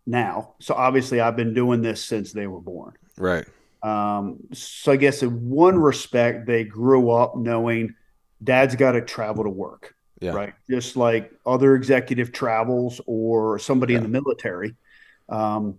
now. 0.07 0.55
So 0.59 0.75
obviously 0.75 1.20
I've 1.20 1.37
been 1.37 1.53
doing 1.53 1.83
this 1.83 2.03
since 2.03 2.33
they 2.33 2.47
were 2.47 2.61
born. 2.61 2.94
Right. 3.18 3.47
Um, 3.83 4.38
so 4.53 4.92
I 4.92 4.97
guess 4.97 5.23
in 5.23 5.51
one 5.51 5.79
respect, 5.79 6.47
they 6.47 6.64
grew 6.64 7.11
up 7.11 7.37
knowing– 7.37 7.94
dad's 8.42 8.77
got 8.77 8.92
to 8.92 9.01
travel 9.01 9.44
to 9.44 9.51
work. 9.51 9.94
Yeah. 10.20 10.33
Right. 10.33 10.55
Just 10.70 10.97
like 10.97 11.33
other 11.44 11.75
executive 11.75 12.33
travels 12.33 13.01
or 13.07 13.59
somebody 13.59 13.92
yeah. 13.92 13.99
in 13.99 14.03
the 14.05 14.09
military. 14.09 14.75
Um, 15.29 15.79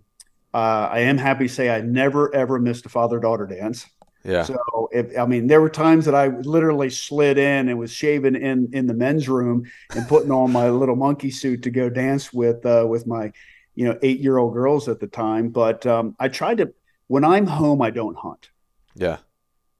uh, 0.54 0.88
I 0.90 1.00
am 1.00 1.18
happy 1.18 1.48
to 1.48 1.52
say 1.52 1.68
I 1.68 1.80
never 1.80 2.34
ever 2.34 2.58
missed 2.58 2.86
a 2.86 2.88
father 2.88 3.18
daughter 3.18 3.46
dance. 3.46 3.86
Yeah. 4.24 4.42
So 4.42 4.88
if 4.92 5.16
I 5.18 5.26
mean 5.26 5.46
there 5.46 5.60
were 5.60 5.70
times 5.70 6.04
that 6.04 6.14
I 6.14 6.28
literally 6.28 6.90
slid 6.90 7.38
in 7.38 7.68
and 7.68 7.78
was 7.78 7.92
shaving 7.92 8.34
in 8.34 8.70
in 8.72 8.86
the 8.86 8.94
men's 8.94 9.28
room 9.28 9.70
and 9.94 10.08
putting 10.08 10.30
on 10.30 10.50
my 10.52 10.68
little 10.68 10.96
monkey 10.96 11.30
suit 11.30 11.62
to 11.62 11.70
go 11.70 11.88
dance 11.88 12.32
with 12.32 12.64
uh, 12.66 12.84
with 12.88 13.06
my 13.06 13.32
you 13.74 13.84
know 13.84 13.98
eight 14.02 14.20
year 14.20 14.38
old 14.38 14.54
girls 14.54 14.88
at 14.88 14.98
the 14.98 15.06
time. 15.06 15.50
But 15.50 15.86
um, 15.86 16.16
I 16.18 16.28
tried 16.28 16.58
to 16.58 16.72
when 17.06 17.24
I'm 17.24 17.46
home 17.46 17.82
I 17.82 17.90
don't 17.90 18.16
hunt. 18.16 18.50
Yeah. 18.94 19.18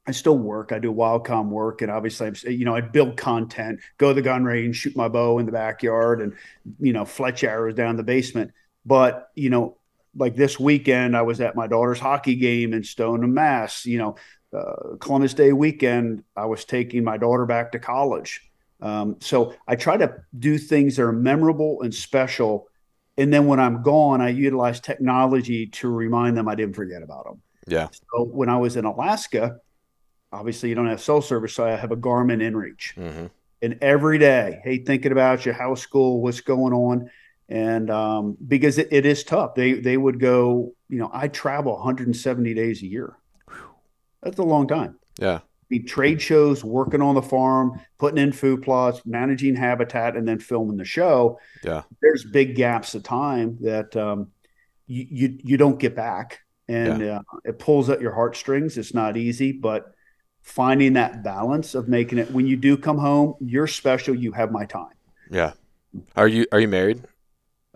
I 0.06 0.12
still 0.12 0.38
work. 0.38 0.70
I 0.72 0.78
do 0.78 0.92
Wildcom 0.92 1.48
work, 1.48 1.82
and 1.82 1.90
obviously, 1.90 2.28
I'm, 2.28 2.34
you 2.44 2.64
know, 2.64 2.76
I 2.76 2.80
build 2.80 3.16
content, 3.16 3.80
go 3.98 4.08
to 4.08 4.14
the 4.14 4.22
gun 4.22 4.44
range, 4.44 4.76
shoot 4.76 4.96
my 4.96 5.08
bow 5.08 5.38
in 5.38 5.46
the 5.46 5.52
backyard, 5.52 6.20
and 6.20 6.34
you 6.78 6.92
know, 6.92 7.04
fletch 7.04 7.42
arrows 7.42 7.74
down 7.74 7.96
the 7.96 8.04
basement. 8.04 8.52
But 8.84 9.30
you 9.34 9.50
know, 9.50 9.78
like 10.14 10.36
this 10.36 10.60
weekend, 10.60 11.16
I 11.16 11.22
was 11.22 11.40
at 11.40 11.56
my 11.56 11.66
daughter's 11.66 11.98
hockey 11.98 12.36
game 12.36 12.72
in 12.72 12.84
Stoneham, 12.84 13.34
Mass. 13.34 13.84
You 13.84 13.98
know, 13.98 14.16
uh, 14.56 14.96
Columbus 15.00 15.34
Day 15.34 15.52
weekend, 15.52 16.22
I 16.36 16.46
was 16.46 16.64
taking 16.64 17.02
my 17.02 17.16
daughter 17.16 17.44
back 17.44 17.72
to 17.72 17.80
college. 17.80 18.42
Um, 18.80 19.16
so 19.20 19.54
I 19.66 19.74
try 19.74 19.96
to 19.96 20.14
do 20.38 20.56
things 20.56 20.96
that 20.96 21.02
are 21.02 21.12
memorable 21.12 21.82
and 21.82 21.92
special, 21.92 22.68
and 23.16 23.32
then 23.32 23.46
when 23.48 23.58
I'm 23.58 23.82
gone, 23.82 24.20
I 24.20 24.28
utilize 24.28 24.78
technology 24.78 25.66
to 25.66 25.88
remind 25.88 26.36
them 26.36 26.46
I 26.46 26.54
didn't 26.54 26.76
forget 26.76 27.02
about 27.02 27.24
them. 27.24 27.42
Yeah. 27.66 27.88
So 28.12 28.22
when 28.22 28.48
I 28.48 28.58
was 28.58 28.76
in 28.76 28.84
Alaska 28.84 29.58
obviously 30.32 30.68
you 30.68 30.74
don't 30.74 30.88
have 30.88 31.00
cell 31.00 31.22
service, 31.22 31.54
so 31.54 31.64
I 31.64 31.70
have 31.70 31.92
a 31.92 31.96
Garmin 31.96 32.42
InReach. 32.42 32.94
Mm-hmm. 32.94 33.26
And 33.62 33.78
every 33.80 34.18
day, 34.18 34.60
hey, 34.62 34.78
thinking 34.78 35.12
about 35.12 35.44
your 35.44 35.54
house 35.54 35.80
school, 35.80 36.20
what's 36.20 36.40
going 36.40 36.72
on, 36.72 37.10
and 37.48 37.90
um, 37.90 38.36
because 38.46 38.78
it, 38.78 38.88
it 38.90 39.06
is 39.06 39.24
tough. 39.24 39.54
They 39.54 39.74
they 39.74 39.96
would 39.96 40.20
go, 40.20 40.74
you 40.88 40.98
know, 40.98 41.10
I 41.12 41.28
travel 41.28 41.74
170 41.74 42.54
days 42.54 42.82
a 42.82 42.86
year. 42.86 43.16
That's 44.22 44.38
a 44.38 44.42
long 44.42 44.66
time. 44.68 44.98
Yeah. 45.18 45.40
Be 45.68 45.80
trade 45.80 46.22
shows, 46.22 46.62
working 46.62 47.02
on 47.02 47.16
the 47.16 47.22
farm, 47.22 47.80
putting 47.98 48.18
in 48.18 48.32
food 48.32 48.62
plots, 48.62 49.00
managing 49.04 49.56
habitat, 49.56 50.16
and 50.16 50.28
then 50.28 50.38
filming 50.38 50.76
the 50.76 50.84
show. 50.84 51.40
Yeah. 51.64 51.82
There's 52.00 52.24
big 52.24 52.54
gaps 52.54 52.94
of 52.94 53.02
time 53.02 53.58
that 53.62 53.96
um, 53.96 54.28
you, 54.86 55.06
you 55.10 55.38
you 55.42 55.56
don't 55.56 55.78
get 55.78 55.96
back. 55.96 56.40
and 56.68 57.00
yeah. 57.00 57.18
uh, 57.18 57.38
it 57.44 57.58
pulls 57.58 57.88
at 57.90 58.00
your 58.00 58.12
heartstrings. 58.12 58.76
It's 58.76 58.94
not 58.94 59.16
easy, 59.16 59.52
but 59.52 59.92
finding 60.46 60.92
that 60.92 61.24
balance 61.24 61.74
of 61.74 61.88
making 61.88 62.18
it 62.18 62.30
when 62.30 62.46
you 62.46 62.56
do 62.56 62.76
come 62.76 62.98
home, 62.98 63.34
you're 63.40 63.66
special. 63.66 64.14
You 64.14 64.30
have 64.32 64.52
my 64.52 64.64
time. 64.64 64.94
Yeah. 65.28 65.52
Are 66.16 66.28
you 66.28 66.46
are 66.52 66.60
you 66.60 66.68
married? 66.68 67.02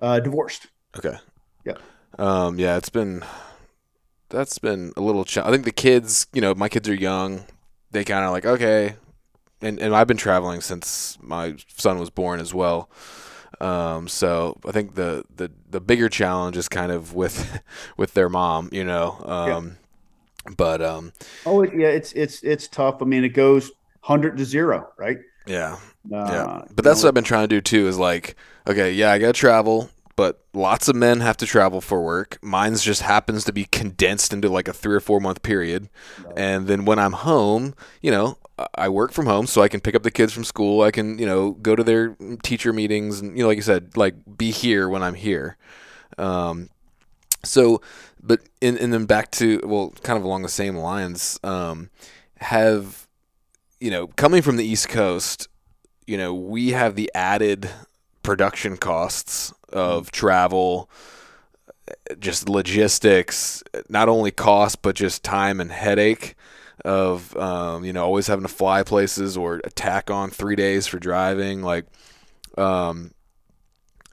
Uh, 0.01 0.21
divorced. 0.21 0.69
Okay. 0.97 1.17
Yeah. 1.67 1.79
Um. 2.19 2.59
Yeah. 2.59 2.77
It's 2.77 2.89
been 2.89 3.25
that's 4.29 4.59
been 4.59 4.93
a 4.97 5.01
little. 5.01 5.25
Ch- 5.25 5.39
I 5.39 5.51
think 5.51 5.65
the 5.65 5.73
kids. 5.73 6.29
You 6.33 6.41
know, 6.41 6.55
my 6.55 6.69
kids 6.69 6.89
are 6.89 6.95
young. 6.95 7.45
They 7.91 8.05
kind 8.05 8.25
of 8.25 8.31
like 8.31 8.47
okay, 8.47 8.95
and 9.61 9.81
and 9.81 9.95
I've 9.95 10.07
been 10.07 10.17
traveling 10.17 10.61
since 10.61 11.19
my 11.21 11.57
son 11.77 11.99
was 11.99 12.09
born 12.09 12.39
as 12.39 12.55
well. 12.55 12.89
Um, 13.61 14.09
so 14.09 14.59
I 14.67 14.73
think 14.73 14.95
the, 14.95 15.25
the, 15.35 15.51
the 15.69 15.81
bigger 15.81 16.09
challenge 16.09 16.57
is 16.57 16.67
kind 16.69 16.91
of 16.91 17.15
with 17.15 17.61
with 17.99 18.15
their 18.15 18.29
mom, 18.31 18.71
you 18.73 18.85
know. 18.85 19.21
Um, 19.25 19.49
yeah. 19.49 19.73
But 20.57 20.83
um, 20.83 21.13
oh 21.47 21.63
yeah, 21.63 21.89
it's 21.89 22.13
it's 22.13 22.43
it's 22.43 22.69
tough. 22.69 23.03
I 23.03 23.05
mean, 23.05 23.25
it 23.25 23.31
goes 23.31 23.71
hundred 24.01 24.37
to 24.39 24.45
zero, 24.45 24.89
right? 24.99 25.19
Yeah, 25.47 25.79
uh, 26.13 26.29
yeah. 26.31 26.63
But 26.75 26.85
that's 26.85 27.03
know, 27.03 27.07
what 27.07 27.09
I've 27.09 27.15
been 27.15 27.25
trying 27.25 27.45
to 27.45 27.55
do 27.55 27.61
too. 27.61 27.89
Is 27.89 27.99
like, 27.99 28.37
okay, 28.67 28.93
yeah, 28.93 29.13
I 29.13 29.19
got 29.19 29.27
to 29.29 29.33
travel, 29.33 29.91
but 30.17 30.43
lots 30.55 30.89
of 30.89 30.97
men 30.97 31.21
have 31.21 31.37
to 31.39 31.47
travel 31.47 31.81
for 31.81 32.03
work. 32.03 32.39
Mine's 32.43 32.83
just 32.83 33.03
happens 33.03 33.45
to 33.45 33.53
be 33.53 33.65
condensed 33.65 34.33
into 34.33 34.49
like 34.49 34.69
a 34.69 34.73
three 34.73 34.95
or 34.95 35.01
four 35.01 35.21
month 35.21 35.43
period, 35.43 35.91
and 36.37 36.67
then 36.67 36.85
when 36.85 36.99
I'm 36.99 37.13
home, 37.13 37.75
you 38.01 38.11
know, 38.11 38.39
I 38.75 38.89
work 38.89 39.13
from 39.13 39.27
home, 39.27 39.47
so 39.47 39.63
I 39.63 39.69
can 39.69 39.81
pick 39.81 39.95
up 39.95 40.03
the 40.03 40.11
kids 40.11 40.33
from 40.33 40.45
school. 40.45 40.83
I 40.83 40.91
can, 40.91 41.19
you 41.19 41.27
know, 41.27 41.53
go 41.53 41.77
to 41.77 41.85
their 41.85 42.17
teacher 42.43 42.73
meetings, 42.73 43.21
and 43.21 43.37
you 43.37 43.43
know, 43.43 43.49
like 43.49 43.57
you 43.57 43.63
said, 43.63 43.97
like 43.97 44.15
be 44.37 44.51
here 44.51 44.89
when 44.89 45.03
I'm 45.03 45.15
here. 45.15 45.57
Um, 46.19 46.71
so, 47.45 47.81
but 48.23 48.41
in, 48.61 48.79
and 48.79 48.93
then 48.93 49.07
back 49.07 49.31
to 49.33 49.61
well, 49.65 49.93
kind 50.03 50.17
of 50.17 50.25
along 50.25 50.43
the 50.43 50.49
same 50.49 50.77
lines. 50.77 51.39
Um, 51.43 51.91
have 52.37 53.07
you 53.81 53.91
know, 53.91 54.09
coming 54.09 54.43
from 54.43 54.57
the 54.57 54.65
East 54.65 54.89
Coast, 54.89 55.49
you 56.07 56.19
know, 56.19 56.35
we 56.35 56.71
have 56.71 56.95
the 56.95 57.11
added 57.15 57.71
production 58.23 58.77
costs 58.77 59.55
of 59.73 60.13
travel, 60.13 60.91
just 62.19 62.49
logistics, 62.49 63.63
not 63.89 64.09
only 64.09 64.31
cost 64.31 64.83
but 64.83 64.95
just 64.95 65.25
time 65.25 65.61
and 65.61 65.73
headache 65.73 66.37
of 66.85 67.37
um, 67.37 67.85
you 67.85 67.93
know 67.93 68.05
always 68.05 68.27
having 68.27 68.45
to 68.45 68.53
fly 68.53 68.83
places 68.83 69.37
or 69.37 69.61
attack 69.65 70.11
on 70.11 70.31
three 70.31 70.57
days 70.57 70.87
for 70.87 70.99
driving 70.99 71.63
like 71.63 71.85
um, 72.57 73.13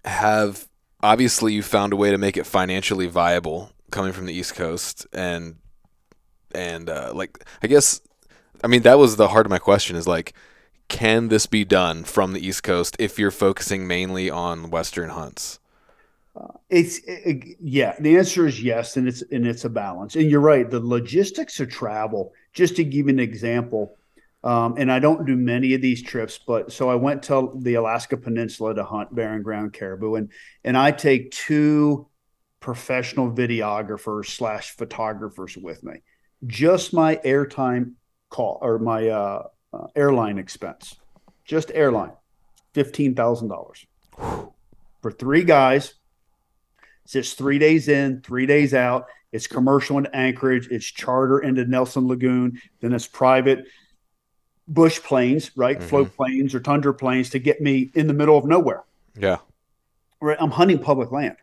have 0.06 0.68
obviously 1.02 1.54
you 1.54 1.64
found 1.64 1.94
a 1.94 1.96
way 1.96 2.12
to 2.12 2.18
make 2.18 2.38
it 2.38 2.46
financially 2.46 3.08
viable 3.08 3.72
coming 3.92 4.14
from 4.14 4.26
the 4.26 4.34
east 4.34 4.56
coast 4.56 5.08
and 5.14 5.56
and 6.54 6.90
uh, 6.90 7.12
like 7.14 7.44
i 7.62 7.68
guess 7.68 8.02
i 8.64 8.68
mean 8.68 8.82
that 8.82 8.98
was 8.98 9.16
the 9.16 9.30
heart 9.30 9.46
of 9.46 9.50
my 9.50 9.60
question 9.60 9.96
is 9.96 10.08
like 10.08 10.34
can 10.88 11.28
this 11.28 11.46
be 11.46 11.66
done 11.66 12.04
from 12.04 12.34
the 12.34 12.46
east 12.46 12.64
coast 12.64 12.96
if 13.00 13.20
you're 13.20 13.32
focusing 13.32 13.88
mainly 13.88 14.30
on 14.30 14.70
western 14.70 15.10
hunts 15.10 15.60
it's 16.70 17.00
it, 17.06 17.58
yeah. 17.62 17.96
The 18.00 18.18
answer 18.18 18.46
is 18.46 18.62
yes, 18.62 18.98
and 18.98 19.08
it's 19.08 19.24
and 19.32 19.48
it's 19.48 19.66
a 19.66 19.70
balance. 19.70 20.16
And 20.16 20.30
you're 20.30 20.42
right. 20.42 20.70
The 20.70 20.80
logistics 20.80 21.60
of 21.60 21.70
travel. 21.70 22.34
Just 22.54 22.76
to 22.78 22.84
give 22.84 23.08
an 23.08 23.20
example, 23.20 23.96
um, 24.44 24.76
and 24.78 24.92
I 24.92 25.00
don't 25.00 25.26
do 25.26 25.36
many 25.36 25.74
of 25.74 25.82
these 25.82 26.02
trips, 26.02 26.40
but 26.46 26.72
so 26.72 26.90
I 26.90 26.96
went 26.96 27.24
to 27.24 27.52
the 27.56 27.76
Alaska 27.76 28.18
Peninsula 28.18 28.76
to 28.76 28.84
hunt 28.84 29.14
barren 29.14 29.44
ground 29.44 29.74
caribou, 29.74 30.16
and 30.16 30.30
and 30.64 30.78
I 30.78 30.92
take 30.92 31.32
two 31.32 32.08
professional 32.60 33.32
videographers 33.32 34.28
slash 34.28 34.72
photographers 34.72 35.58
with 35.58 35.84
me. 35.84 36.02
Just 36.46 36.94
my 36.94 37.18
airtime 37.18 37.94
call 38.30 38.60
or 38.62 38.80
my 38.80 39.08
uh, 39.08 39.44
uh, 39.74 39.88
airline 39.96 40.38
expense, 40.38 40.96
just 41.46 41.72
airline, 41.74 42.14
fifteen 42.74 43.16
thousand 43.16 43.48
dollars 43.48 43.86
for 45.02 45.12
three 45.12 45.44
guys 45.44 45.94
it's 47.08 47.14
just 47.14 47.38
three 47.38 47.58
days 47.58 47.88
in, 47.88 48.20
three 48.20 48.46
days 48.46 48.74
out. 48.74 49.08
It's 49.32 49.48
commercial 49.48 49.98
in 49.98 50.08
Anchorage. 50.08 50.68
It's 50.70 50.86
charter 50.86 51.40
into 51.40 51.64
Nelson 51.64 52.06
Lagoon. 52.06 52.60
Then 52.82 52.92
it's 52.92 53.08
private 53.08 53.64
bush 54.68 55.00
planes, 55.00 55.52
right? 55.56 55.80
Mm-hmm. 55.80 55.88
Float 55.88 56.18
planes 56.18 56.54
or 56.54 56.60
tundra 56.60 56.94
planes 56.94 57.30
to 57.30 57.40
get 57.40 57.62
me 57.62 57.92
in 57.96 58.08
the 58.08 58.14
middle 58.14 58.38
of 58.38 58.44
nowhere. 58.44 58.84
Yeah. 59.18 59.38
Right. 60.20 60.36
I'm 60.38 60.52
hunting 60.52 60.80
public 60.80 61.14
land 61.14 61.38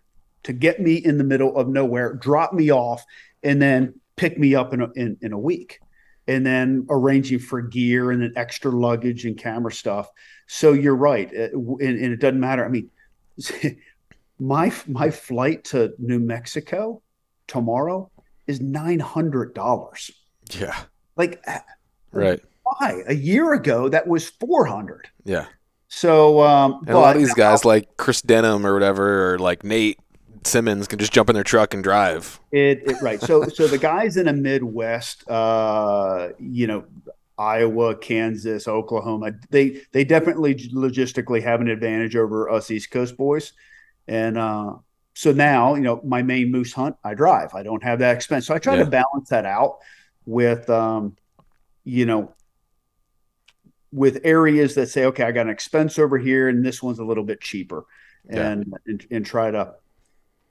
to 0.44 0.52
get 0.52 0.80
me 0.80 0.94
in 0.94 1.18
the 1.18 1.24
middle 1.24 1.56
of 1.56 1.68
nowhere, 1.68 2.14
drop 2.14 2.52
me 2.52 2.70
off, 2.70 3.04
and 3.42 3.60
then 3.60 3.94
pick 4.16 4.38
me 4.38 4.54
up 4.54 4.72
in 4.72 4.82
a, 4.82 4.90
in, 4.94 5.16
in 5.20 5.32
a 5.32 5.38
week. 5.38 5.80
And 6.26 6.46
then 6.46 6.86
arranging 6.88 7.38
for 7.38 7.60
gear 7.60 8.10
and 8.10 8.22
then 8.22 8.32
extra 8.34 8.70
luggage 8.70 9.26
and 9.26 9.36
camera 9.36 9.70
stuff. 9.70 10.08
So 10.46 10.72
you're 10.72 10.96
right. 10.96 11.30
and, 11.30 11.80
and 11.80 12.12
it 12.12 12.18
doesn't 12.18 12.40
matter. 12.40 12.64
I 12.64 12.68
mean, 12.68 12.88
my 14.38 14.72
my 14.86 15.10
flight 15.10 15.64
to 15.64 15.94
New 15.98 16.18
Mexico 16.18 17.02
tomorrow 17.46 18.10
is 18.46 18.60
nine 18.60 19.00
hundred 19.00 19.54
dollars. 19.54 20.10
Yeah, 20.50 20.76
like 21.16 21.44
right. 22.12 22.40
Why 22.62 23.02
a 23.06 23.14
year 23.14 23.52
ago 23.52 23.88
that 23.88 24.06
was 24.06 24.28
four 24.28 24.64
hundred. 24.64 25.08
Yeah. 25.24 25.46
So 25.88 26.42
um, 26.42 26.82
and 26.86 26.96
a 26.96 26.98
lot 26.98 27.16
of 27.16 27.22
these 27.22 27.34
guys 27.34 27.64
like 27.64 27.96
Chris 27.96 28.20
Denham 28.22 28.66
or 28.66 28.74
whatever, 28.74 29.34
or 29.34 29.38
like 29.38 29.62
Nate 29.62 29.98
Simmons, 30.46 30.86
can 30.86 30.98
just 30.98 31.12
jump 31.12 31.28
in 31.28 31.34
their 31.34 31.44
truck 31.44 31.74
and 31.74 31.82
drive. 31.82 32.40
It, 32.52 32.82
it 32.88 32.96
right. 33.02 33.20
So 33.20 33.44
so 33.44 33.66
the 33.66 33.78
guys 33.78 34.16
in 34.16 34.26
the 34.26 34.32
Midwest, 34.32 35.28
uh, 35.28 36.30
you 36.38 36.66
know, 36.66 36.84
Iowa, 37.36 37.96
Kansas, 37.96 38.68
Oklahoma, 38.68 39.32
they 39.50 39.80
they 39.92 40.04
definitely 40.04 40.54
logistically 40.54 41.42
have 41.42 41.60
an 41.60 41.68
advantage 41.68 42.16
over 42.16 42.50
us 42.50 42.70
East 42.70 42.90
Coast 42.90 43.16
boys. 43.16 43.52
And 44.06 44.36
uh, 44.36 44.74
so 45.14 45.32
now, 45.32 45.74
you 45.74 45.82
know, 45.82 46.00
my 46.04 46.22
main 46.22 46.50
moose 46.50 46.72
hunt, 46.72 46.96
I 47.02 47.14
drive. 47.14 47.54
I 47.54 47.62
don't 47.62 47.82
have 47.82 48.00
that 48.00 48.14
expense. 48.14 48.46
So 48.46 48.54
I 48.54 48.58
try 48.58 48.76
yeah. 48.76 48.84
to 48.84 48.90
balance 48.90 49.30
that 49.30 49.46
out 49.46 49.78
with, 50.26 50.68
um, 50.68 51.16
you 51.84 52.04
know, 52.04 52.34
with 53.92 54.20
areas 54.24 54.74
that 54.74 54.88
say, 54.88 55.04
okay, 55.06 55.22
I 55.22 55.32
got 55.32 55.46
an 55.46 55.52
expense 55.52 55.98
over 55.98 56.18
here, 56.18 56.48
and 56.48 56.64
this 56.64 56.82
one's 56.82 56.98
a 56.98 57.04
little 57.04 57.24
bit 57.24 57.40
cheaper, 57.40 57.84
yeah. 58.28 58.50
and, 58.50 58.74
and 58.86 59.06
and 59.10 59.24
try 59.24 59.50
to, 59.52 59.74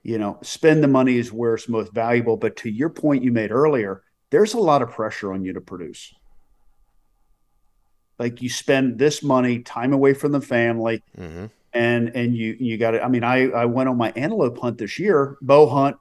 you 0.04 0.18
know, 0.18 0.38
spend 0.42 0.84
the 0.84 0.88
money 0.88 1.18
is 1.18 1.32
where 1.32 1.56
it's 1.56 1.70
most 1.70 1.94
valuable. 1.94 2.38
But 2.38 2.58
to 2.58 2.70
your 2.70 2.90
point 2.90 3.24
you 3.24 3.32
made 3.32 3.52
earlier, 3.52 4.04
there's 4.30 4.54
a 4.54 4.60
lot 4.60 4.82
of 4.82 4.92
pressure 4.92 5.34
on 5.34 5.44
you 5.44 5.54
to 5.54 5.62
produce. 5.62 6.14
Like 8.20 8.42
you 8.42 8.50
spend 8.50 9.00
this 9.00 9.24
money, 9.24 9.60
time 9.60 9.94
away 9.94 10.14
from 10.14 10.32
the 10.32 10.42
family. 10.42 11.04
Mm-hmm 11.18 11.46
and 11.74 12.16
and 12.16 12.36
you 12.36 12.56
you 12.60 12.78
got 12.78 12.94
it. 12.94 13.02
I 13.04 13.08
mean, 13.08 13.24
I 13.24 13.50
I 13.50 13.66
went 13.66 13.90
on 13.90 13.98
my 13.98 14.12
antelope 14.16 14.58
hunt 14.60 14.78
this 14.78 15.00
year, 15.00 15.38
bow 15.42 15.68
hunt, 15.68 15.98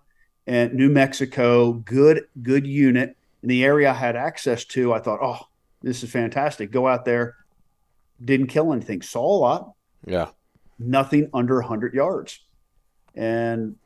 in 0.47 0.77
New 0.77 0.91
Mexico. 0.91 1.73
Good 1.73 2.27
good 2.43 2.67
unit 2.67 3.17
in 3.43 3.49
the 3.49 3.65
area 3.65 3.91
I 3.91 3.95
had 3.95 4.17
access 4.17 4.65
to. 4.67 4.93
I 4.93 4.99
thought, 4.99 5.21
oh, 5.23 5.49
this 5.81 6.03
is 6.03 6.11
fantastic. 6.11 6.71
Go 6.71 6.87
out 6.87 7.05
there. 7.05 7.37
Didn't 8.23 8.49
kill 8.49 8.73
anything. 8.73 9.03
Saw 9.03 9.25
a 9.25 9.39
lot. 9.39 9.73
Yeah. 10.07 10.29
Nothing 10.79 11.31
under 11.33 11.57
100 11.57 11.95
yards, 11.95 12.41
and 13.15 13.77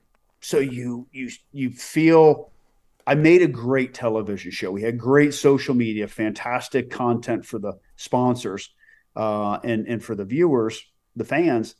so 0.46 0.60
you 0.60 1.08
you 1.10 1.28
you 1.52 1.70
feel. 1.70 2.52
I 3.08 3.16
made 3.16 3.42
a 3.42 3.48
great 3.48 3.94
television 3.94 4.52
show. 4.52 4.70
We 4.70 4.82
had 4.82 4.96
great 4.96 5.34
social 5.34 5.74
media, 5.74 6.06
fantastic 6.06 6.88
content 6.88 7.44
for 7.44 7.58
the 7.58 7.74
sponsors, 7.96 8.70
uh, 9.16 9.58
and 9.64 9.88
and 9.88 10.02
for 10.02 10.14
the 10.14 10.24
viewers 10.24 10.80
the 11.16 11.24
fans, 11.24 11.74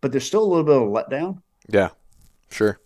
but 0.00 0.12
there's 0.12 0.24
still 0.24 0.42
a 0.42 0.48
little 0.48 0.64
bit 0.64 0.76
of 0.76 0.82
a 0.82 0.86
letdown. 0.86 1.42
Yeah, 1.68 1.90
sure. 2.50 2.80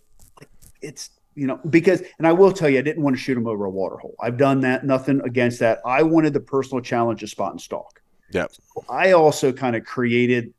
It's 0.81 1.11
you 1.35 1.47
know 1.47 1.61
because, 1.69 2.03
and 2.17 2.27
I 2.27 2.33
will 2.33 2.51
tell 2.51 2.67
you, 2.67 2.79
I 2.79 2.81
didn't 2.81 3.01
want 3.01 3.15
to 3.15 3.21
shoot 3.21 3.37
him 3.37 3.47
over 3.47 3.63
a 3.63 3.69
water 3.69 3.95
hole. 3.95 4.15
I've 4.19 4.37
done 4.37 4.59
that. 4.61 4.85
Nothing 4.85 5.21
against 5.21 5.59
that. 5.59 5.79
I 5.85 6.03
wanted 6.03 6.33
the 6.33 6.41
personal 6.41 6.81
challenge 6.81 7.23
of 7.23 7.29
spot 7.29 7.51
and 7.51 7.61
stalk. 7.61 8.01
Yeah. 8.31 8.47
So 8.51 8.83
I 8.89 9.13
also 9.13 9.53
kind 9.53 9.77
of 9.77 9.85
created 9.85 10.53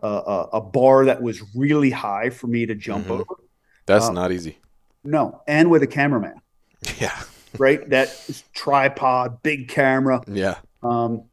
a, 0.00 0.06
a, 0.06 0.48
a, 0.52 0.60
bar 0.60 1.06
that 1.06 1.22
was 1.22 1.42
really 1.56 1.90
high 1.90 2.28
for 2.28 2.46
me 2.46 2.66
to 2.66 2.74
jump 2.74 3.04
mm-hmm. 3.04 3.12
over. 3.14 3.24
That's 3.86 4.06
um, 4.06 4.14
not 4.14 4.32
easy. 4.32 4.58
No, 5.04 5.42
and 5.46 5.70
with 5.70 5.82
a 5.82 5.86
cameraman. 5.86 6.40
Yeah. 7.00 7.20
right. 7.58 7.88
That 7.90 8.14
tripod, 8.54 9.42
big 9.42 9.68
camera. 9.68 10.22
Yeah. 10.28 10.58
Um. 10.82 11.24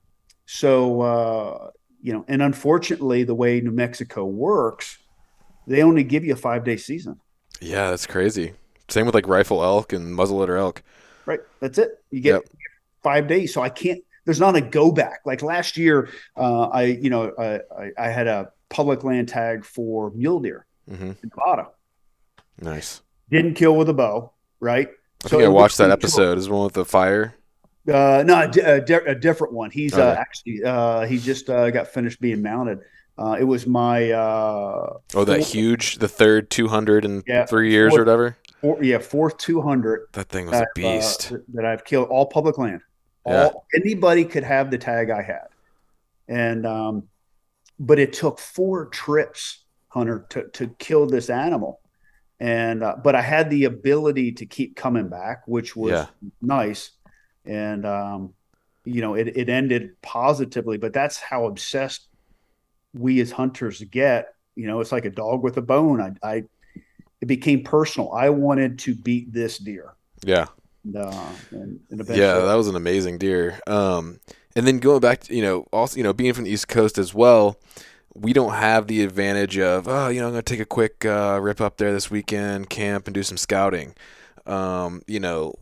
So 0.45 1.01
uh, 1.01 1.69
you 2.01 2.11
know, 2.13 2.25
and 2.27 2.41
unfortunately, 2.41 3.23
the 3.23 3.35
way 3.35 3.61
New 3.61 3.71
Mexico 3.71 4.25
works, 4.25 4.97
they 5.67 5.83
only 5.83 6.03
give 6.03 6.25
you 6.25 6.33
a 6.33 6.37
five 6.37 6.63
day 6.63 6.77
season. 6.77 7.19
Yeah, 7.61 7.89
that's 7.89 8.07
crazy. 8.07 8.53
Same 8.89 9.05
with 9.05 9.15
like 9.15 9.27
rifle 9.27 9.63
elk 9.63 9.93
and 9.93 10.17
muzzleloader 10.17 10.59
elk. 10.59 10.83
Right. 11.25 11.39
That's 11.59 11.77
it. 11.77 12.03
You 12.11 12.19
get 12.19 12.33
yep. 12.33 12.43
five 13.01 13.27
days. 13.27 13.53
So 13.53 13.61
I 13.61 13.69
can't, 13.69 14.03
there's 14.25 14.39
not 14.39 14.55
a 14.55 14.61
go 14.61 14.91
back. 14.91 15.21
Like 15.25 15.41
last 15.41 15.77
year, 15.77 16.09
uh, 16.35 16.63
I, 16.63 16.83
you 16.83 17.09
know, 17.09 17.31
I, 17.39 17.59
I, 17.97 18.09
had 18.09 18.27
a 18.27 18.51
public 18.69 19.03
land 19.03 19.29
tag 19.29 19.65
for 19.65 20.11
mule 20.11 20.39
deer 20.39 20.65
mm-hmm. 20.89 21.11
in 21.11 21.17
Nevada. 21.23 21.69
Nice. 22.59 23.01
Didn't 23.29 23.55
kill 23.55 23.75
with 23.75 23.89
a 23.89 23.93
bow. 23.93 24.31
Right. 24.59 24.89
I 25.25 25.27
think 25.29 25.43
I 25.43 25.47
watched 25.47 25.77
that 25.77 25.91
episode. 25.91 26.37
Is 26.37 26.47
it 26.47 26.51
one 26.51 26.65
with 26.65 26.73
the 26.73 26.85
fire? 26.85 27.35
Uh, 27.87 28.23
no, 28.25 28.35
a, 28.35 28.79
a, 28.79 29.11
a, 29.11 29.15
different 29.15 29.53
one. 29.53 29.69
He's 29.69 29.93
okay. 29.93 30.01
uh, 30.01 30.13
actually 30.13 30.63
uh, 30.63 31.01
he 31.01 31.17
just 31.17 31.49
uh, 31.49 31.69
got 31.69 31.87
finished 31.87 32.21
being 32.21 32.41
mounted. 32.41 32.79
Uh, 33.17 33.35
it 33.39 33.43
was 33.43 33.67
my 33.67 34.11
uh, 34.11 34.97
oh 35.13 35.25
that 35.25 35.37
fourth, 35.37 35.51
huge 35.51 35.97
the 35.97 36.07
third 36.07 36.49
two 36.49 36.67
hundred 36.67 37.03
in 37.03 37.23
yeah, 37.27 37.45
three 37.45 37.71
years 37.71 37.91
fourth, 37.91 37.99
or 37.99 38.05
whatever. 38.05 38.37
Four, 38.61 38.83
yeah, 38.83 38.99
fourth 38.99 39.37
two 39.37 39.61
hundred. 39.61 40.07
That 40.13 40.29
thing 40.29 40.45
was 40.45 40.61
a 40.61 40.65
beast. 40.75 41.33
Uh, 41.33 41.37
that 41.53 41.65
I've 41.65 41.83
killed 41.83 42.07
all 42.07 42.25
public 42.25 42.57
land. 42.57 42.81
All, 43.25 43.33
yeah. 43.33 43.79
Anybody 43.81 44.23
could 44.23 44.43
have 44.43 44.71
the 44.71 44.77
tag 44.77 45.09
I 45.09 45.21
had, 45.21 45.47
and 46.29 46.65
um, 46.65 47.03
but 47.79 47.99
it 47.99 48.13
took 48.13 48.39
four 48.39 48.85
trips, 48.87 49.65
Hunter, 49.89 50.25
to 50.29 50.47
to 50.49 50.67
kill 50.79 51.05
this 51.05 51.29
animal 51.29 51.81
and 52.43 52.83
uh, 52.83 52.97
but 53.01 53.15
I 53.15 53.21
had 53.21 53.49
the 53.49 53.63
ability 53.63 54.33
to 54.33 54.45
keep 54.45 54.75
coming 54.75 55.07
back, 55.07 55.47
which 55.47 55.77
was 55.77 55.91
yeah. 55.91 56.07
nice, 56.41 56.91
and 57.45 57.85
um, 57.85 58.33
you 58.83 58.99
know 58.99 59.13
it 59.13 59.37
it 59.37 59.47
ended 59.47 60.01
positively. 60.01 60.77
But 60.77 60.91
that's 60.91 61.17
how 61.17 61.45
obsessed 61.45 62.09
we 62.93 63.21
as 63.21 63.31
hunters 63.31 63.81
get. 63.83 64.35
You 64.55 64.67
know, 64.67 64.81
it's 64.81 64.91
like 64.91 65.05
a 65.05 65.09
dog 65.09 65.41
with 65.41 65.55
a 65.55 65.61
bone. 65.61 66.01
I, 66.01 66.11
I 66.21 66.43
it 67.21 67.27
became 67.27 67.63
personal. 67.63 68.11
I 68.11 68.29
wanted 68.29 68.77
to 68.79 68.93
beat 68.93 69.31
this 69.31 69.57
deer. 69.57 69.93
Yeah. 70.25 70.47
And, 70.83 70.97
uh, 70.97 71.29
and, 71.51 71.79
and 71.91 72.09
yeah, 72.09 72.39
that 72.39 72.55
was 72.55 72.67
an 72.67 72.75
amazing 72.75 73.19
deer. 73.19 73.57
Um, 73.67 74.19
and 74.53 74.67
then 74.67 74.79
going 74.79 74.99
back 74.99 75.21
to 75.21 75.33
you 75.33 75.43
know 75.43 75.65
also 75.71 75.95
you 75.95 76.03
know 76.03 76.11
being 76.11 76.33
from 76.33 76.43
the 76.43 76.51
East 76.51 76.67
Coast 76.67 76.97
as 76.97 77.13
well 77.13 77.57
we 78.15 78.33
don't 78.33 78.53
have 78.53 78.87
the 78.87 79.03
advantage 79.03 79.57
of 79.57 79.87
oh 79.87 80.07
you 80.07 80.19
know 80.19 80.27
I'm 80.27 80.33
gonna 80.33 80.43
take 80.43 80.59
a 80.59 80.65
quick 80.65 81.05
uh, 81.05 81.39
rip 81.41 81.61
up 81.61 81.77
there 81.77 81.91
this 81.91 82.11
weekend 82.11 82.69
camp 82.69 83.07
and 83.07 83.13
do 83.13 83.23
some 83.23 83.37
scouting 83.37 83.95
um, 84.45 85.01
you 85.07 85.19
know 85.19 85.55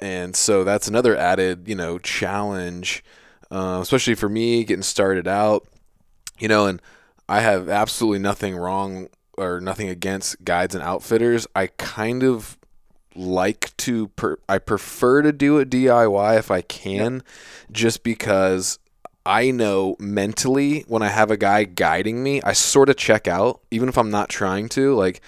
and 0.00 0.36
so 0.36 0.64
that's 0.64 0.88
another 0.88 1.16
added 1.16 1.68
you 1.68 1.74
know 1.74 1.98
challenge 1.98 3.04
uh, 3.50 3.78
especially 3.82 4.14
for 4.14 4.28
me 4.28 4.64
getting 4.64 4.82
started 4.82 5.26
out 5.26 5.66
you 6.38 6.48
know 6.48 6.66
and 6.66 6.80
I 7.28 7.40
have 7.40 7.68
absolutely 7.68 8.18
nothing 8.18 8.56
wrong 8.56 9.08
or 9.36 9.60
nothing 9.60 9.88
against 9.88 10.44
guides 10.44 10.74
and 10.74 10.84
outfitters 10.84 11.46
I 11.56 11.68
kind 11.78 12.22
of 12.22 12.58
like 13.16 13.76
to 13.78 14.08
per- 14.08 14.38
I 14.48 14.58
prefer 14.58 15.22
to 15.22 15.32
do 15.32 15.58
it 15.58 15.70
DIY 15.70 16.38
if 16.38 16.50
I 16.50 16.60
can 16.62 17.14
yep. 17.14 17.22
just 17.72 18.02
because 18.02 18.78
I 19.26 19.50
know 19.50 19.96
mentally 19.98 20.84
when 20.86 21.02
I 21.02 21.08
have 21.08 21.30
a 21.30 21.36
guy 21.36 21.64
guiding 21.64 22.22
me, 22.22 22.42
I 22.42 22.52
sort 22.52 22.90
of 22.90 22.96
check 22.96 23.26
out, 23.26 23.60
even 23.70 23.88
if 23.88 23.96
I'm 23.96 24.10
not 24.10 24.28
trying 24.28 24.68
to. 24.70 24.94
Like, 24.94 25.22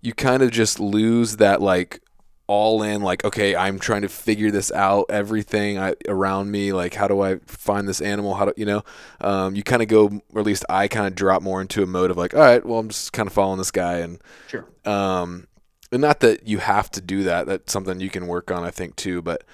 you 0.00 0.14
kind 0.14 0.42
of 0.42 0.50
just 0.50 0.80
lose 0.80 1.36
that, 1.36 1.60
like, 1.60 2.00
all 2.46 2.82
in, 2.82 3.00
like, 3.00 3.24
okay, 3.24 3.56
I'm 3.56 3.78
trying 3.78 4.02
to 4.02 4.08
figure 4.08 4.50
this 4.50 4.70
out, 4.72 5.06
everything 5.08 5.78
I, 5.78 5.94
around 6.06 6.50
me. 6.50 6.72
Like, 6.74 6.92
how 6.92 7.08
do 7.08 7.22
I 7.22 7.36
find 7.46 7.88
this 7.88 8.02
animal? 8.02 8.34
How 8.34 8.44
do, 8.46 8.52
you 8.56 8.66
know, 8.66 8.82
um, 9.22 9.54
you 9.54 9.62
kind 9.62 9.80
of 9.80 9.88
go, 9.88 10.20
or 10.32 10.40
at 10.40 10.46
least 10.46 10.64
I 10.68 10.86
kind 10.88 11.06
of 11.06 11.14
drop 11.14 11.40
more 11.40 11.62
into 11.62 11.82
a 11.82 11.86
mode 11.86 12.10
of, 12.10 12.18
like, 12.18 12.34
all 12.34 12.40
right, 12.40 12.64
well, 12.64 12.78
I'm 12.80 12.88
just 12.88 13.14
kind 13.14 13.26
of 13.26 13.32
following 13.32 13.56
this 13.56 13.70
guy. 13.70 14.00
And, 14.00 14.20
sure. 14.48 14.66
Um, 14.84 15.46
and 15.90 16.02
not 16.02 16.20
that 16.20 16.46
you 16.46 16.58
have 16.58 16.90
to 16.90 17.00
do 17.00 17.22
that. 17.22 17.46
That's 17.46 17.72
something 17.72 17.98
you 18.00 18.10
can 18.10 18.26
work 18.26 18.50
on, 18.50 18.62
I 18.62 18.70
think, 18.70 18.96
too. 18.96 19.22
But, 19.22 19.44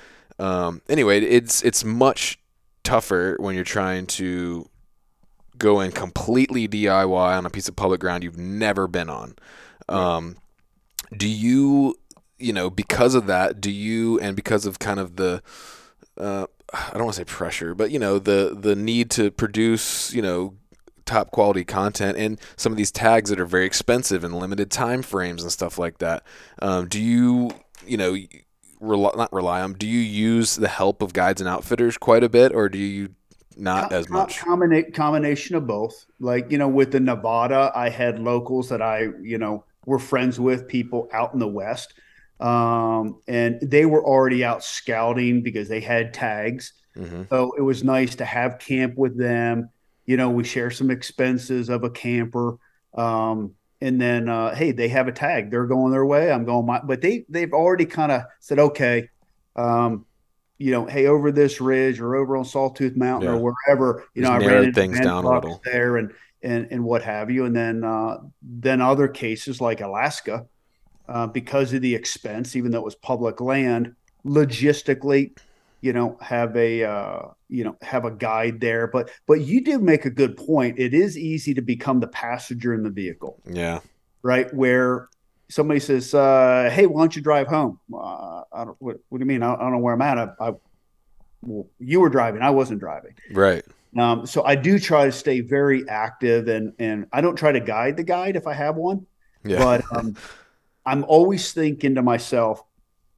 um, 0.40 0.82
anyway, 0.88 1.20
it's, 1.20 1.62
it's 1.62 1.84
much 1.84 2.39
tougher 2.84 3.36
when 3.38 3.54
you're 3.54 3.64
trying 3.64 4.06
to 4.06 4.68
go 5.58 5.80
in 5.80 5.92
completely 5.92 6.66
DIY 6.66 7.38
on 7.38 7.46
a 7.46 7.50
piece 7.50 7.68
of 7.68 7.76
public 7.76 8.00
ground 8.00 8.24
you've 8.24 8.38
never 8.38 8.88
been 8.88 9.08
on. 9.08 9.36
Um, 9.88 10.36
do 11.16 11.28
you, 11.28 11.96
you 12.38 12.52
know, 12.52 12.70
because 12.70 13.14
of 13.14 13.26
that, 13.26 13.60
do 13.60 13.70
you, 13.70 14.18
and 14.20 14.34
because 14.34 14.66
of 14.66 14.78
kind 14.78 14.98
of 14.98 15.16
the, 15.16 15.42
uh, 16.16 16.46
I 16.72 16.90
don't 16.92 17.04
want 17.04 17.14
to 17.14 17.20
say 17.20 17.24
pressure, 17.24 17.74
but 17.74 17.90
you 17.90 17.98
know, 17.98 18.18
the 18.18 18.56
the 18.58 18.76
need 18.76 19.10
to 19.12 19.30
produce, 19.30 20.12
you 20.12 20.22
know, 20.22 20.54
top 21.04 21.32
quality 21.32 21.64
content 21.64 22.16
and 22.16 22.40
some 22.56 22.72
of 22.72 22.76
these 22.76 22.92
tags 22.92 23.30
that 23.30 23.40
are 23.40 23.46
very 23.46 23.66
expensive 23.66 24.22
and 24.22 24.38
limited 24.38 24.70
time 24.70 25.02
frames 25.02 25.42
and 25.42 25.50
stuff 25.50 25.78
like 25.78 25.98
that. 25.98 26.22
Um, 26.62 26.86
do 26.86 27.00
you, 27.00 27.50
you 27.84 27.96
know, 27.96 28.16
rely, 28.80 29.12
not 29.16 29.32
rely 29.32 29.60
on. 29.60 29.74
Do 29.74 29.86
you 29.86 30.00
use 30.00 30.56
the 30.56 30.68
help 30.68 31.02
of 31.02 31.12
guides 31.12 31.40
and 31.40 31.48
outfitters 31.48 31.96
quite 31.98 32.24
a 32.24 32.28
bit, 32.28 32.52
or 32.54 32.68
do 32.68 32.78
you 32.78 33.14
not 33.56 33.92
as 33.92 34.08
much? 34.08 34.38
Combina- 34.38 34.92
combination 34.92 35.56
of 35.56 35.66
both. 35.66 36.06
Like 36.18 36.50
you 36.50 36.58
know, 36.58 36.68
with 36.68 36.92
the 36.92 37.00
Nevada, 37.00 37.70
I 37.74 37.88
had 37.90 38.18
locals 38.18 38.68
that 38.70 38.82
I 38.82 39.08
you 39.22 39.38
know 39.38 39.64
were 39.86 39.98
friends 39.98 40.40
with, 40.40 40.68
people 40.68 41.08
out 41.12 41.32
in 41.32 41.38
the 41.38 41.48
West, 41.48 41.94
um, 42.40 43.20
and 43.28 43.58
they 43.62 43.86
were 43.86 44.04
already 44.04 44.44
out 44.44 44.64
scouting 44.64 45.42
because 45.42 45.68
they 45.68 45.80
had 45.80 46.14
tags. 46.14 46.72
Mm-hmm. 46.96 47.24
So 47.30 47.52
it 47.56 47.62
was 47.62 47.84
nice 47.84 48.16
to 48.16 48.24
have 48.24 48.58
camp 48.58 48.96
with 48.96 49.16
them. 49.16 49.70
You 50.06 50.16
know, 50.16 50.30
we 50.30 50.44
share 50.44 50.70
some 50.70 50.90
expenses 50.90 51.68
of 51.68 51.84
a 51.84 51.90
camper. 51.90 52.56
Um, 52.94 53.54
and 53.80 54.00
then 54.00 54.28
uh, 54.28 54.54
hey, 54.54 54.72
they 54.72 54.88
have 54.88 55.08
a 55.08 55.12
tag. 55.12 55.50
They're 55.50 55.66
going 55.66 55.92
their 55.92 56.04
way. 56.04 56.30
I'm 56.30 56.44
going 56.44 56.66
my. 56.66 56.80
But 56.80 57.00
they 57.00 57.24
they've 57.28 57.52
already 57.52 57.86
kind 57.86 58.12
of 58.12 58.22
said, 58.40 58.58
okay, 58.58 59.08
um, 59.56 60.04
you 60.58 60.70
know, 60.70 60.86
hey, 60.86 61.06
over 61.06 61.32
this 61.32 61.60
ridge 61.60 62.00
or 62.00 62.16
over 62.16 62.36
on 62.36 62.44
Sawtooth 62.44 62.96
Mountain 62.96 63.30
yeah. 63.30 63.36
or 63.36 63.52
wherever, 63.52 64.04
you 64.14 64.22
Just 64.22 64.32
know, 64.32 64.46
I 64.46 64.60
ran 64.60 64.72
things 64.74 65.00
down 65.00 65.24
a 65.24 65.30
little 65.30 65.60
there 65.64 65.96
and 65.96 66.12
and 66.42 66.68
and 66.70 66.84
what 66.84 67.02
have 67.02 67.30
you. 67.30 67.46
And 67.46 67.56
then 67.56 67.82
uh, 67.82 68.18
then 68.42 68.80
other 68.80 69.08
cases 69.08 69.60
like 69.60 69.80
Alaska, 69.80 70.46
uh, 71.08 71.26
because 71.26 71.72
of 71.72 71.80
the 71.80 71.94
expense, 71.94 72.56
even 72.56 72.70
though 72.70 72.80
it 72.80 72.84
was 72.84 72.94
public 72.94 73.40
land, 73.40 73.94
logistically 74.24 75.36
you 75.80 75.92
know 75.92 76.18
have 76.20 76.56
a 76.56 76.84
uh, 76.84 77.22
you 77.48 77.64
know 77.64 77.76
have 77.82 78.04
a 78.04 78.10
guide 78.10 78.60
there. 78.60 78.86
But 78.86 79.10
but 79.26 79.40
you 79.40 79.62
do 79.62 79.78
make 79.78 80.04
a 80.04 80.10
good 80.10 80.36
point. 80.36 80.78
It 80.78 80.94
is 80.94 81.16
easy 81.16 81.54
to 81.54 81.62
become 81.62 82.00
the 82.00 82.08
passenger 82.08 82.74
in 82.74 82.82
the 82.82 82.90
vehicle. 82.90 83.40
Yeah. 83.46 83.80
Right? 84.22 84.52
Where 84.52 85.08
somebody 85.48 85.80
says 85.80 86.14
uh, 86.14 86.70
hey 86.72 86.86
why 86.86 87.02
don't 87.02 87.16
you 87.16 87.22
drive 87.22 87.48
home? 87.48 87.78
Uh, 87.92 88.42
I 88.52 88.64
don't, 88.64 88.76
what, 88.78 88.96
what, 89.08 89.18
do 89.18 89.22
you 89.22 89.26
mean? 89.26 89.42
I, 89.42 89.54
I, 89.54 89.58
don't 89.58 89.72
know 89.72 89.78
where 89.78 89.94
i'm 89.94 90.02
at. 90.02 90.18
I, 90.18 90.28
I 90.40 90.52
well, 91.42 91.66
you 91.78 92.00
were 92.00 92.10
driving. 92.10 92.42
I 92.42 92.50
wasn't 92.50 92.80
driving. 92.80 93.14
Right. 93.32 93.64
Um, 93.98 94.24
so 94.24 94.44
i 94.44 94.54
do 94.54 94.78
try 94.78 95.06
to 95.06 95.12
stay 95.12 95.40
very 95.40 95.88
active 95.88 96.46
and 96.46 96.72
and 96.78 97.06
i 97.12 97.20
don't 97.20 97.34
try 97.34 97.50
to 97.50 97.58
guide 97.58 97.96
the 97.96 98.04
guide 98.04 98.36
if 98.36 98.46
i 98.46 98.54
have 98.54 98.76
one. 98.76 99.06
Yeah. 99.42 99.58
but 99.58 99.82
um, 99.96 100.16
i'm 100.86 101.02
always 101.04 101.52
thinking 101.52 101.94
to 101.96 102.02
myself 102.02 102.62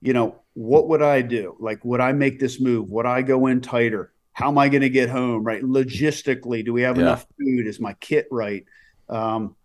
you 0.00 0.12
know 0.12 0.41
what 0.54 0.88
would 0.88 1.02
I 1.02 1.22
do? 1.22 1.56
Like, 1.58 1.84
would 1.84 2.00
I 2.00 2.12
make 2.12 2.38
this 2.38 2.60
move? 2.60 2.90
Would 2.90 3.06
I 3.06 3.22
go 3.22 3.46
in 3.46 3.60
tighter? 3.60 4.12
How 4.32 4.48
am 4.48 4.58
I 4.58 4.68
going 4.68 4.82
to 4.82 4.90
get 4.90 5.08
home? 5.08 5.44
Right. 5.44 5.62
Logistically, 5.62 6.64
do 6.64 6.72
we 6.72 6.82
have 6.82 6.96
yeah. 6.96 7.02
enough 7.02 7.26
food? 7.38 7.66
Is 7.66 7.80
my 7.80 7.94
kit 7.94 8.28
right? 8.30 8.64
Um, 9.08 9.56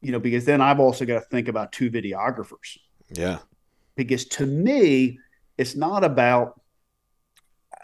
you 0.00 0.12
know, 0.12 0.18
because 0.18 0.44
then 0.44 0.60
I've 0.60 0.80
also 0.80 1.04
got 1.04 1.14
to 1.14 1.20
think 1.20 1.48
about 1.48 1.72
two 1.72 1.90
videographers. 1.90 2.78
Yeah. 3.10 3.38
Because 3.94 4.24
to 4.26 4.46
me, 4.46 5.18
it's 5.56 5.76
not 5.76 6.04
about, 6.04 6.60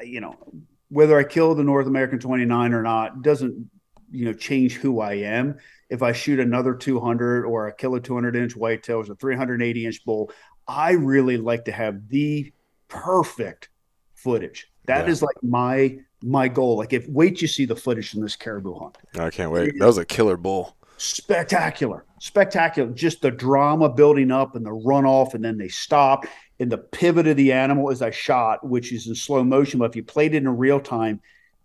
you 0.00 0.20
know, 0.20 0.36
whether 0.88 1.18
I 1.18 1.24
kill 1.24 1.54
the 1.54 1.62
North 1.62 1.86
American 1.86 2.18
29 2.18 2.72
or 2.72 2.82
not 2.82 3.22
doesn't, 3.22 3.70
you 4.10 4.24
know, 4.24 4.32
change 4.32 4.74
who 4.74 5.00
I 5.00 5.14
am. 5.14 5.58
If 5.90 6.02
I 6.02 6.12
shoot 6.12 6.40
another 6.40 6.74
200 6.74 7.44
or 7.44 7.68
I 7.68 7.70
kill 7.70 7.94
a 7.94 8.00
200 8.00 8.36
inch 8.36 8.56
whitetail 8.56 8.98
or 8.98 9.12
a 9.12 9.14
380 9.14 9.86
inch 9.86 10.04
bull, 10.04 10.30
I 10.68 10.92
really 10.92 11.38
like 11.38 11.64
to 11.64 11.72
have 11.72 12.08
the 12.08 12.52
perfect 12.88 13.70
footage. 14.14 14.70
That 14.84 15.06
yeah. 15.06 15.12
is 15.12 15.22
like 15.22 15.42
my 15.42 15.98
my 16.22 16.48
goal. 16.48 16.76
Like 16.76 16.92
if 16.92 17.08
wait 17.08 17.40
you 17.40 17.48
see 17.48 17.64
the 17.64 17.76
footage 17.76 18.10
from 18.10 18.20
this 18.20 18.36
caribou 18.36 18.74
hunt. 18.78 18.98
I 19.18 19.30
can't 19.30 19.50
wait. 19.50 19.78
That 19.78 19.86
was 19.86 19.98
a 19.98 20.04
killer 20.04 20.36
bull. 20.36 20.76
Spectacular. 20.98 22.04
Spectacular. 22.20 22.90
Just 22.92 23.22
the 23.22 23.30
drama 23.30 23.88
building 23.88 24.30
up 24.30 24.56
and 24.56 24.66
the 24.66 24.70
runoff 24.70 25.34
and 25.34 25.44
then 25.44 25.56
they 25.56 25.68
stop 25.68 26.26
and 26.60 26.70
the 26.70 26.78
pivot 26.78 27.28
of 27.28 27.36
the 27.36 27.52
animal 27.52 27.90
as 27.90 28.02
I 28.02 28.10
shot, 28.10 28.66
which 28.66 28.92
is 28.92 29.06
in 29.06 29.14
slow 29.14 29.44
motion. 29.44 29.78
But 29.78 29.90
if 29.90 29.96
you 29.96 30.02
played 30.02 30.34
it 30.34 30.38
in 30.38 30.48
real 30.48 30.80
time, 30.80 31.20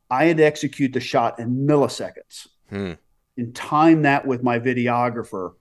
I 0.10 0.26
had 0.26 0.38
to 0.38 0.43
execute 0.43 0.93
the 0.93 0.99
shot 0.99 1.39
in 1.39 1.66
milliseconds 1.66 2.47
hmm. 2.70 2.93
and 3.38 3.56
time 3.56 4.04
that 4.04 4.28
with 4.28 4.43
my 4.43 4.60
videographer 4.60 5.54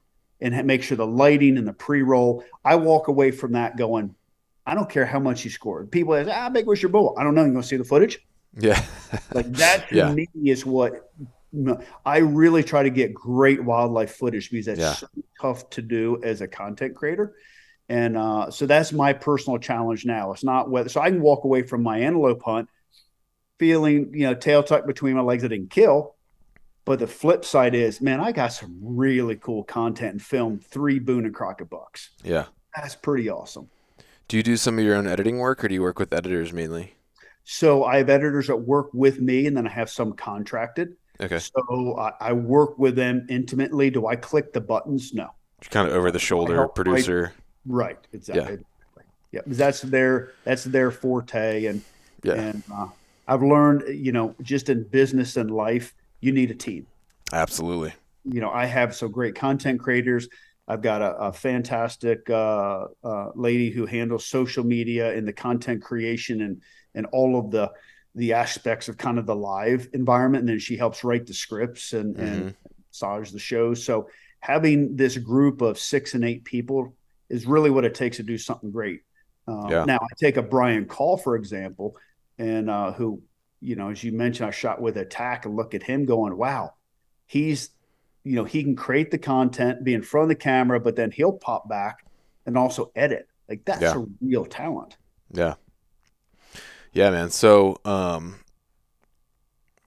and 0.42 0.66
make 0.66 0.82
sure 0.82 0.96
the 0.96 1.06
lighting 1.06 1.56
and 1.56 1.66
the 1.66 1.72
pre-roll. 1.72 2.44
I 2.64 2.74
walk 2.74 3.08
away 3.08 3.30
from 3.30 3.52
that 3.52 3.76
going, 3.76 4.14
I 4.66 4.74
don't 4.74 4.90
care 4.90 5.06
how 5.06 5.20
much 5.20 5.44
you 5.44 5.50
scored. 5.50 5.90
People 5.90 6.14
ask, 6.14 6.28
ah, 6.28 6.32
how 6.32 6.50
big 6.50 6.66
was 6.66 6.82
your 6.82 6.90
bull? 6.90 7.16
I 7.18 7.24
don't 7.24 7.34
know. 7.34 7.44
You 7.44 7.52
gonna 7.52 7.62
see 7.62 7.76
the 7.76 7.84
footage? 7.84 8.18
Yeah. 8.58 8.84
like 9.32 9.50
that 9.52 9.88
to 9.88 9.96
yeah. 9.96 10.12
me 10.12 10.28
is 10.44 10.66
what 10.66 11.12
I 12.04 12.18
really 12.18 12.62
try 12.62 12.82
to 12.82 12.90
get 12.90 13.14
great 13.14 13.62
wildlife 13.62 14.16
footage 14.16 14.50
because 14.50 14.66
that's 14.66 14.80
yeah. 14.80 14.94
so 14.94 15.06
tough 15.40 15.70
to 15.70 15.82
do 15.82 16.20
as 16.22 16.40
a 16.40 16.48
content 16.48 16.96
creator. 16.96 17.34
And 17.88 18.16
uh, 18.16 18.50
so 18.50 18.66
that's 18.66 18.92
my 18.92 19.12
personal 19.12 19.58
challenge 19.58 20.04
now. 20.04 20.32
It's 20.32 20.44
not 20.44 20.70
whether 20.70 20.88
so 20.88 21.00
I 21.00 21.10
can 21.10 21.20
walk 21.20 21.44
away 21.44 21.62
from 21.62 21.82
my 21.82 21.98
antelope 21.98 22.42
hunt 22.42 22.68
feeling, 23.58 24.12
you 24.14 24.24
know, 24.26 24.34
tail 24.34 24.62
tucked 24.62 24.86
between 24.86 25.14
my 25.14 25.20
legs 25.20 25.44
I 25.44 25.48
didn't 25.48 25.70
kill, 25.70 26.16
but 26.84 26.98
the 26.98 27.06
flip 27.06 27.44
side 27.44 27.74
is, 27.74 28.00
man, 28.00 28.20
I 28.20 28.32
got 28.32 28.48
some 28.52 28.76
really 28.82 29.36
cool 29.36 29.62
content 29.64 30.12
and 30.12 30.22
film 30.22 30.58
three 30.58 30.98
Boone 30.98 31.24
and 31.24 31.34
Crockett 31.34 31.70
bucks. 31.70 32.10
Yeah. 32.24 32.46
That's 32.76 32.94
pretty 32.94 33.28
awesome. 33.30 33.68
Do 34.28 34.36
you 34.36 34.42
do 34.42 34.56
some 34.56 34.78
of 34.78 34.84
your 34.84 34.96
own 34.96 35.06
editing 35.06 35.38
work, 35.38 35.62
or 35.62 35.68
do 35.68 35.74
you 35.74 35.82
work 35.82 35.98
with 35.98 36.12
editors 36.12 36.52
mainly? 36.52 36.94
So 37.44 37.84
I 37.84 37.98
have 37.98 38.08
editors 38.08 38.46
that 38.46 38.56
work 38.56 38.88
with 38.94 39.20
me, 39.20 39.46
and 39.46 39.56
then 39.56 39.66
I 39.66 39.70
have 39.70 39.90
some 39.90 40.12
contracted. 40.12 40.96
Okay. 41.20 41.38
So 41.38 41.96
I, 41.98 42.12
I 42.20 42.32
work 42.32 42.78
with 42.78 42.96
them 42.96 43.26
intimately. 43.28 43.90
Do 43.90 44.06
I 44.06 44.16
click 44.16 44.52
the 44.52 44.60
buttons? 44.60 45.12
No. 45.12 45.30
kind 45.70 45.88
of 45.88 45.94
over 45.94 46.10
the 46.10 46.18
shoulder 46.18 46.66
producer. 46.68 47.32
Right. 47.66 47.98
Exactly. 48.12 48.58
Yeah. 49.32 49.40
because 49.44 49.58
That's 49.58 49.80
their 49.82 50.32
that's 50.44 50.64
their 50.64 50.90
forte, 50.90 51.66
and 51.66 51.82
Yeah, 52.22 52.34
and 52.34 52.62
uh, 52.72 52.88
I've 53.28 53.42
learned, 53.42 53.96
you 53.96 54.12
know, 54.12 54.34
just 54.42 54.68
in 54.68 54.84
business 54.84 55.36
and 55.36 55.50
life, 55.50 55.94
you 56.22 56.32
need 56.32 56.50
a 56.50 56.54
team. 56.54 56.86
absolutely. 57.34 57.92
You 58.24 58.40
know, 58.40 58.50
I 58.50 58.66
have 58.66 58.94
some 58.94 59.10
great 59.10 59.34
content 59.34 59.80
creators. 59.80 60.28
I've 60.68 60.80
got 60.80 61.02
a, 61.02 61.16
a 61.16 61.32
fantastic 61.32 62.30
uh, 62.30 62.86
uh, 63.02 63.30
lady 63.34 63.70
who 63.70 63.84
handles 63.84 64.24
social 64.24 64.64
media 64.64 65.12
and 65.14 65.26
the 65.26 65.32
content 65.32 65.82
creation 65.82 66.40
and 66.40 66.62
and 66.94 67.06
all 67.06 67.38
of 67.38 67.50
the 67.50 67.70
the 68.14 68.34
aspects 68.34 68.88
of 68.88 68.96
kind 68.96 69.18
of 69.18 69.26
the 69.26 69.34
live 69.34 69.88
environment. 69.92 70.42
And 70.42 70.48
then 70.48 70.58
she 70.60 70.76
helps 70.76 71.02
write 71.02 71.26
the 71.26 71.34
scripts 71.34 71.92
and 71.92 72.16
and 72.16 72.54
massage 72.88 73.32
the 73.32 73.40
shows. 73.40 73.84
So 73.84 74.08
having 74.38 74.94
this 74.94 75.18
group 75.18 75.60
of 75.60 75.78
six 75.78 76.14
and 76.14 76.24
eight 76.24 76.44
people 76.44 76.94
is 77.28 77.46
really 77.46 77.70
what 77.70 77.84
it 77.84 77.94
takes 77.94 78.18
to 78.18 78.22
do 78.22 78.38
something 78.38 78.70
great. 78.70 79.00
Um, 79.48 79.68
Yeah. 79.68 79.84
Now, 79.84 79.96
I 79.96 80.14
take 80.16 80.36
a 80.36 80.42
Brian 80.42 80.84
Call 80.84 81.16
for 81.16 81.34
example, 81.34 81.96
and 82.38 82.70
uh, 82.70 82.92
who 82.92 83.20
you 83.62 83.76
know, 83.76 83.90
as 83.90 84.02
you 84.02 84.12
mentioned, 84.12 84.48
I 84.48 84.50
shot 84.50 84.80
with 84.82 84.96
Attack 84.96 85.46
and 85.46 85.56
look 85.56 85.72
at 85.74 85.82
him 85.82 86.04
going, 86.04 86.36
wow, 86.36 86.74
he's 87.26 87.70
you 88.24 88.34
know 88.36 88.44
he 88.44 88.62
can 88.62 88.76
create 88.76 89.10
the 89.10 89.18
content, 89.18 89.84
be 89.84 89.94
in 89.94 90.02
front 90.02 90.24
of 90.24 90.28
the 90.30 90.34
camera, 90.34 90.80
but 90.80 90.96
then 90.96 91.10
he'll 91.10 91.32
pop 91.32 91.68
back 91.68 92.04
and 92.44 92.58
also 92.58 92.90
edit. 92.96 93.28
Like 93.48 93.64
that's 93.64 93.82
Yeah. 93.82 93.98
a 93.98 94.04
real 94.20 94.44
talent. 94.44 94.96
Yeah. 95.30 95.54
Yeah, 96.92 97.10
man. 97.10 97.30
So, 97.30 97.78
um, 97.84 98.40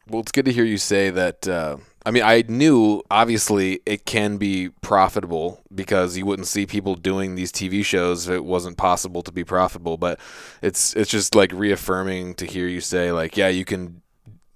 well, 0.07 0.21
it's 0.21 0.31
good 0.31 0.45
to 0.45 0.53
hear 0.53 0.65
you 0.65 0.77
say 0.77 1.09
that. 1.11 1.47
Uh, 1.47 1.77
I 2.05 2.11
mean, 2.11 2.23
I 2.23 2.43
knew 2.47 3.01
obviously 3.09 3.81
it 3.85 4.05
can 4.05 4.37
be 4.37 4.69
profitable 4.81 5.61
because 5.73 6.15
you 6.15 6.25
wouldn't 6.25 6.47
see 6.47 6.67
people 6.67 6.93
doing 6.95 7.33
these 7.33 7.51
TV 7.51 7.83
shows 7.83 8.27
if 8.27 8.35
it 8.35 8.45
wasn't 8.45 8.77
possible 8.77 9.23
to 9.23 9.31
be 9.31 9.43
profitable. 9.43 9.97
But 9.97 10.19
it's 10.61 10.95
it's 10.95 11.09
just 11.09 11.33
like 11.33 11.51
reaffirming 11.51 12.35
to 12.35 12.45
hear 12.45 12.67
you 12.67 12.81
say 12.81 13.11
like, 13.11 13.35
yeah, 13.37 13.47
you 13.47 13.65
can. 13.65 14.01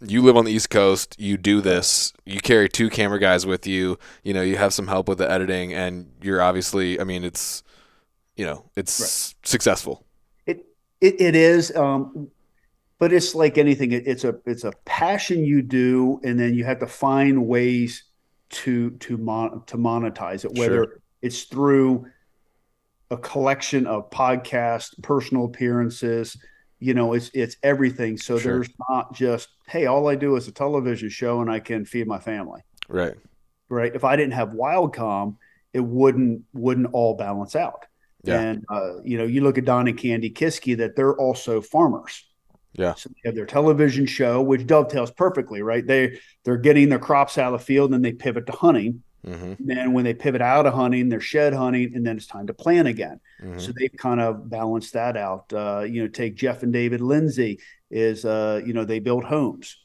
You 0.02 0.22
live 0.22 0.38
on 0.38 0.45
the 0.45 0.52
East 0.54 0.70
Coast. 0.70 1.20
You 1.20 1.36
do 1.36 1.60
this. 1.60 2.14
You 2.24 2.39
carry 2.39 2.70
two 2.70 2.89
camera 2.89 3.20
guys 3.20 3.45
with 3.45 3.68
you. 3.68 4.00
You 4.24 4.34
know, 4.34 4.41
you 4.41 4.56
have 4.56 4.74
some 4.74 4.88
help 4.88 5.10
with 5.10 5.18
the 5.18 5.30
editing, 5.30 5.74
and 5.74 6.10
you're 6.22 6.41
obviously. 6.41 7.02
I 7.02 7.04
mean, 7.04 7.26
it's, 7.26 7.64
you 8.38 8.45
know, 8.45 8.64
it's 8.78 9.36
successful. 9.43 10.06
It 10.45 10.66
it, 11.02 11.20
it 11.20 11.36
is, 11.36 11.76
um, 11.76 12.32
but 13.00 13.14
it's 13.14 13.34
like 13.34 13.58
anything. 13.58 13.91
It, 13.93 14.06
it's 14.06 14.24
a 14.26 14.36
it's 14.45 14.66
a 14.66 14.74
passion 14.86 15.43
you 15.43 15.62
do, 15.62 16.20
and 16.24 16.39
then 16.39 16.54
you 16.54 16.66
have 16.66 16.80
to 16.80 16.88
find 16.88 17.47
ways 17.47 18.04
to 18.50 18.91
to 18.91 19.18
mon- 19.18 19.64
to 19.68 19.78
monetize 19.78 20.45
it. 20.45 20.58
Whether 20.58 20.84
Sure. 20.84 21.02
it's 21.22 21.43
through 21.43 22.06
a 23.10 23.18
collection 23.18 23.88
of 23.88 24.10
podcasts, 24.12 25.02
personal 25.02 25.45
appearances, 25.45 26.38
you 26.80 26.93
know, 26.93 27.14
it's 27.14 27.32
it's 27.34 27.56
everything. 27.64 28.18
So 28.18 28.38
Sure. 28.38 28.54
there's 28.56 28.70
not 28.89 29.14
just 29.14 29.50
hey, 29.68 29.86
all 29.86 30.08
I 30.08 30.16
do 30.16 30.36
is 30.36 30.47
a 30.47 30.52
television 30.52 31.10
show 31.10 31.41
and 31.41 31.50
I 31.50 31.60
can 31.60 31.86
feed 31.86 32.08
my 32.08 32.20
family. 32.20 32.62
Right. 32.88 33.16
Right? 33.70 33.93
If 33.95 34.04
I 34.04 34.16
didn't 34.16 34.34
have 34.34 34.50
Wildcom, 34.50 35.38
it 35.74 35.82
wouldn't 35.82 36.43
wouldn't 36.54 36.88
all 36.91 37.16
balance 37.16 37.56
out. 37.56 37.86
Yeah. 38.24 38.41
And 38.41 38.66
uh, 38.70 39.02
you 39.04 39.18
know, 39.18 39.24
you 39.24 39.41
look 39.41 39.58
at 39.58 39.66
Don 39.66 39.88
and 39.88 39.97
Kandi 39.97 40.34
Kisky, 40.34 40.76
that 40.78 40.95
they're 40.97 41.16
also 41.16 41.62
farmers. 41.62 42.26
Yeah. 42.74 42.93
So 42.93 43.09
they 43.09 43.30
have 43.30 43.36
their 43.36 43.45
television 43.45 44.05
show, 44.05 44.41
which 44.41 44.67
dovetails 44.67 45.11
perfectly, 45.11 45.61
right? 45.61 45.86
They 45.86 46.20
they're 46.43 46.57
getting 46.57 46.89
their 46.89 46.99
crops 46.99 47.38
out 47.38 47.53
of 47.53 47.59
the 47.59 47.65
field, 47.65 47.88
and 47.88 47.93
then 47.93 48.01
they 48.01 48.15
pivot 48.17 48.45
to 48.47 48.51
hunting. 48.53 49.03
hmm 49.26 49.53
Then 49.59 49.93
when 49.93 50.05
they 50.05 50.13
pivot 50.13 50.41
out 50.41 50.65
of 50.65 50.74
hunting, 50.74 51.09
they're 51.09 51.22
shed 51.22 51.53
hunting, 51.53 51.93
and 51.95 52.05
then 52.05 52.17
it's 52.17 52.28
time 52.28 52.47
to 52.47 52.53
plan 52.53 52.88
again. 52.88 53.20
hmm 53.41 53.57
So 53.57 53.72
they've 53.78 53.93
kind 53.97 54.22
of 54.22 54.49
balanced 54.49 54.93
that 54.93 55.17
out. 55.17 55.51
Uh, 55.53 55.82
you 55.82 56.01
know, 56.01 56.07
take 56.07 56.36
Jeff 56.36 56.63
and 56.63 56.74
David 56.74 57.01
Lindsay 57.01 57.59
is, 57.91 58.26
uh, 58.26 58.61
you 58.65 58.74
know, 58.74 58.86
they 58.86 58.99
build 58.99 59.24
homes. 59.26 59.78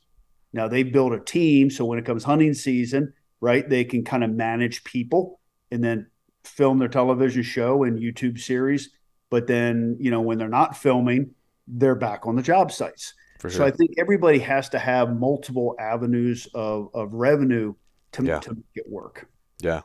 Now 0.52 0.68
they 0.68 0.82
build 0.82 1.12
a 1.12 1.20
team, 1.20 1.70
so 1.70 1.84
when 1.84 1.98
it 1.98 2.04
comes 2.04 2.24
hunting 2.24 2.54
season, 2.54 3.12
right, 3.40 3.68
they 3.68 3.84
can 3.84 4.04
kind 4.04 4.22
of 4.22 4.30
manage 4.30 4.84
people 4.84 5.40
and 5.70 5.82
then 5.82 6.06
film 6.44 6.78
their 6.78 6.88
television 6.88 7.42
show 7.42 7.82
and 7.84 7.98
YouTube 7.98 8.38
series. 8.38 8.90
But 9.30 9.46
then, 9.48 9.96
you 9.98 10.10
know, 10.10 10.20
when 10.20 10.38
they're 10.38 10.48
not 10.48 10.76
filming, 10.76 11.34
they're 11.66 11.94
back 11.94 12.26
on 12.26 12.36
the 12.36 12.42
job 12.42 12.70
sites. 12.72 13.14
For 13.38 13.50
So. 13.50 13.64
I 13.64 13.70
think 13.70 13.90
everybody 13.98 14.38
has 14.38 14.68
to 14.70 14.78
have 14.78 15.16
multiple 15.18 15.74
avenues 15.78 16.46
of, 16.54 16.88
of 16.94 17.12
revenue 17.12 17.74
to, 18.12 18.24
Yeah. 18.24 18.38
to 18.40 18.54
make 18.54 18.64
it 18.74 18.86
work. 18.88 19.26
Yeah, 19.60 19.82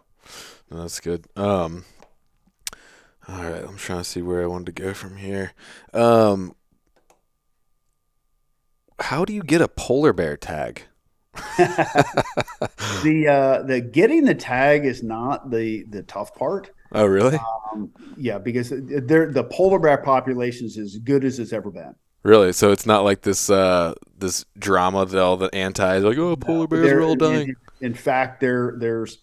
No, 0.72 0.82
that's 0.82 1.00
good. 1.00 1.26
Um, 1.36 1.86
all 3.28 3.44
right, 3.44 3.64
I'm 3.64 3.78
trying 3.78 4.00
to 4.00 4.04
see 4.04 4.22
where 4.22 4.42
I 4.44 4.48
wanted 4.48 4.76
to 4.76 4.82
go 4.82 4.94
from 4.94 5.18
here. 5.18 5.54
Um, 5.94 6.56
how 9.00 9.26
do 9.26 9.34
you 9.34 9.44
get 9.44 9.62
a 9.62 9.68
polar 9.68 10.14
bear 10.14 10.36
tag? 10.36 10.84
the 11.58 13.28
uh 13.30 13.62
the 13.64 13.80
getting 13.80 14.26
the 14.26 14.36
tag 14.36 14.86
is 14.86 15.04
not 15.04 15.52
the 15.52 15.86
the 15.90 16.02
tough 16.04 16.34
part 16.36 16.72
Oh, 16.92 17.06
really? 17.06 17.38
um 17.74 17.92
yeah 18.18 18.38
because 18.38 18.70
they're 18.72 19.32
the 19.32 19.44
polar 19.46 19.80
bear 19.80 19.98
population 20.00 20.66
is 20.68 20.78
as 20.78 20.98
good 20.98 21.24
as 21.24 21.40
it's 21.40 21.54
ever 21.54 21.72
been 21.72 21.94
Really? 22.24 22.52
So 22.52 22.72
it's 22.72 22.86
not 22.86 23.06
like 23.06 23.22
this 23.22 23.50
uh 23.50 23.94
this 24.18 24.46
drama 24.58 25.06
that 25.06 25.22
all 25.22 25.38
the 25.38 25.54
antis 25.56 26.04
like, 26.04 26.18
oh, 26.18 26.36
polar 26.36 26.68
bears 26.68 26.92
are 26.92 27.02
all 27.02 27.14
in- 27.14 27.18
dying. 27.18 27.56
in, 27.80 27.94
fact 27.94 28.42
there 28.42 28.76
there's 28.78 29.20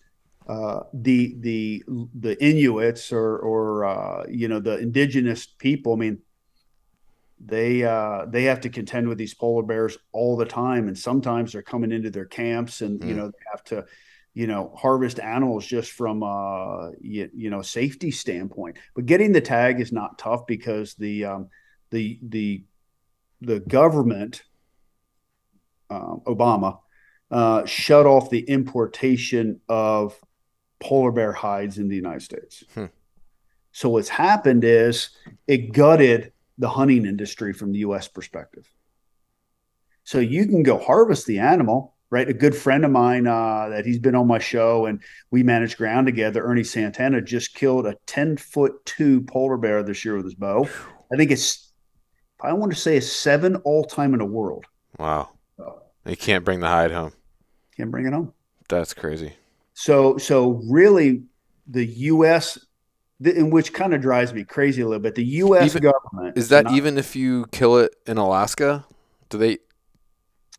uh 0.48 0.80
the 0.94 1.36
the 1.40 1.82
the 2.18 2.42
inuits 2.42 3.12
or 3.12 3.38
or 3.38 3.84
uh 3.84 4.24
you 4.30 4.48
know 4.48 4.60
the 4.60 4.78
indigenous 4.78 5.44
people 5.46 5.92
i 5.92 5.96
mean 5.96 6.18
they 7.38 7.82
uh 7.84 8.24
they 8.26 8.44
have 8.44 8.60
to 8.60 8.70
contend 8.70 9.08
with 9.08 9.18
these 9.18 9.34
polar 9.34 9.62
bears 9.62 9.98
all 10.12 10.36
the 10.36 10.46
time 10.46 10.88
and 10.88 10.96
sometimes 10.96 11.52
they're 11.52 11.62
coming 11.62 11.92
into 11.92 12.10
their 12.10 12.24
camps 12.24 12.80
and 12.80 13.02
you 13.02 13.14
Mm. 13.14 13.16
know 13.18 13.26
they 13.26 13.44
have 13.50 13.62
to 13.64 13.84
you 14.36 14.46
know 14.46 14.72
harvest 14.76 15.18
animals 15.18 15.66
just 15.66 15.90
from 15.92 16.22
uh 16.22 16.90
you, 17.00 17.30
you 17.34 17.50
know 17.50 17.62
safety 17.62 18.10
standpoint 18.10 18.76
but 18.94 19.06
getting 19.06 19.32
the 19.32 19.40
tag 19.40 19.80
is 19.80 19.92
not 19.92 20.18
tough 20.18 20.46
because 20.46 20.94
the 20.94 21.24
um 21.24 21.48
the 21.90 22.18
the 22.22 22.62
the 23.40 23.60
government 23.60 24.42
um, 25.90 26.20
obama 26.26 26.78
uh 27.30 27.64
shut 27.64 28.06
off 28.06 28.30
the 28.30 28.40
importation 28.40 29.60
of 29.68 30.14
polar 30.80 31.12
bear 31.12 31.32
hides 31.32 31.78
in 31.78 31.88
the 31.88 31.96
united 31.96 32.22
states 32.22 32.62
Hmm. 32.74 32.86
so 33.72 33.88
what's 33.88 34.10
happened 34.10 34.64
is 34.64 35.10
it 35.46 35.72
gutted 35.72 36.32
the 36.58 36.68
hunting 36.68 37.06
industry 37.06 37.52
from 37.52 37.72
the 37.72 37.80
US 37.80 38.08
perspective. 38.08 38.66
So 40.04 40.18
you 40.18 40.46
can 40.46 40.62
go 40.62 40.78
harvest 40.78 41.26
the 41.26 41.40
animal, 41.40 41.95
right? 42.10 42.28
A 42.28 42.32
good 42.34 42.54
friend 42.54 42.84
of 42.84 42.90
mine 42.90 43.26
uh, 43.26 43.68
that 43.70 43.84
he's 43.84 43.98
been 43.98 44.14
on 44.14 44.26
my 44.26 44.38
show 44.38 44.86
and 44.86 45.00
we 45.30 45.42
managed 45.42 45.76
ground 45.76 46.06
together, 46.06 46.44
Ernie 46.44 46.64
Santana, 46.64 47.20
just 47.20 47.54
killed 47.54 47.86
a 47.86 47.96
10 48.06 48.36
foot 48.36 48.84
two 48.84 49.22
polar 49.22 49.56
bear 49.56 49.82
this 49.82 50.04
year 50.04 50.16
with 50.16 50.24
his 50.24 50.34
bow. 50.34 50.68
I 51.12 51.16
think 51.16 51.30
it's, 51.30 51.72
I 52.40 52.52
want 52.52 52.72
to 52.72 52.78
say, 52.78 52.96
it's 52.96 53.10
seven 53.10 53.56
all 53.56 53.84
time 53.84 54.12
in 54.12 54.18
the 54.18 54.24
world. 54.26 54.64
Wow. 54.98 55.30
So 55.56 55.82
You 56.04 56.16
can't 56.16 56.44
bring 56.44 56.60
the 56.60 56.68
hide 56.68 56.90
home. 56.92 57.12
can't 57.76 57.90
bring 57.90 58.06
it 58.06 58.12
home. 58.12 58.32
That's 58.68 58.94
crazy. 58.94 59.32
So, 59.74 60.16
so 60.18 60.62
really, 60.68 61.22
the 61.66 61.84
U.S. 61.84 62.58
in 63.22 63.50
which 63.50 63.72
kind 63.72 63.94
of 63.94 64.00
drives 64.00 64.32
me 64.32 64.44
crazy 64.44 64.82
a 64.82 64.86
little 64.86 65.02
bit. 65.02 65.14
The 65.14 65.24
U.S. 65.24 65.74
Even- 65.76 65.90
government 65.92 66.36
Is 66.38 66.48
that 66.50 66.64
not- 66.64 66.74
even 66.74 66.98
if 66.98 67.14
you 67.16 67.46
kill 67.52 67.76
it 67.78 67.94
in 68.06 68.16
Alaska? 68.16 68.84
Do 69.28 69.38
they 69.38 69.58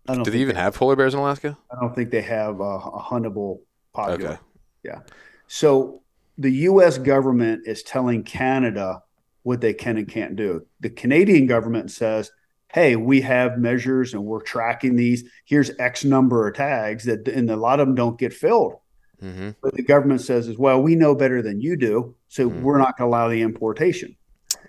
I 0.08 0.16
don't 0.16 0.24
do 0.24 0.32
they 0.32 0.40
even 0.40 0.56
have 0.56 0.76
polar 0.76 0.96
bears 0.96 1.14
in 1.14 1.20
Alaska? 1.20 1.58
I 1.72 1.80
don't 1.80 1.94
think 1.94 2.12
they 2.12 2.22
have 2.22 2.60
a, 2.60 2.64
a 2.64 3.02
huntable 3.02 3.60
population. 3.94 4.28
Okay. 4.28 4.40
Yeah. 4.84 5.00
So 5.48 6.02
the 6.38 6.52
U.S. 6.52 6.98
government 6.98 7.64
is 7.66 7.84
telling 7.84 8.24
Canada 8.24 9.02
what 9.44 9.62
they 9.62 9.74
can 9.74 9.98
and 9.98 10.08
can't 10.08 10.36
do. 10.36 10.66
The 10.82 10.90
Canadian 10.90 11.48
government 11.48 11.92
says, 11.92 12.32
"Hey, 12.74 12.96
we 12.96 13.22
have 13.22 13.58
measures 13.58 14.14
and 14.14 14.24
we're 14.24 14.42
tracking 14.42 14.96
these. 14.96 15.24
Here's 15.46 15.72
X 15.80 16.06
number 16.06 16.48
of 16.48 16.56
tags 16.56 17.06
that, 17.06 17.28
and 17.28 17.50
a 17.50 17.56
lot 17.56 17.80
of 17.80 17.88
them 17.88 17.96
don't 17.96 18.20
get 18.20 18.34
filled." 18.34 18.76
hmm 19.20 19.50
But 19.62 19.74
the 19.74 19.84
government 19.84 20.22
says, 20.22 20.48
"As 20.48 20.58
well, 20.58 20.82
we 20.82 20.96
know 20.96 21.16
better 21.16 21.42
than 21.42 21.60
you 21.60 21.76
do, 21.76 22.16
so 22.28 22.50
Mhm. 22.50 22.62
we're 22.62 22.78
not 22.78 22.98
going 22.98 23.10
to 23.10 23.16
allow 23.16 23.30
the 23.30 23.42
importation." 23.42 24.16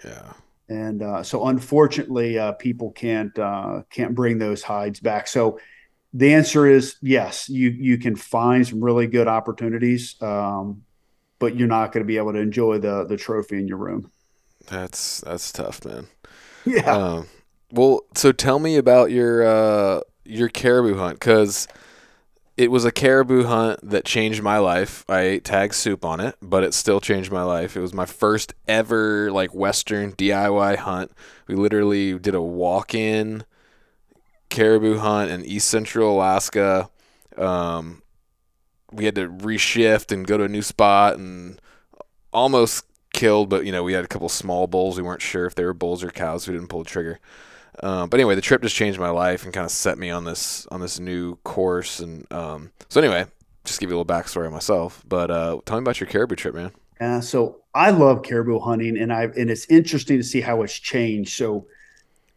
Yeah. 0.05 0.33
And 0.69 1.03
uh, 1.03 1.23
so 1.23 1.47
unfortunately, 1.47 2.39
uh, 2.39 2.53
people 2.53 2.91
can't 2.93 3.37
uh, 3.39 3.83
can't 3.91 4.15
bring 4.15 4.39
those 4.39 4.63
hides 4.63 5.01
back. 5.01 5.27
So 5.27 5.59
the 6.13 6.35
answer 6.35 6.67
is 6.67 6.97
yes. 7.01 7.49
You 7.49 7.71
you 7.71 7.99
can 7.99 8.17
find 8.17 8.67
some 8.67 8.83
really 8.83 9.07
good 9.07 9.29
opportunities, 9.29 10.21
um, 10.23 10.83
but 11.39 11.57
you're 11.57 11.69
not 11.69 11.93
going 11.93 12.05
to 12.05 12.07
be 12.07 12.19
able 12.19 12.33
to 12.33 12.39
enjoy 12.39 12.79
the 12.79 13.05
the 13.05 13.17
trophy 13.17 13.59
in 13.59 13.69
your 13.69 13.79
room. 13.79 14.11
That's 14.67 15.23
that's 15.23 15.53
tough, 15.53 15.85
man. 15.85 16.07
Yeah. 16.65 16.97
Um, 16.97 17.29
well, 17.71 18.03
so 18.15 18.33
tell 18.33 18.59
me 18.59 18.77
about 18.77 19.11
your 19.11 19.47
uh, 19.47 20.01
your 20.25 20.49
caribou 20.49 20.99
hunt 20.99 21.19
because 21.19 21.67
it 22.59 22.73
was 22.73 22.85
a 22.85 22.91
caribou 22.91 23.45
hunt 23.45 23.79
that 23.89 24.05
changed 24.05 24.43
my 24.43 24.59
life. 24.59 25.05
I 25.09 25.21
ate 25.21 25.45
tag 25.45 25.73
soup 25.73 26.05
on 26.05 26.19
it, 26.19 26.35
but 26.43 26.65
it 26.65 26.75
still 26.75 27.01
changed 27.01 27.31
my 27.31 27.45
life. 27.45 27.77
It 27.77 27.81
was 27.81 27.95
my 27.95 28.05
first 28.05 28.53
ever 28.67 29.31
like 29.31 29.55
Western 29.55 30.13
DIY 30.13 30.77
hunt. 30.79 31.13
We 31.47 31.55
literally 31.55 32.19
did 32.19 32.35
a 32.35 32.43
walk-in 32.43 33.45
caribou 34.51 34.99
hunt 34.99 35.31
in 35.31 35.45
East 35.45 35.69
Central 35.69 36.17
Alaska. 36.17 36.91
Um, 37.37 38.03
we 38.91 39.05
had 39.05 39.15
to 39.15 39.29
reshift 39.29 40.11
and 40.11 40.27
go 40.27 40.37
to 40.37 40.43
a 40.43 40.49
new 40.49 40.63
spot 40.63 41.17
and 41.17 41.61
almost 42.33 42.85
killed, 43.13 43.51
but 43.51 43.67
you 43.67 43.71
know 43.71 43.85
we 43.85 43.93
had 43.93 44.05
a 44.05 44.09
couple 44.09 44.29
small 44.29 44.67
bulls. 44.67 44.97
We 44.97 45.05
weren't 45.05 45.23
sure 45.23 45.47
if 45.47 45.55
they 45.55 45.65
were 45.65 45.75
bulls 45.75 46.03
or 46.03 46.11
cows. 46.11 46.49
We 46.49 46.55
didn't 46.55 46.69
pull 46.69 46.83
the 46.83 46.91
trigger. 46.91 47.21
Um, 47.83 48.09
but 48.09 48.19
anyway, 48.19 48.35
the 48.35 48.41
trip 48.41 48.63
just 48.63 48.77
changed 48.77 48.99
my 48.99 49.11
life 49.11 49.45
and 49.45 49.53
kind 49.53 49.65
of 49.65 49.71
set 49.71 49.99
me 49.99 50.11
on 50.11 50.25
this 50.25 50.67
on 50.71 50.81
this 50.81 50.99
new 50.99 51.37
course. 51.37 52.01
And 52.01 52.31
um, 52.33 52.73
so 52.89 53.01
anyway, 53.01 53.27
just 53.65 53.81
give 53.81 53.91
you 53.91 53.97
a 53.97 53.99
little 53.99 54.15
backstory 54.15 54.47
on 54.47 54.53
myself. 54.53 55.03
But 55.07 55.31
uh, 55.31 55.59
tell 55.65 55.79
me 55.79 55.83
about 55.83 56.01
your 56.01 56.09
caribou 56.09 56.37
trip, 56.37 56.55
man. 56.55 56.73
Uh, 57.01 57.21
so 57.21 57.61
I 57.75 57.91
love 57.91 58.23
caribou 58.23 58.59
hunting, 58.59 58.99
and 58.99 59.13
I 59.13 59.25
and 59.25 59.51
it's 59.51 59.67
interesting 59.67 60.19
to 60.19 60.25
see 60.25 60.41
how 60.41 60.63
it's 60.63 60.77
changed. 60.79 61.37
So 61.37 61.67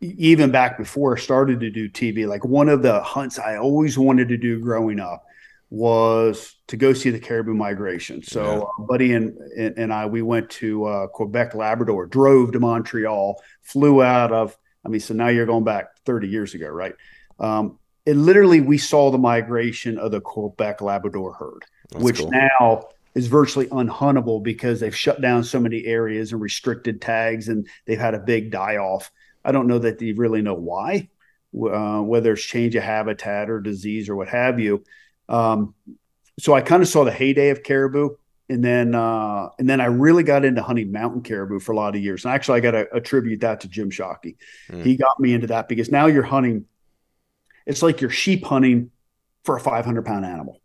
even 0.02 0.52
back 0.52 0.78
before 0.78 1.16
I 1.16 1.20
started 1.20 1.60
to 1.60 1.70
do 1.70 1.90
TV, 1.90 2.28
like 2.28 2.44
one 2.44 2.70
of 2.70 2.82
the 2.82 3.02
hunts 3.02 3.40
I 3.40 3.58
always 3.58 3.98
wanted 3.98 4.30
to 4.30 4.38
do 4.38 4.60
growing 4.60 5.00
up 5.00 5.26
was 5.70 6.56
to 6.68 6.76
go 6.76 6.92
see 6.92 7.12
the 7.12 7.20
caribou 7.20 7.54
migration. 7.54 8.22
So, 8.22 8.44
yeah. 8.44 8.84
uh, 8.84 8.88
buddy 8.88 9.14
and, 9.14 9.38
and, 9.58 9.78
and 9.78 9.94
I 9.94 10.06
we 10.06 10.22
went 10.22 10.50
to 10.52 10.86
uh, 10.86 11.08
Quebec, 11.08 11.56
Labrador, 11.56 12.06
drove 12.08 12.52
to 12.52 12.60
Montreal, 12.60 13.42
flew 13.62 14.04
out 14.04 14.32
of. 14.32 14.58
I 14.86 14.90
mean, 14.90 15.00
so 15.00 15.14
now 15.14 15.28
you're 15.28 15.46
going 15.46 15.64
back 15.64 15.98
30 16.06 16.28
years 16.28 16.54
ago, 16.54 16.68
right? 16.68 16.96
Um, 17.40 17.78
and 18.06 18.26
literally, 18.26 18.62
we 18.62 18.78
saw 18.78 19.12
the 19.12 19.18
migration 19.18 19.98
of 19.98 20.12
the 20.12 20.22
Quebec 20.22 20.82
Labrador 20.82 21.34
herd, 21.34 21.66
That's 21.90 22.04
which 22.04 22.20
cool. 22.20 22.32
now 22.32 22.84
is 23.14 23.28
virtually 23.28 23.68
unhuntable 23.68 24.42
because 24.42 24.80
they've 24.80 24.96
shut 24.96 25.22
down 25.22 25.44
so 25.44 25.60
many 25.60 25.86
areas 25.86 26.32
and 26.32 26.42
restricted 26.42 27.02
tags, 27.02 27.48
and 27.48 27.68
they've 27.86 28.00
had 28.00 28.16
a 28.16 28.20
big 28.20 28.52
die 28.52 28.78
off. 28.78 29.12
I 29.46 29.52
don't 29.52 29.68
know 29.68 29.80
that 29.80 30.00
they 30.00 30.14
really 30.14 30.42
know 30.42 30.56
why, 30.56 31.10
uh, 31.56 32.02
whether 32.02 32.34
it's 32.34 32.44
change 32.44 32.76
of 32.76 32.84
habitat 32.84 33.50
or 33.50 33.60
disease 33.60 34.10
or 34.10 34.16
what 34.16 34.30
have 34.30 34.60
you. 34.60 34.84
Um, 35.30 35.76
so 36.40 36.54
I 36.54 36.62
kind 36.62 36.82
of 36.82 36.90
saw 36.90 37.04
the 37.04 37.12
heyday 37.12 37.50
of 37.50 37.64
caribou, 37.64 38.16
and 38.52 38.62
then 38.62 38.94
uh, 38.94 39.48
and 39.60 39.70
then 39.70 39.80
I 39.80 39.86
really 39.86 40.24
got 40.24 40.44
into 40.44 40.62
hunting 40.62 40.92
mountain 40.92 41.22
caribou 41.22 41.60
for 41.60 41.72
a 41.72 41.76
lot 41.76 41.96
of 41.96 42.02
years. 42.02 42.26
And 42.26 42.34
actually, 42.34 42.58
I 42.58 42.60
got 42.60 42.72
to 42.72 42.94
attribute 42.94 43.40
that 43.42 43.62
to 43.62 43.70
Jim 43.70 43.90
Shockey. 43.90 44.36
Mm. 44.70 44.84
He 44.84 44.98
got 44.98 45.18
me 45.22 45.34
into 45.34 45.48
that 45.48 45.70
because 45.70 45.90
now 45.90 46.08
you're 46.08 46.22
hunting. 46.22 46.66
It's 47.66 47.82
like 47.82 48.02
you're 48.02 48.10
sheep 48.10 48.44
hunting 48.44 48.92
for 49.46 49.56
a 49.56 49.60
500 49.62 50.06
pound 50.06 50.26
animal 50.26 50.60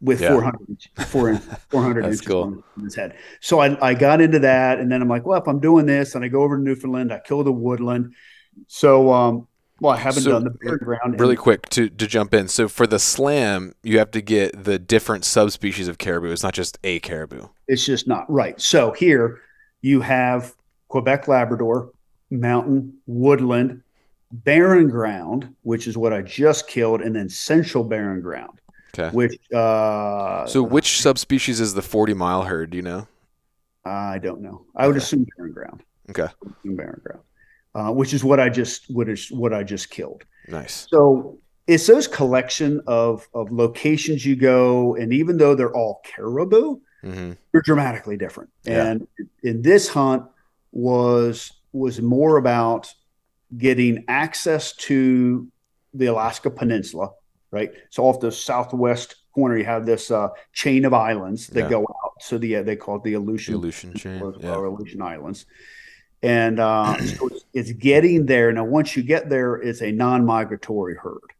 with 0.00 0.22
yeah. 0.22 0.30
400, 0.30 0.58
400, 1.06 1.42
400 1.68 2.04
inches 2.06 2.20
cool. 2.22 2.64
on 2.78 2.84
his 2.84 2.94
head. 2.94 3.14
So 3.40 3.58
I, 3.58 3.88
I 3.90 3.92
got 3.92 4.22
into 4.22 4.38
that. 4.38 4.78
And 4.78 4.90
then 4.90 5.02
I'm 5.02 5.08
like, 5.08 5.26
well, 5.26 5.38
if 5.38 5.46
I'm 5.46 5.60
doing 5.60 5.84
this 5.84 6.14
and 6.14 6.24
I 6.24 6.28
go 6.28 6.42
over 6.42 6.56
to 6.56 6.62
Newfoundland, 6.62 7.12
I 7.12 7.18
kill 7.18 7.44
the 7.44 7.52
woodland. 7.52 8.14
So, 8.68 9.12
um, 9.12 9.47
well, 9.80 9.92
I 9.92 9.98
haven't 9.98 10.22
so, 10.22 10.32
done 10.32 10.44
the 10.44 10.50
barren 10.50 10.78
ground. 10.78 11.20
Really 11.20 11.36
quick 11.36 11.68
to, 11.70 11.88
to 11.88 12.06
jump 12.06 12.34
in. 12.34 12.48
So 12.48 12.68
for 12.68 12.86
the 12.86 12.98
slam, 12.98 13.74
you 13.82 13.98
have 13.98 14.10
to 14.12 14.20
get 14.20 14.64
the 14.64 14.78
different 14.78 15.24
subspecies 15.24 15.88
of 15.88 15.98
caribou. 15.98 16.30
It's 16.30 16.42
not 16.42 16.54
just 16.54 16.78
a 16.84 16.98
caribou. 17.00 17.48
It's 17.68 17.84
just 17.84 18.08
not 18.08 18.30
right. 18.30 18.60
So 18.60 18.92
here 18.92 19.40
you 19.82 20.00
have 20.00 20.54
Quebec 20.88 21.28
Labrador, 21.28 21.92
mountain, 22.30 22.94
woodland, 23.06 23.82
barren 24.32 24.88
ground, 24.88 25.54
which 25.62 25.86
is 25.86 25.96
what 25.96 26.12
I 26.12 26.22
just 26.22 26.68
killed, 26.68 27.00
and 27.00 27.14
then 27.14 27.28
central 27.28 27.84
barren 27.84 28.20
ground. 28.20 28.60
Okay. 28.98 29.14
Which 29.14 29.38
uh, 29.52 30.46
so 30.46 30.62
which 30.62 31.00
subspecies 31.00 31.60
is 31.60 31.74
the 31.74 31.82
forty 31.82 32.14
mile 32.14 32.42
herd? 32.42 32.70
Do 32.70 32.76
you 32.76 32.82
know? 32.82 33.06
I 33.84 34.18
don't 34.18 34.40
know. 34.40 34.64
I 34.74 34.86
would 34.86 34.96
assume 34.96 35.26
barren 35.36 35.52
ground. 35.52 35.82
Okay. 36.10 36.28
Barren 36.64 37.00
ground, 37.04 37.22
uh, 37.74 37.92
which 37.92 38.14
is 38.14 38.24
what 38.24 38.40
I 38.40 38.48
just 38.48 38.90
what 38.90 39.08
is 39.08 39.30
what 39.30 39.52
I 39.52 39.62
just 39.62 39.90
killed. 39.90 40.24
Nice. 40.48 40.86
So 40.90 41.38
it's 41.66 41.86
those 41.86 42.06
collection 42.06 42.80
of 42.86 43.28
of 43.34 43.50
locations 43.52 44.24
you 44.24 44.36
go, 44.36 44.94
and 44.96 45.12
even 45.12 45.36
though 45.36 45.54
they're 45.54 45.74
all 45.74 46.00
caribou, 46.04 46.80
mm-hmm. 47.04 47.32
they're 47.52 47.62
dramatically 47.62 48.16
different. 48.16 48.50
Yeah. 48.64 48.86
And 48.86 49.08
in 49.42 49.62
this 49.62 49.88
hunt 49.88 50.24
was 50.72 51.52
was 51.72 52.00
more 52.00 52.36
about 52.36 52.92
getting 53.56 54.04
access 54.08 54.74
to 54.74 55.48
the 55.94 56.06
Alaska 56.06 56.50
Peninsula 56.50 57.10
right? 57.50 57.72
So 57.90 58.04
off 58.04 58.20
the 58.20 58.32
southwest 58.32 59.16
corner, 59.32 59.56
you 59.56 59.64
have 59.64 59.86
this 59.86 60.10
uh, 60.10 60.28
chain 60.52 60.84
of 60.84 60.94
islands 60.94 61.46
that 61.48 61.62
yeah. 61.62 61.68
go 61.68 61.80
out. 61.80 62.12
So 62.20 62.38
the 62.38 62.56
uh, 62.56 62.62
they 62.62 62.76
call 62.76 62.96
it 62.96 63.04
the 63.04 63.14
Aleutian, 63.14 63.54
the 63.54 63.60
Aleutian 63.60 63.94
chain, 63.94 64.20
or, 64.20 64.34
yeah. 64.40 64.54
or 64.54 64.66
Aleutian 64.66 65.02
Islands. 65.02 65.46
And 66.22 66.58
uh, 66.58 66.98
so 67.04 67.28
it's, 67.28 67.44
it's, 67.52 67.72
getting 67.72 68.26
there. 68.26 68.52
Now, 68.52 68.64
once 68.64 68.96
you 68.96 69.02
get 69.02 69.28
there, 69.28 69.56
it's 69.56 69.82
a 69.82 69.92
non-migratory 69.92 70.96
herd. 70.96 71.32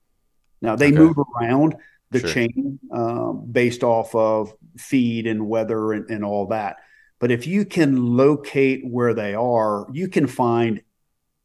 Now 0.61 0.76
they 0.76 0.89
okay. 0.89 0.97
move 0.97 1.16
around 1.18 1.76
the 2.11 2.20
sure. 2.20 2.31
chain 2.31 2.79
um, 2.93 3.47
based 3.51 3.85
off 3.85 4.14
of 4.14 4.53
feed 4.76 5.26
and 5.26 5.49
weather 5.49 5.93
and, 5.93 6.11
and 6.11 6.24
all 6.24 6.47
that. 6.49 6.76
But 7.18 7.31
if 7.31 7.47
you 7.47 7.64
can 7.64 8.16
locate 8.16 8.83
where 8.87 9.14
they 9.14 9.35
are, 9.35 9.87
you 9.93 10.09
can 10.09 10.26
find 10.26 10.83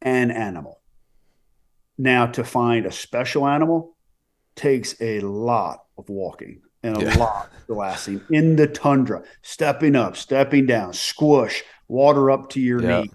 an 0.01 0.31
animal. 0.31 0.81
Now, 1.97 2.27
to 2.27 2.43
find 2.43 2.86
a 2.86 2.91
special 2.91 3.47
animal, 3.47 3.95
takes 4.55 4.95
a 5.01 5.19
lot 5.21 5.86
of 5.97 6.09
walking 6.09 6.61
and 6.84 6.97
a 6.97 7.05
yeah. 7.05 7.15
lot 7.15 7.49
of 7.51 7.67
glassing 7.67 8.21
in 8.29 8.55
the 8.55 8.67
tundra, 8.67 9.23
stepping 9.41 9.95
up, 9.95 10.17
stepping 10.17 10.65
down, 10.65 10.93
squish, 10.93 11.63
water 11.88 12.29
up 12.29 12.49
to 12.49 12.59
your 12.59 12.81
yeah. 12.81 13.01
knee. 13.01 13.11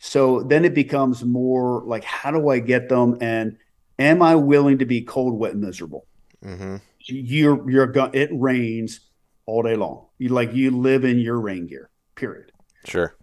So 0.00 0.42
then 0.42 0.64
it 0.64 0.74
becomes 0.74 1.22
more 1.22 1.82
like, 1.84 2.04
how 2.04 2.30
do 2.30 2.48
I 2.48 2.58
get 2.58 2.88
them? 2.88 3.18
And 3.20 3.56
am 3.98 4.22
I 4.22 4.34
willing 4.34 4.78
to 4.78 4.86
be 4.86 5.02
cold, 5.02 5.38
wet, 5.38 5.52
and 5.52 5.60
miserable? 5.60 6.06
Mm-hmm. 6.44 6.76
You're 7.00 7.70
you're 7.70 7.86
going. 7.86 8.10
It 8.14 8.30
rains 8.32 9.00
all 9.46 9.62
day 9.62 9.76
long. 9.76 10.06
You 10.18 10.30
like 10.30 10.54
you 10.54 10.70
live 10.70 11.04
in 11.04 11.18
your 11.18 11.38
rain 11.38 11.66
gear. 11.66 11.90
Period. 12.14 12.50
Sure. 12.84 13.14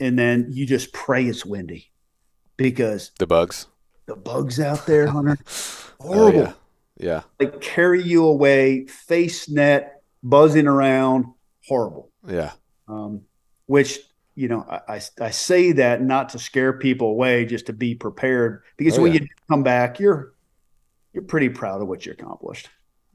And 0.00 0.18
then 0.18 0.48
you 0.50 0.66
just 0.66 0.92
pray 0.92 1.24
it's 1.24 1.44
windy 1.44 1.90
because 2.56 3.12
the 3.18 3.26
bugs, 3.26 3.66
the 4.06 4.16
bugs 4.16 4.60
out 4.60 4.86
there, 4.86 5.06
Hunter, 5.06 5.38
horrible. 6.00 6.40
Oh, 6.40 6.42
yeah. 6.42 6.52
Yeah. 6.98 7.22
Like 7.38 7.60
carry 7.60 8.02
you 8.02 8.24
away, 8.24 8.86
face 8.86 9.48
net, 9.48 10.02
buzzing 10.22 10.66
around, 10.66 11.26
horrible. 11.66 12.10
Yeah. 12.26 12.52
Um, 12.88 13.22
which, 13.66 13.98
you 14.36 14.48
know, 14.48 14.64
I, 14.68 14.96
I, 14.96 15.00
I, 15.20 15.30
say 15.30 15.72
that 15.72 16.02
not 16.02 16.28
to 16.30 16.38
scare 16.38 16.74
people 16.74 17.08
away, 17.08 17.46
just 17.46 17.66
to 17.66 17.72
be 17.72 17.94
prepared 17.94 18.62
because 18.76 18.98
oh, 18.98 19.02
when 19.02 19.14
yeah. 19.14 19.20
you 19.22 19.28
come 19.48 19.62
back, 19.62 19.98
you're, 19.98 20.34
you're 21.12 21.24
pretty 21.24 21.48
proud 21.48 21.80
of 21.80 21.88
what 21.88 22.06
you 22.06 22.12
accomplished. 22.12 22.68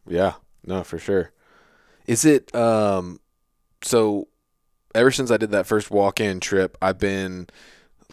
Yeah. 0.07 0.33
No, 0.65 0.83
for 0.83 0.97
sure. 0.97 1.31
Is 2.07 2.25
it, 2.25 2.53
um, 2.55 3.19
so 3.83 4.27
ever 4.95 5.11
since 5.11 5.31
I 5.31 5.37
did 5.37 5.51
that 5.51 5.67
first 5.67 5.91
walk 5.91 6.19
in 6.19 6.39
trip, 6.39 6.77
I've 6.81 6.97
been, 6.97 7.47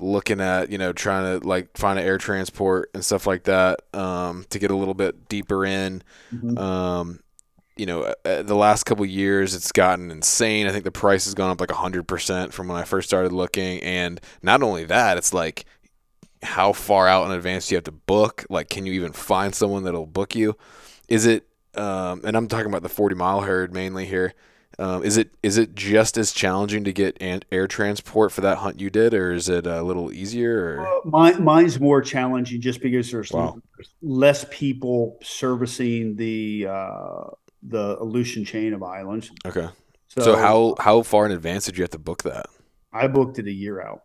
looking 0.01 0.41
at 0.41 0.71
you 0.71 0.79
know 0.79 0.93
trying 0.93 1.41
to 1.41 1.47
like 1.47 1.77
find 1.77 1.99
an 1.99 2.05
air 2.05 2.19
transport 2.19 2.91
and 2.95 3.05
stuff 3.05 3.27
like 3.27 3.45
that 3.45 3.81
um, 3.93 4.45
to 4.51 4.59
get 4.59 4.71
a 4.71 4.77
little 4.77 4.95
bit 4.95 5.29
deeper 5.29 5.65
in. 5.65 6.03
Mm-hmm. 6.33 6.57
Um, 6.57 7.21
you 7.79 7.87
know, 7.87 8.03
uh, 8.03 8.14
uh, 8.24 8.43
the 8.43 8.55
last 8.55 8.85
couple 8.85 9.07
years 9.07 9.55
it's 9.55 9.72
gotten 9.72 10.11
insane. 10.11 10.66
I 10.66 10.70
think 10.70 10.85
the 10.85 10.91
price 10.91 11.24
has 11.24 11.35
gone 11.35 11.51
up 11.51 11.61
like 11.61 11.70
hundred 11.70 12.09
percent 12.09 12.53
from 12.53 12.68
when 12.68 12.76
I 12.76 12.85
first 12.85 13.09
started 13.09 13.33
looking. 13.33 13.83
And 13.83 14.20
not 14.43 14.62
only 14.62 14.85
that, 14.85 15.16
it's 15.16 15.33
like 15.33 15.64
how 16.43 16.72
far 16.72 17.09
out 17.09 17.26
in 17.26 17.33
advance 17.33 17.68
do 17.68 17.74
you 17.74 17.76
have 17.76 17.85
to 17.85 17.93
book? 17.93 18.45
Like, 18.51 18.68
can 18.68 18.87
you 18.87 18.93
even 18.95 19.12
find 19.12 19.55
someone 19.55 19.85
that'll 19.85 20.07
book 20.07 20.35
you? 20.35 20.57
Is 21.09 21.26
it? 21.26 21.47
Um, 21.74 22.22
and 22.24 22.37
I'm 22.37 22.49
talking 22.49 22.66
about 22.66 22.83
the 22.83 22.89
40 22.89 23.14
mile 23.14 23.43
herd 23.43 23.72
mainly 23.72 24.07
here. 24.07 24.35
Um, 24.81 25.03
is 25.03 25.16
it 25.16 25.31
is 25.43 25.59
it 25.59 25.74
just 25.74 26.16
as 26.16 26.31
challenging 26.31 26.85
to 26.85 26.93
get 26.93 27.16
an- 27.20 27.43
air 27.51 27.66
transport 27.66 28.31
for 28.31 28.43
that 28.43 28.59
hunt 28.59 28.81
you 28.81 28.91
did, 28.91 29.12
or 29.12 29.33
is 29.33 29.49
it 29.49 29.66
a 29.66 29.83
little 29.83 30.12
easier? 30.12 30.81
Or? 30.81 31.01
mine, 31.05 31.43
mine's 31.43 31.81
more 31.81 32.01
challenging 32.01 32.61
just 32.61 32.81
because 32.81 33.11
there's 33.11 33.33
wow. 33.33 33.61
less 34.03 34.47
people 34.51 35.18
servicing 35.20 36.14
the 36.14 36.68
uh, 36.70 37.24
the 37.63 37.99
Aleutian 38.01 38.45
chain 38.45 38.73
of 38.73 38.83
islands. 38.83 39.31
Okay. 39.47 39.69
So, 40.09 40.23
so, 40.23 40.37
how 40.37 40.75
how 40.79 41.03
far 41.03 41.27
in 41.27 41.33
advance 41.33 41.67
did 41.67 41.77
you 41.77 41.83
have 41.83 41.91
to 41.91 41.99
book 41.99 42.23
that? 42.23 42.47
I 42.93 43.09
booked 43.09 43.39
it 43.39 43.47
a 43.47 43.53
year 43.53 43.81
out. 43.83 44.05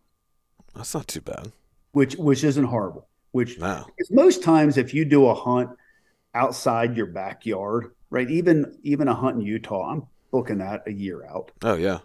That's 0.75 0.93
not 0.93 1.07
too 1.07 1.21
bad. 1.21 1.51
Which 1.91 2.15
which 2.15 2.43
isn't 2.43 2.65
horrible. 2.65 3.07
Which 3.31 3.59
no. 3.59 3.87
most 4.11 4.43
times 4.43 4.77
if 4.77 4.93
you 4.93 5.05
do 5.05 5.27
a 5.27 5.33
hunt 5.33 5.69
outside 6.35 6.97
your 6.97 7.07
backyard, 7.07 7.95
right? 8.09 8.29
Even 8.29 8.77
even 8.83 9.07
a 9.07 9.15
hunt 9.15 9.37
in 9.37 9.41
Utah, 9.41 9.91
I'm 9.91 10.03
booking 10.31 10.57
that 10.57 10.83
a 10.87 10.91
year 10.91 11.25
out. 11.25 11.51
Oh 11.63 11.75
yeah. 11.75 11.99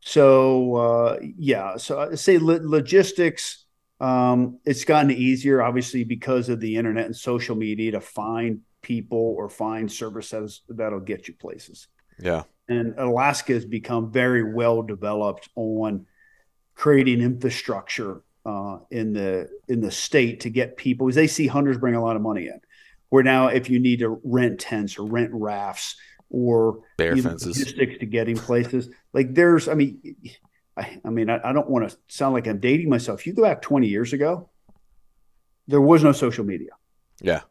So 0.00 0.76
uh, 0.76 1.18
yeah, 1.22 1.76
so 1.76 2.00
I 2.00 2.14
say 2.14 2.38
lo- 2.38 2.60
logistics. 2.62 3.64
Um, 4.00 4.60
it's 4.64 4.84
gotten 4.84 5.10
easier, 5.10 5.60
obviously, 5.60 6.04
because 6.04 6.48
of 6.48 6.60
the 6.60 6.76
internet 6.76 7.06
and 7.06 7.16
social 7.16 7.56
media 7.56 7.92
to 7.92 8.00
find 8.00 8.60
people 8.88 9.34
or 9.36 9.50
find 9.50 9.92
services 9.92 10.62
that'll 10.70 10.98
get 10.98 11.28
you 11.28 11.34
places. 11.34 11.88
Yeah. 12.18 12.44
And 12.68 12.94
Alaska 12.98 13.52
has 13.52 13.66
become 13.66 14.10
very 14.10 14.54
well 14.54 14.80
developed 14.80 15.50
on 15.56 16.06
creating 16.74 17.20
infrastructure 17.20 18.22
uh, 18.46 18.78
in 18.90 19.12
the 19.12 19.50
in 19.68 19.82
the 19.82 19.90
state 19.90 20.40
to 20.40 20.50
get 20.50 20.78
people 20.78 21.06
because 21.06 21.16
they 21.16 21.26
see 21.26 21.46
hunters 21.46 21.76
bring 21.76 21.94
a 21.94 22.02
lot 22.02 22.16
of 22.16 22.22
money 22.22 22.46
in. 22.46 22.60
Where 23.10 23.22
now, 23.22 23.48
if 23.48 23.68
you 23.68 23.78
need 23.78 23.98
to 23.98 24.20
rent 24.24 24.58
tents 24.58 24.98
or 24.98 25.04
rent 25.04 25.30
rafts 25.34 25.96
or 26.30 26.80
bear 26.96 27.14
fences 27.16 27.58
logistics 27.58 27.98
to 27.98 28.06
getting 28.06 28.36
places, 28.36 28.88
like 29.12 29.34
there's, 29.34 29.68
I 29.68 29.74
mean, 29.74 30.16
I, 30.76 30.98
I 31.04 31.10
mean, 31.10 31.28
I, 31.28 31.40
I 31.42 31.52
don't 31.52 31.68
want 31.68 31.90
to 31.90 31.96
sound 32.08 32.34
like 32.34 32.46
I'm 32.46 32.60
dating 32.60 32.88
myself. 32.88 33.26
You 33.26 33.34
go 33.34 33.42
back 33.42 33.62
20 33.62 33.86
years 33.86 34.12
ago, 34.12 34.48
there 35.66 35.80
was 35.80 36.02
no 36.02 36.12
social 36.12 36.44
media. 36.44 36.70
Yeah. 37.20 37.42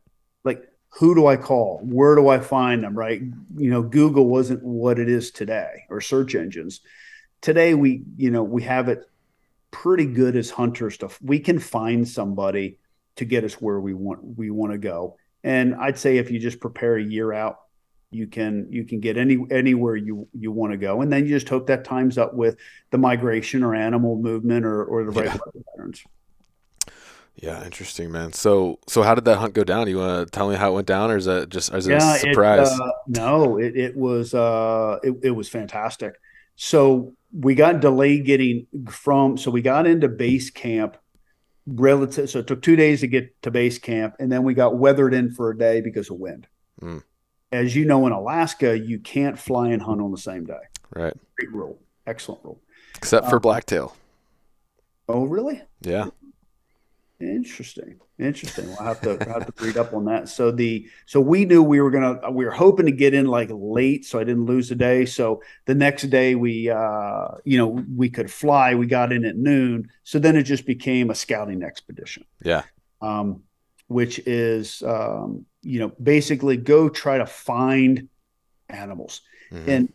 Like, 0.44 0.64
who 0.90 1.14
do 1.14 1.28
I 1.28 1.38
call? 1.38 1.80
Where 1.84 2.16
do 2.16 2.28
I 2.28 2.40
find 2.40 2.84
them? 2.84 2.98
Right? 2.98 3.22
You 3.56 3.70
know, 3.70 3.82
Google 3.84 4.28
wasn't 4.28 4.64
what 4.64 5.00
it 5.00 5.10
is 5.10 5.32
today, 5.32 5.84
or 5.90 6.02
search 6.02 6.36
engines. 6.36 6.82
Today, 7.42 7.74
we, 7.76 8.04
you 8.16 8.32
know, 8.32 8.44
we 8.44 8.64
have 8.64 8.90
it 8.90 9.04
pretty 9.70 10.06
good 10.06 10.36
as 10.36 10.50
hunters 10.50 10.96
stuff. 10.96 11.20
We 11.22 11.40
can 11.40 11.60
find 11.60 12.08
somebody 12.08 12.80
to 13.18 13.26
get 13.26 13.44
us 13.44 13.56
where 13.62 13.80
we 13.80 13.94
want 13.94 14.24
we 14.38 14.50
want 14.50 14.72
to 14.72 14.78
go. 14.78 15.18
And 15.44 15.76
I'd 15.76 15.98
say 15.98 16.18
if 16.18 16.32
you 16.32 16.40
just 16.40 16.60
prepare 16.60 16.96
a 16.98 17.04
year 17.04 17.32
out, 17.34 17.60
you 18.10 18.26
can 18.28 18.68
you 18.72 18.86
can 18.86 19.00
get 19.00 19.18
any 19.18 19.38
anywhere 19.52 19.96
you 19.96 20.28
you 20.34 20.52
want 20.52 20.72
to 20.72 20.78
go. 20.78 21.02
And 21.02 21.12
then 21.12 21.26
you 21.26 21.30
just 21.30 21.50
hope 21.50 21.68
that 21.68 21.84
times 21.84 22.18
up 22.18 22.34
with 22.34 22.58
the 22.90 22.98
migration 22.98 23.64
or 23.64 23.76
animal 23.76 24.18
movement 24.18 24.66
or 24.66 24.84
or 24.86 25.04
the 25.04 25.12
right 25.12 25.26
Yeah. 25.26 25.38
weather 25.46 25.66
patterns. 25.76 26.04
Yeah, 27.38 27.64
interesting, 27.64 28.12
man. 28.12 28.34
So, 28.34 28.80
so 28.88 29.04
how 29.04 29.14
did 29.14 29.26
that 29.26 29.38
hunt 29.38 29.54
go 29.54 29.64
down? 29.64 29.88
You 29.88 29.98
want 29.98 30.28
to 30.28 30.32
tell 30.32 30.50
me 30.50 30.56
how 30.56 30.72
it 30.72 30.76
went 30.76 30.88
down, 30.88 31.12
or 31.12 31.18
is 31.18 31.26
that 31.26 31.50
just 31.50 31.72
is 31.74 31.88
it 31.88 31.92
Yeah, 31.92 32.14
a 32.14 32.16
it, 32.16 32.20
surprise? 32.20 32.68
uh, 32.68 32.90
no, 33.08 33.58
it 33.58 33.76
it 33.78 33.96
was 33.96 34.34
uh 34.34 34.98
it, 35.04 35.16
it 35.24 35.32
was 35.32 35.48
fantastic. 35.48 36.16
So 36.56 37.14
we 37.32 37.54
got 37.54 37.80
delayed 37.80 38.26
getting 38.26 38.66
from 38.90 39.38
so 39.38 39.52
we 39.52 39.62
got 39.62 39.86
into 39.86 40.08
base 40.08 40.50
camp 40.50 40.98
relative 41.68 42.30
so 42.30 42.40
it 42.40 42.48
took 42.48 42.62
two 42.62 42.76
days 42.78 43.02
to 43.02 43.08
get 43.08 43.40
to 43.44 43.52
base 43.52 43.78
camp 43.78 44.16
and 44.20 44.32
then 44.32 44.44
we 44.44 44.54
got 44.54 44.78
weathered 44.78 45.14
in 45.14 45.30
for 45.32 45.52
a 45.52 45.58
day 45.58 45.82
because 45.82 46.10
of 46.10 46.18
wind. 46.18 46.48
Mm. 46.82 47.04
As 47.52 47.76
you 47.76 47.86
know 47.86 48.06
in 48.08 48.14
Alaska, 48.14 48.78
you 48.80 49.00
can't 49.00 49.38
fly 49.38 49.70
and 49.70 49.82
hunt 49.82 50.02
on 50.02 50.12
the 50.12 50.18
same 50.18 50.46
day. 50.46 50.60
right. 50.96 51.14
Great 51.38 51.52
rule. 51.54 51.78
Excellent 52.08 52.44
rule. 52.44 52.60
Except 52.96 53.30
for 53.30 53.36
uh, 53.36 53.40
blacktail. 53.40 53.96
Oh, 55.08 55.26
really? 55.26 55.62
Yeah. 55.82 56.08
Interesting. 57.20 58.00
Interesting. 58.20 58.68
We'll 58.68 58.84
have 58.84 59.02
to 59.02 59.18
have 59.26 59.46
to 59.48 59.66
read 59.66 59.78
up 59.78 59.94
on 59.94 60.06
that. 60.06 60.30
So 60.30 60.52
the 60.52 60.88
so 61.08 61.20
we 61.20 61.46
knew 61.46 61.64
we 61.64 61.82
were 61.82 61.90
gonna 61.90 62.32
we 62.32 62.46
were 62.46 62.52
hoping 62.52 62.86
to 62.86 62.92
get 62.92 63.16
in 63.16 63.26
like 63.26 63.50
late, 63.52 64.06
so 64.06 64.20
I 64.20 64.24
didn't 64.24 64.46
lose 64.46 64.70
a 64.70 64.76
day. 64.76 65.06
So 65.06 65.42
the 65.66 65.74
next 65.74 66.04
day 66.04 66.36
we 66.36 66.70
uh 66.70 67.30
you 67.44 67.58
know 67.58 67.84
we 67.96 68.10
could 68.10 68.30
fly. 68.30 68.76
We 68.76 68.86
got 68.86 69.12
in 69.12 69.26
at 69.26 69.36
noon. 69.36 69.90
So 70.04 70.20
then 70.20 70.36
it 70.36 70.44
just 70.44 70.68
became 70.68 71.10
a 71.10 71.16
scouting 71.16 71.64
expedition. 71.64 72.24
Yeah. 72.44 72.64
Um, 73.02 73.44
which 73.88 74.20
is 74.20 74.84
um, 74.84 75.46
you 75.64 75.80
know, 75.80 75.92
basically 76.02 76.58
go 76.58 76.90
try 76.90 77.18
to 77.18 77.26
find 77.26 78.10
animals. 78.70 79.22
Mhm. 79.52 79.68
And 79.68 79.94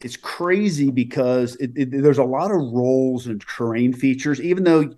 it's 0.00 0.16
crazy 0.16 0.90
because 0.90 1.56
it, 1.56 1.72
it, 1.76 2.02
there's 2.02 2.18
a 2.18 2.24
lot 2.24 2.50
of 2.50 2.60
rolls 2.72 3.26
and 3.26 3.40
terrain 3.40 3.92
features, 3.92 4.40
even 4.40 4.64
though 4.64 4.94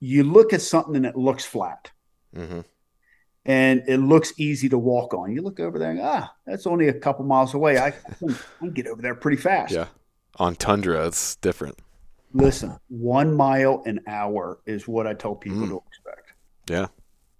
you 0.00 0.22
look 0.24 0.52
at 0.52 0.62
something 0.62 0.96
and 0.96 1.06
it 1.06 1.16
looks 1.16 1.44
flat 1.44 1.90
Mhm. 2.34 2.64
and 3.44 3.82
it 3.88 3.98
looks 3.98 4.32
easy 4.38 4.68
to 4.68 4.78
walk 4.78 5.14
on. 5.14 5.32
You 5.32 5.42
look 5.42 5.58
over 5.60 5.78
there 5.78 5.90
and 5.90 6.00
ah, 6.00 6.32
that's 6.46 6.66
only 6.66 6.88
a 6.88 6.92
couple 6.92 7.24
miles 7.24 7.54
away. 7.54 7.78
I, 7.78 7.86
I, 7.88 7.90
can, 7.90 8.30
I 8.30 8.34
can 8.60 8.70
get 8.72 8.86
over 8.86 9.02
there 9.02 9.14
pretty 9.14 9.38
fast. 9.38 9.72
Yeah. 9.72 9.86
On 10.36 10.54
tundra, 10.54 11.06
it's 11.06 11.36
different. 11.36 11.78
Listen, 12.32 12.76
one 12.88 13.34
mile 13.34 13.82
an 13.86 14.00
hour 14.06 14.60
is 14.66 14.86
what 14.86 15.06
I 15.06 15.14
tell 15.14 15.34
people 15.34 15.58
Mm. 15.60 15.68
to 15.70 15.82
expect. 15.88 16.32
Yeah. 16.68 16.86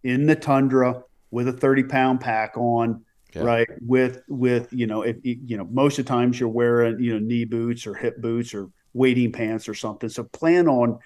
In 0.02 0.26
the 0.26 0.34
tundra 0.36 1.02
with 1.30 1.46
a 1.48 1.52
30 1.52 1.84
pound 1.84 2.20
pack 2.20 2.56
on, 2.56 3.04
Yeah. 3.34 3.42
right? 3.42 3.68
With, 3.86 4.22
with, 4.28 4.72
you 4.72 4.86
know, 4.86 5.02
if 5.02 5.16
you 5.22 5.56
know, 5.58 5.66
most 5.70 5.98
of 5.98 6.06
the 6.06 6.08
times 6.08 6.40
you're 6.40 6.48
wearing, 6.48 6.98
you 6.98 7.12
know, 7.12 7.18
knee 7.24 7.44
boots 7.44 7.86
or 7.86 7.94
hip 7.94 8.20
boots 8.20 8.54
or 8.54 8.70
wading 8.94 9.32
pants 9.32 9.68
or 9.68 9.74
something. 9.74 10.08
So 10.08 10.24
plan 10.24 10.66
on 10.66 10.98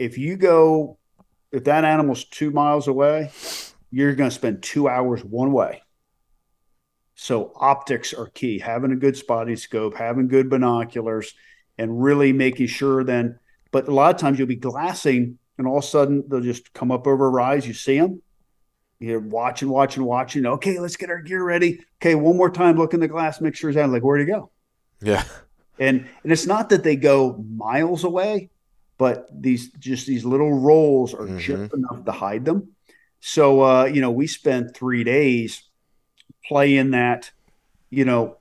if 0.00 0.16
you 0.16 0.36
go, 0.36 0.96
if 1.52 1.64
that 1.64 1.84
animal's 1.84 2.24
two 2.24 2.50
miles 2.50 2.88
away, 2.88 3.30
you're 3.90 4.14
going 4.14 4.30
to 4.30 4.34
spend 4.34 4.62
two 4.62 4.88
hours 4.88 5.22
one 5.22 5.52
way. 5.52 5.82
So 7.16 7.52
optics 7.54 8.14
are 8.14 8.28
key. 8.28 8.58
Having 8.58 8.92
a 8.92 8.96
good 8.96 9.14
spotting 9.14 9.56
scope, 9.56 9.94
having 9.94 10.26
good 10.26 10.48
binoculars, 10.48 11.34
and 11.76 12.02
really 12.02 12.32
making 12.32 12.68
sure 12.68 13.04
then. 13.04 13.38
But 13.72 13.88
a 13.88 13.94
lot 13.94 14.14
of 14.14 14.18
times 14.18 14.38
you'll 14.38 14.48
be 14.48 14.56
glassing, 14.56 15.38
and 15.58 15.66
all 15.66 15.78
of 15.78 15.84
a 15.84 15.86
sudden 15.86 16.24
they'll 16.28 16.40
just 16.40 16.72
come 16.72 16.90
up 16.90 17.06
over 17.06 17.26
a 17.26 17.30
rise. 17.30 17.68
You 17.68 17.74
see 17.74 17.98
them. 17.98 18.22
You're 19.00 19.20
watching, 19.20 19.68
watching, 19.68 20.04
watching. 20.04 20.46
Okay, 20.46 20.78
let's 20.78 20.96
get 20.96 21.10
our 21.10 21.20
gear 21.20 21.44
ready. 21.44 21.80
Okay, 22.00 22.14
one 22.14 22.38
more 22.38 22.50
time. 22.50 22.78
Look 22.78 22.94
in 22.94 23.00
the 23.00 23.08
glass. 23.08 23.42
Make 23.42 23.54
sure 23.54 23.68
it's 23.68 23.78
out. 23.78 23.90
Like 23.90 24.02
where'd 24.02 24.20
he 24.20 24.26
go? 24.26 24.50
Yeah. 25.02 25.24
And 25.78 26.06
and 26.22 26.32
it's 26.32 26.46
not 26.46 26.70
that 26.70 26.84
they 26.84 26.96
go 26.96 27.44
miles 27.54 28.04
away, 28.04 28.48
but 29.00 29.26
these 29.32 29.70
just 29.78 30.06
these 30.06 30.26
little 30.26 30.52
rolls 30.52 31.14
are 31.14 31.26
Mhm. 31.26 31.38
just 31.38 31.72
enough 31.72 32.04
to 32.04 32.12
hide 32.12 32.44
them. 32.44 32.68
So 33.20 33.62
uh, 33.62 33.84
you 33.86 34.02
know, 34.02 34.10
we 34.10 34.26
spent 34.26 34.76
three 34.76 35.04
days 35.04 35.62
playing 36.46 36.90
that, 36.90 37.30
you 37.88 38.04
know, 38.04 38.36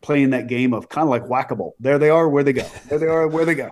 playing 0.00 0.30
that 0.30 0.48
game 0.48 0.74
of 0.74 0.88
kind 0.88 1.04
of 1.04 1.10
like 1.10 1.28
whack-a-mole. 1.28 1.76
There 1.78 1.98
they 2.00 2.10
are, 2.10 2.28
where 2.28 2.42
they 2.42 2.52
go. 2.52 2.66
There 2.88 2.98
they 2.98 3.06
are, 3.06 3.28
where 3.28 3.44
they 3.44 3.54
go. 3.54 3.70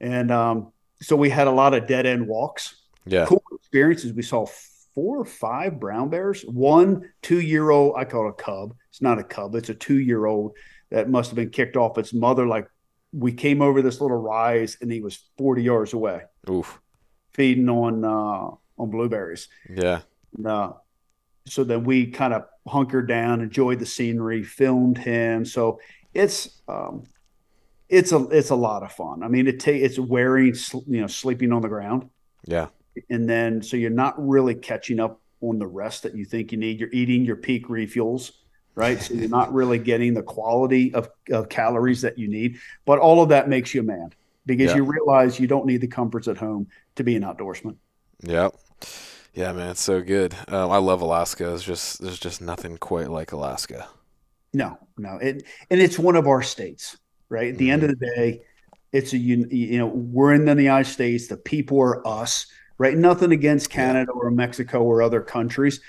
And 0.00 0.30
um, 0.30 0.72
so 1.02 1.16
we 1.16 1.28
had 1.28 1.48
a 1.48 1.50
lot 1.62 1.74
of 1.74 1.88
dead 1.88 2.06
end 2.06 2.28
walks. 2.28 2.76
Yeah. 3.04 3.26
Cool 3.26 3.42
experiences. 3.52 4.12
We 4.12 4.22
saw 4.22 4.46
four 4.94 5.18
or 5.18 5.24
five 5.24 5.80
brown 5.80 6.08
bears. 6.08 6.42
One 6.42 7.10
two-year-old, 7.22 7.94
I 7.96 8.04
call 8.04 8.28
it 8.28 8.30
a 8.38 8.42
cub. 8.42 8.74
It's 8.90 9.02
not 9.02 9.18
a 9.18 9.24
cub. 9.24 9.56
It's 9.56 9.70
a 9.70 9.74
two-year-old 9.74 10.52
that 10.90 11.10
must 11.10 11.30
have 11.30 11.36
been 11.36 11.50
kicked 11.50 11.76
off 11.76 11.98
its 11.98 12.14
mother. 12.14 12.46
Like 12.46 12.68
we 13.16 13.32
came 13.32 13.62
over 13.62 13.80
this 13.80 14.00
little 14.00 14.16
rise, 14.16 14.76
and 14.80 14.90
he 14.90 15.00
was 15.00 15.24
40 15.38 15.62
yards 15.62 15.92
away 15.92 16.22
Oof. 16.50 16.80
feeding 17.32 17.68
on 17.68 18.04
uh, 18.04 18.50
on 18.76 18.90
blueberries. 18.90 19.48
Yeah. 19.70 20.00
And, 20.36 20.46
uh, 20.46 20.72
so 21.46 21.62
then 21.62 21.84
we 21.84 22.06
kind 22.06 22.34
of 22.34 22.44
hunkered 22.66 23.06
down, 23.06 23.40
enjoyed 23.40 23.78
the 23.78 23.86
scenery, 23.86 24.42
filmed 24.42 24.98
him. 24.98 25.44
So 25.44 25.78
it's 26.12 26.60
um, 26.68 27.04
it's 27.88 28.12
a 28.12 28.26
it's 28.30 28.50
a 28.50 28.54
lot 28.56 28.82
of 28.82 28.92
fun. 28.92 29.22
I 29.22 29.28
mean, 29.28 29.46
it 29.46 29.60
ta- 29.60 29.70
it's 29.70 29.98
wearing 29.98 30.54
you 30.86 31.00
know 31.02 31.06
sleeping 31.06 31.52
on 31.52 31.62
the 31.62 31.68
ground, 31.68 32.08
Yeah. 32.46 32.68
and 33.10 33.28
then 33.28 33.62
so 33.62 33.76
you're 33.76 33.90
not 33.90 34.14
really 34.18 34.54
catching 34.54 34.98
up 35.00 35.20
on 35.40 35.58
the 35.58 35.66
rest 35.66 36.02
that 36.04 36.16
you 36.16 36.24
think 36.24 36.50
you 36.50 36.58
need. 36.58 36.80
You're 36.80 36.92
eating 36.92 37.24
your 37.24 37.36
Peak 37.36 37.68
Refuels, 37.68 38.32
right? 38.74 39.00
So 39.00 39.14
you're 39.14 39.28
not 39.28 39.52
really 39.52 39.78
getting 39.78 40.14
the 40.14 40.22
quality 40.22 40.92
of, 40.94 41.08
of 41.30 41.48
calories 41.48 42.02
that 42.02 42.18
you 42.18 42.28
need. 42.28 42.58
But 42.84 42.98
all 42.98 43.22
of 43.22 43.28
that 43.30 43.48
makes 43.48 43.74
you 43.74 43.80
a 43.80 43.84
man 43.84 44.12
because 44.46 44.70
Yeah. 44.70 44.76
you 44.76 44.84
realize 44.84 45.38
you 45.40 45.46
don't 45.46 45.66
need 45.66 45.80
the 45.80 45.86
comforts 45.86 46.28
at 46.28 46.36
home 46.36 46.66
to 46.96 47.04
be 47.04 47.16
an 47.16 47.22
outdoorsman. 47.22 47.76
Yep. 48.22 48.54
Yeah, 49.34 49.52
man, 49.52 49.70
it's 49.70 49.80
so 49.80 50.00
good. 50.00 50.34
Um, 50.48 50.70
I 50.70 50.76
love 50.78 51.00
Alaska. 51.00 51.52
It's 51.54 51.64
just 51.64 52.00
there's 52.00 52.20
just 52.20 52.40
nothing 52.40 52.76
quite 52.78 53.10
like 53.10 53.32
Alaska. 53.32 53.88
No, 54.52 54.78
no, 54.96 55.16
it, 55.16 55.42
and 55.70 55.80
it's 55.80 55.98
one 55.98 56.14
of 56.14 56.28
our 56.28 56.40
states, 56.40 56.96
right? 57.28 57.52
At 57.52 57.58
the 57.58 57.68
end 57.70 57.82
of 57.82 57.88
the 57.90 57.96
day, 58.14 58.42
it's 58.92 59.12
a 59.12 59.16
un- 59.16 59.48
you 59.50 59.78
know 59.78 59.88
we're 59.88 60.34
in 60.34 60.44
the 60.44 60.54
United 60.62 60.88
States. 60.88 61.26
The 61.26 61.36
people 61.36 61.80
are 61.80 62.06
us, 62.06 62.46
right? 62.78 62.96
Nothing 62.96 63.32
against 63.32 63.70
Canada 63.70 64.12
or 64.12 64.30
Mexico 64.30 64.84
or 64.84 65.02
other 65.02 65.20
countries, 65.20 65.80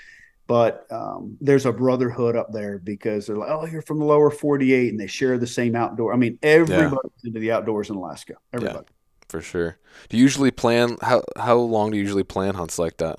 but 0.46 0.86
um, 0.90 1.36
there's 1.40 1.66
a 1.66 1.72
brotherhood 1.72 2.36
up 2.36 2.52
there 2.52 2.78
because 2.78 3.26
they're 3.26 3.36
like, 3.36 3.50
oh, 3.50 3.66
you're 3.66 3.82
from 3.82 3.98
the 3.98 4.04
lower 4.04 4.30
48, 4.30 4.90
and 4.90 5.00
they 5.00 5.06
share 5.06 5.38
the 5.38 5.46
same 5.46 5.74
outdoor. 5.74 6.12
I 6.12 6.16
mean, 6.16 6.38
everybody's 6.42 7.12
into 7.24 7.40
the 7.40 7.52
outdoors 7.52 7.90
in 7.90 7.96
Alaska. 7.96 8.34
Everybody. 8.52 8.86
For 9.28 9.40
sure. 9.40 9.76
Do 10.08 10.16
you 10.16 10.22
usually 10.22 10.52
plan 10.52 10.98
how 11.02 11.22
how 11.36 11.56
long 11.56 11.90
do 11.90 11.96
you 11.96 12.02
usually 12.04 12.22
plan 12.22 12.54
hunts 12.54 12.78
like 12.78 12.98
that? 12.98 13.18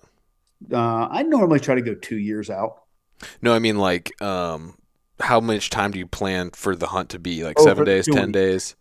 Uh, 0.71 1.07
I 1.11 1.23
normally 1.23 1.59
try 1.59 1.75
to 1.75 1.81
go 1.81 1.95
two 1.95 2.17
years 2.17 2.49
out. 2.49 2.83
No, 3.41 3.53
I 3.53 3.59
mean 3.59 3.77
like 3.77 4.19
um 4.21 4.77
how 5.19 5.39
much 5.41 5.69
time 5.69 5.91
do 5.91 5.99
you 5.99 6.07
plan 6.07 6.51
for 6.51 6.75
the 6.77 6.87
hunt 6.87 7.09
to 7.09 7.19
be? 7.19 7.43
Like 7.43 7.59
Oh, 7.59 7.65
seven 7.65 7.83
days, 7.83 8.05
ten 8.05 8.27
weeks. 8.27 8.31
days, 8.31 8.75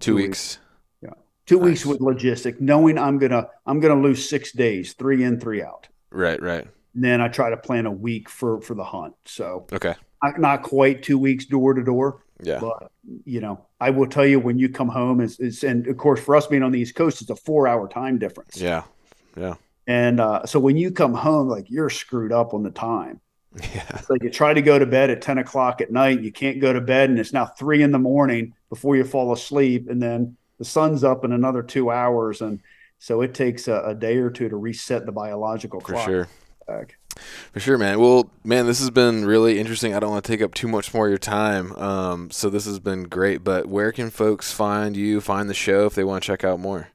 two, 0.00 0.10
Two 0.12 0.16
weeks. 0.16 0.58
Two 1.46 1.60
Nice. 1.60 1.64
weeks 1.64 1.86
with 1.86 2.00
logistic, 2.00 2.60
knowing 2.60 2.98
I'm 2.98 3.18
gonna 3.18 3.46
I'm 3.64 3.78
gonna 3.80 4.00
lose 4.02 4.28
six 4.28 4.52
days, 4.52 4.94
three 4.94 5.22
in, 5.22 5.38
three 5.40 5.62
out. 5.62 5.86
Right, 6.10 6.42
right. 6.42 6.66
And 6.96 7.04
then 7.04 7.20
I 7.20 7.28
try 7.28 7.50
to 7.50 7.56
plan 7.58 7.84
a 7.86 7.90
week 7.92 8.28
for 8.28 8.60
for 8.62 8.74
the 8.74 8.82
hunt. 8.82 9.14
So 9.26 9.66
Okay. 9.70 9.94
not, 10.24 10.40
not 10.40 10.62
quite 10.62 11.02
two 11.02 11.18
weeks 11.18 11.44
door 11.44 11.74
to 11.74 11.84
door, 11.84 12.22
Yeah. 12.42 12.58
But 12.58 12.90
you 13.24 13.40
know, 13.40 13.66
I 13.80 13.90
will 13.90 14.06
tell 14.08 14.26
you 14.26 14.40
when 14.40 14.58
you 14.58 14.70
come 14.70 14.88
home 14.88 15.20
is, 15.20 15.38
is 15.38 15.62
and 15.62 15.86
of 15.86 15.98
course 15.98 16.18
for 16.20 16.34
us 16.34 16.46
being 16.46 16.62
on 16.62 16.72
the 16.72 16.80
East 16.80 16.94
Coast, 16.94 17.20
it's 17.20 17.30
a 17.30 17.36
four 17.36 17.68
hour 17.68 17.86
time 17.86 18.18
difference. 18.18 18.58
Yeah. 18.60 18.84
Yeah. 19.36 19.54
And 19.86 20.18
uh, 20.20 20.46
so 20.46 20.58
when 20.58 20.76
you 20.78 20.90
come 20.90 21.12
home, 21.14 21.48
like 21.48 21.70
you're 21.70 21.90
screwed 21.90 22.32
up 22.32 22.54
on 22.54 22.62
the 22.64 22.70
time. 22.72 23.20
Yeah. 23.74 23.84
It's 23.90 24.10
like 24.10 24.22
you 24.22 24.28
try 24.30 24.52
to 24.52 24.60
go 24.60 24.78
to 24.78 24.84
bed 24.84 25.08
at 25.10 25.22
10 25.22 25.38
o'clock 25.38 25.80
at 25.80 25.90
night, 25.90 26.20
you 26.20 26.30
can't 26.32 26.60
go 26.60 26.72
to 26.74 26.80
bed, 26.80 27.08
and 27.08 27.18
it's 27.18 27.32
now 27.32 27.46
three 27.46 27.82
in 27.82 27.90
the 27.90 27.98
morning 27.98 28.52
before 28.68 28.96
you 28.96 29.04
fall 29.04 29.32
asleep. 29.32 29.88
And 29.88 30.02
then 30.02 30.36
the 30.58 30.64
sun's 30.64 31.02
up 31.04 31.24
in 31.24 31.32
another 31.32 31.62
two 31.62 31.90
hours. 31.90 32.42
And 32.42 32.60
so 32.98 33.22
it 33.22 33.32
takes 33.32 33.66
a, 33.68 33.80
a 33.86 33.94
day 33.94 34.16
or 34.18 34.28
two 34.30 34.50
to 34.50 34.56
reset 34.56 35.06
the 35.06 35.12
biological 35.12 35.80
clock. 35.80 36.04
For 36.04 36.10
sure. 36.10 36.28
Back. 36.66 36.98
For 37.52 37.60
sure, 37.60 37.78
man. 37.78 37.98
Well, 38.00 38.30
man, 38.44 38.66
this 38.66 38.80
has 38.80 38.90
been 38.90 39.24
really 39.24 39.58
interesting. 39.58 39.94
I 39.94 40.00
don't 40.00 40.10
want 40.10 40.24
to 40.24 40.30
take 40.30 40.42
up 40.42 40.54
too 40.54 40.68
much 40.68 40.92
more 40.92 41.06
of 41.06 41.10
your 41.10 41.18
time. 41.18 41.72
Um, 41.76 42.30
so 42.30 42.50
this 42.50 42.66
has 42.66 42.78
been 42.78 43.04
great. 43.04 43.42
But 43.42 43.66
where 43.66 43.92
can 43.92 44.10
folks 44.10 44.52
find 44.52 44.96
you, 44.96 45.20
find 45.20 45.48
the 45.48 45.54
show 45.54 45.86
if 45.86 45.94
they 45.94 46.04
want 46.04 46.22
to 46.22 46.26
check 46.26 46.44
out 46.44 46.60
more? 46.60 46.88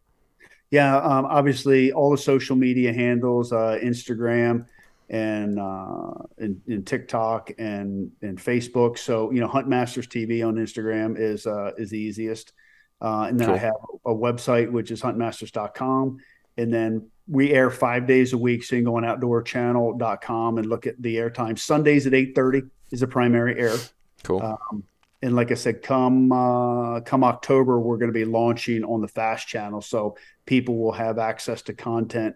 Yeah, 0.70 0.98
um, 0.98 1.26
obviously 1.26 1.92
all 1.92 2.12
the 2.12 2.18
social 2.18 2.56
media 2.56 2.94
handles, 2.94 3.52
uh, 3.52 3.80
Instagram 3.84 4.68
and, 5.10 5.60
uh, 5.60 6.14
and 6.38 6.62
and 6.68 6.88
TikTok 6.88 7.52
and 7.58 8.12
and 8.22 8.38
Facebook. 8.38 8.98
So 8.98 9.32
you 9.32 9.42
know, 9.42 9.50
Huntmasters 9.50 10.08
TV 10.08 10.48
on 10.48 10.56
Instagram 10.56 11.20
is 11.20 11.46
uh, 11.46 11.72
is 11.78 11.90
the 11.90 12.00
easiest. 12.00 12.54
Uh, 13.02 13.24
and 13.24 13.40
then 13.40 13.48
Cool. 13.48 13.56
I 13.56 13.60
have 13.60 13.74
a 14.06 14.14
website 14.14 14.72
which 14.72 14.92
is 14.92 15.02
huntmasters.com. 15.02 16.20
And 16.58 16.74
then 16.74 17.10
we 17.28 17.52
air 17.52 17.70
five 17.70 18.08
days 18.08 18.34
a 18.34 18.38
week. 18.38 18.64
So 18.64 18.76
you 18.76 18.82
can 18.84 18.92
go 18.92 18.98
on 18.98 19.04
outdoorchannel.com 19.04 20.58
and 20.58 20.68
look 20.68 20.88
at 20.88 21.02
the 21.02 21.16
airtime. 21.16 21.58
Sundays 21.58 22.08
at 22.08 22.14
8:30 22.14 22.70
is 22.92 23.00
the 23.02 23.08
primary 23.08 23.60
air. 23.60 23.76
Cool. 24.24 24.42
Um, 24.42 24.84
and 25.22 25.36
like 25.36 25.52
I 25.52 25.56
said, 25.56 25.84
come 25.84 26.32
uh, 26.32 27.02
come 27.02 27.24
October, 27.24 27.80
we're 27.80 27.98
going 27.98 28.10
to 28.10 28.14
be 28.14 28.26
launching 28.26 28.84
on 28.84 29.02
the 29.02 29.08
Fast 29.08 29.48
channel, 29.48 29.82
so 29.82 30.18
people 30.46 30.78
will 30.78 30.92
have 30.94 31.20
access 31.20 31.62
to 31.64 31.74
content 31.74 32.36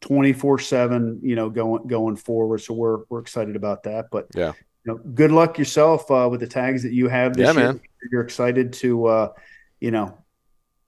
twenty 0.00 0.32
four 0.32 0.58
seven. 0.58 1.20
You 1.22 1.36
know, 1.36 1.48
going 1.50 1.86
going 1.86 2.16
forward. 2.16 2.58
So 2.58 2.74
we're 2.74 3.04
we're 3.08 3.20
excited 3.20 3.54
about 3.54 3.84
that. 3.84 4.06
But 4.10 4.26
Yeah. 4.34 4.54
you 4.84 4.92
know, 4.92 4.96
good 4.98 5.30
luck 5.30 5.56
yourself 5.56 6.10
uh, 6.10 6.28
with 6.28 6.40
the 6.40 6.48
tags 6.48 6.82
that 6.82 6.92
you 6.92 7.08
have 7.08 7.36
this 7.36 7.54
Yeah, 7.54 7.60
year. 7.62 7.72
man. 7.74 7.80
You're 8.10 8.22
excited 8.22 8.72
to 8.74 9.06
uh, 9.06 9.32
you 9.78 9.92
know 9.92 10.18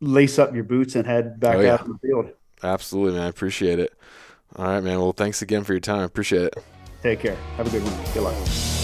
lace 0.00 0.40
up 0.40 0.54
your 0.56 0.64
boots 0.64 0.96
and 0.96 1.06
head 1.06 1.38
back 1.38 1.56
Oh, 1.58 1.60
yeah. 1.60 1.74
out 1.74 1.86
in 1.86 1.92
the 1.92 1.98
field. 1.98 2.30
Absolutely, 2.62 3.14
man. 3.14 3.22
I 3.22 3.28
appreciate 3.28 3.78
it. 3.78 3.94
All 4.56 4.66
right, 4.66 4.82
man. 4.82 4.98
Well, 4.98 5.12
thanks 5.12 5.42
again 5.42 5.64
for 5.64 5.72
your 5.72 5.80
time. 5.80 6.02
Appreciate 6.02 6.42
it. 6.42 6.54
Take 7.02 7.20
care. 7.20 7.36
Have 7.56 7.66
a 7.66 7.70
good 7.70 7.84
one. 7.84 8.14
Good 8.14 8.22
luck. 8.22 8.77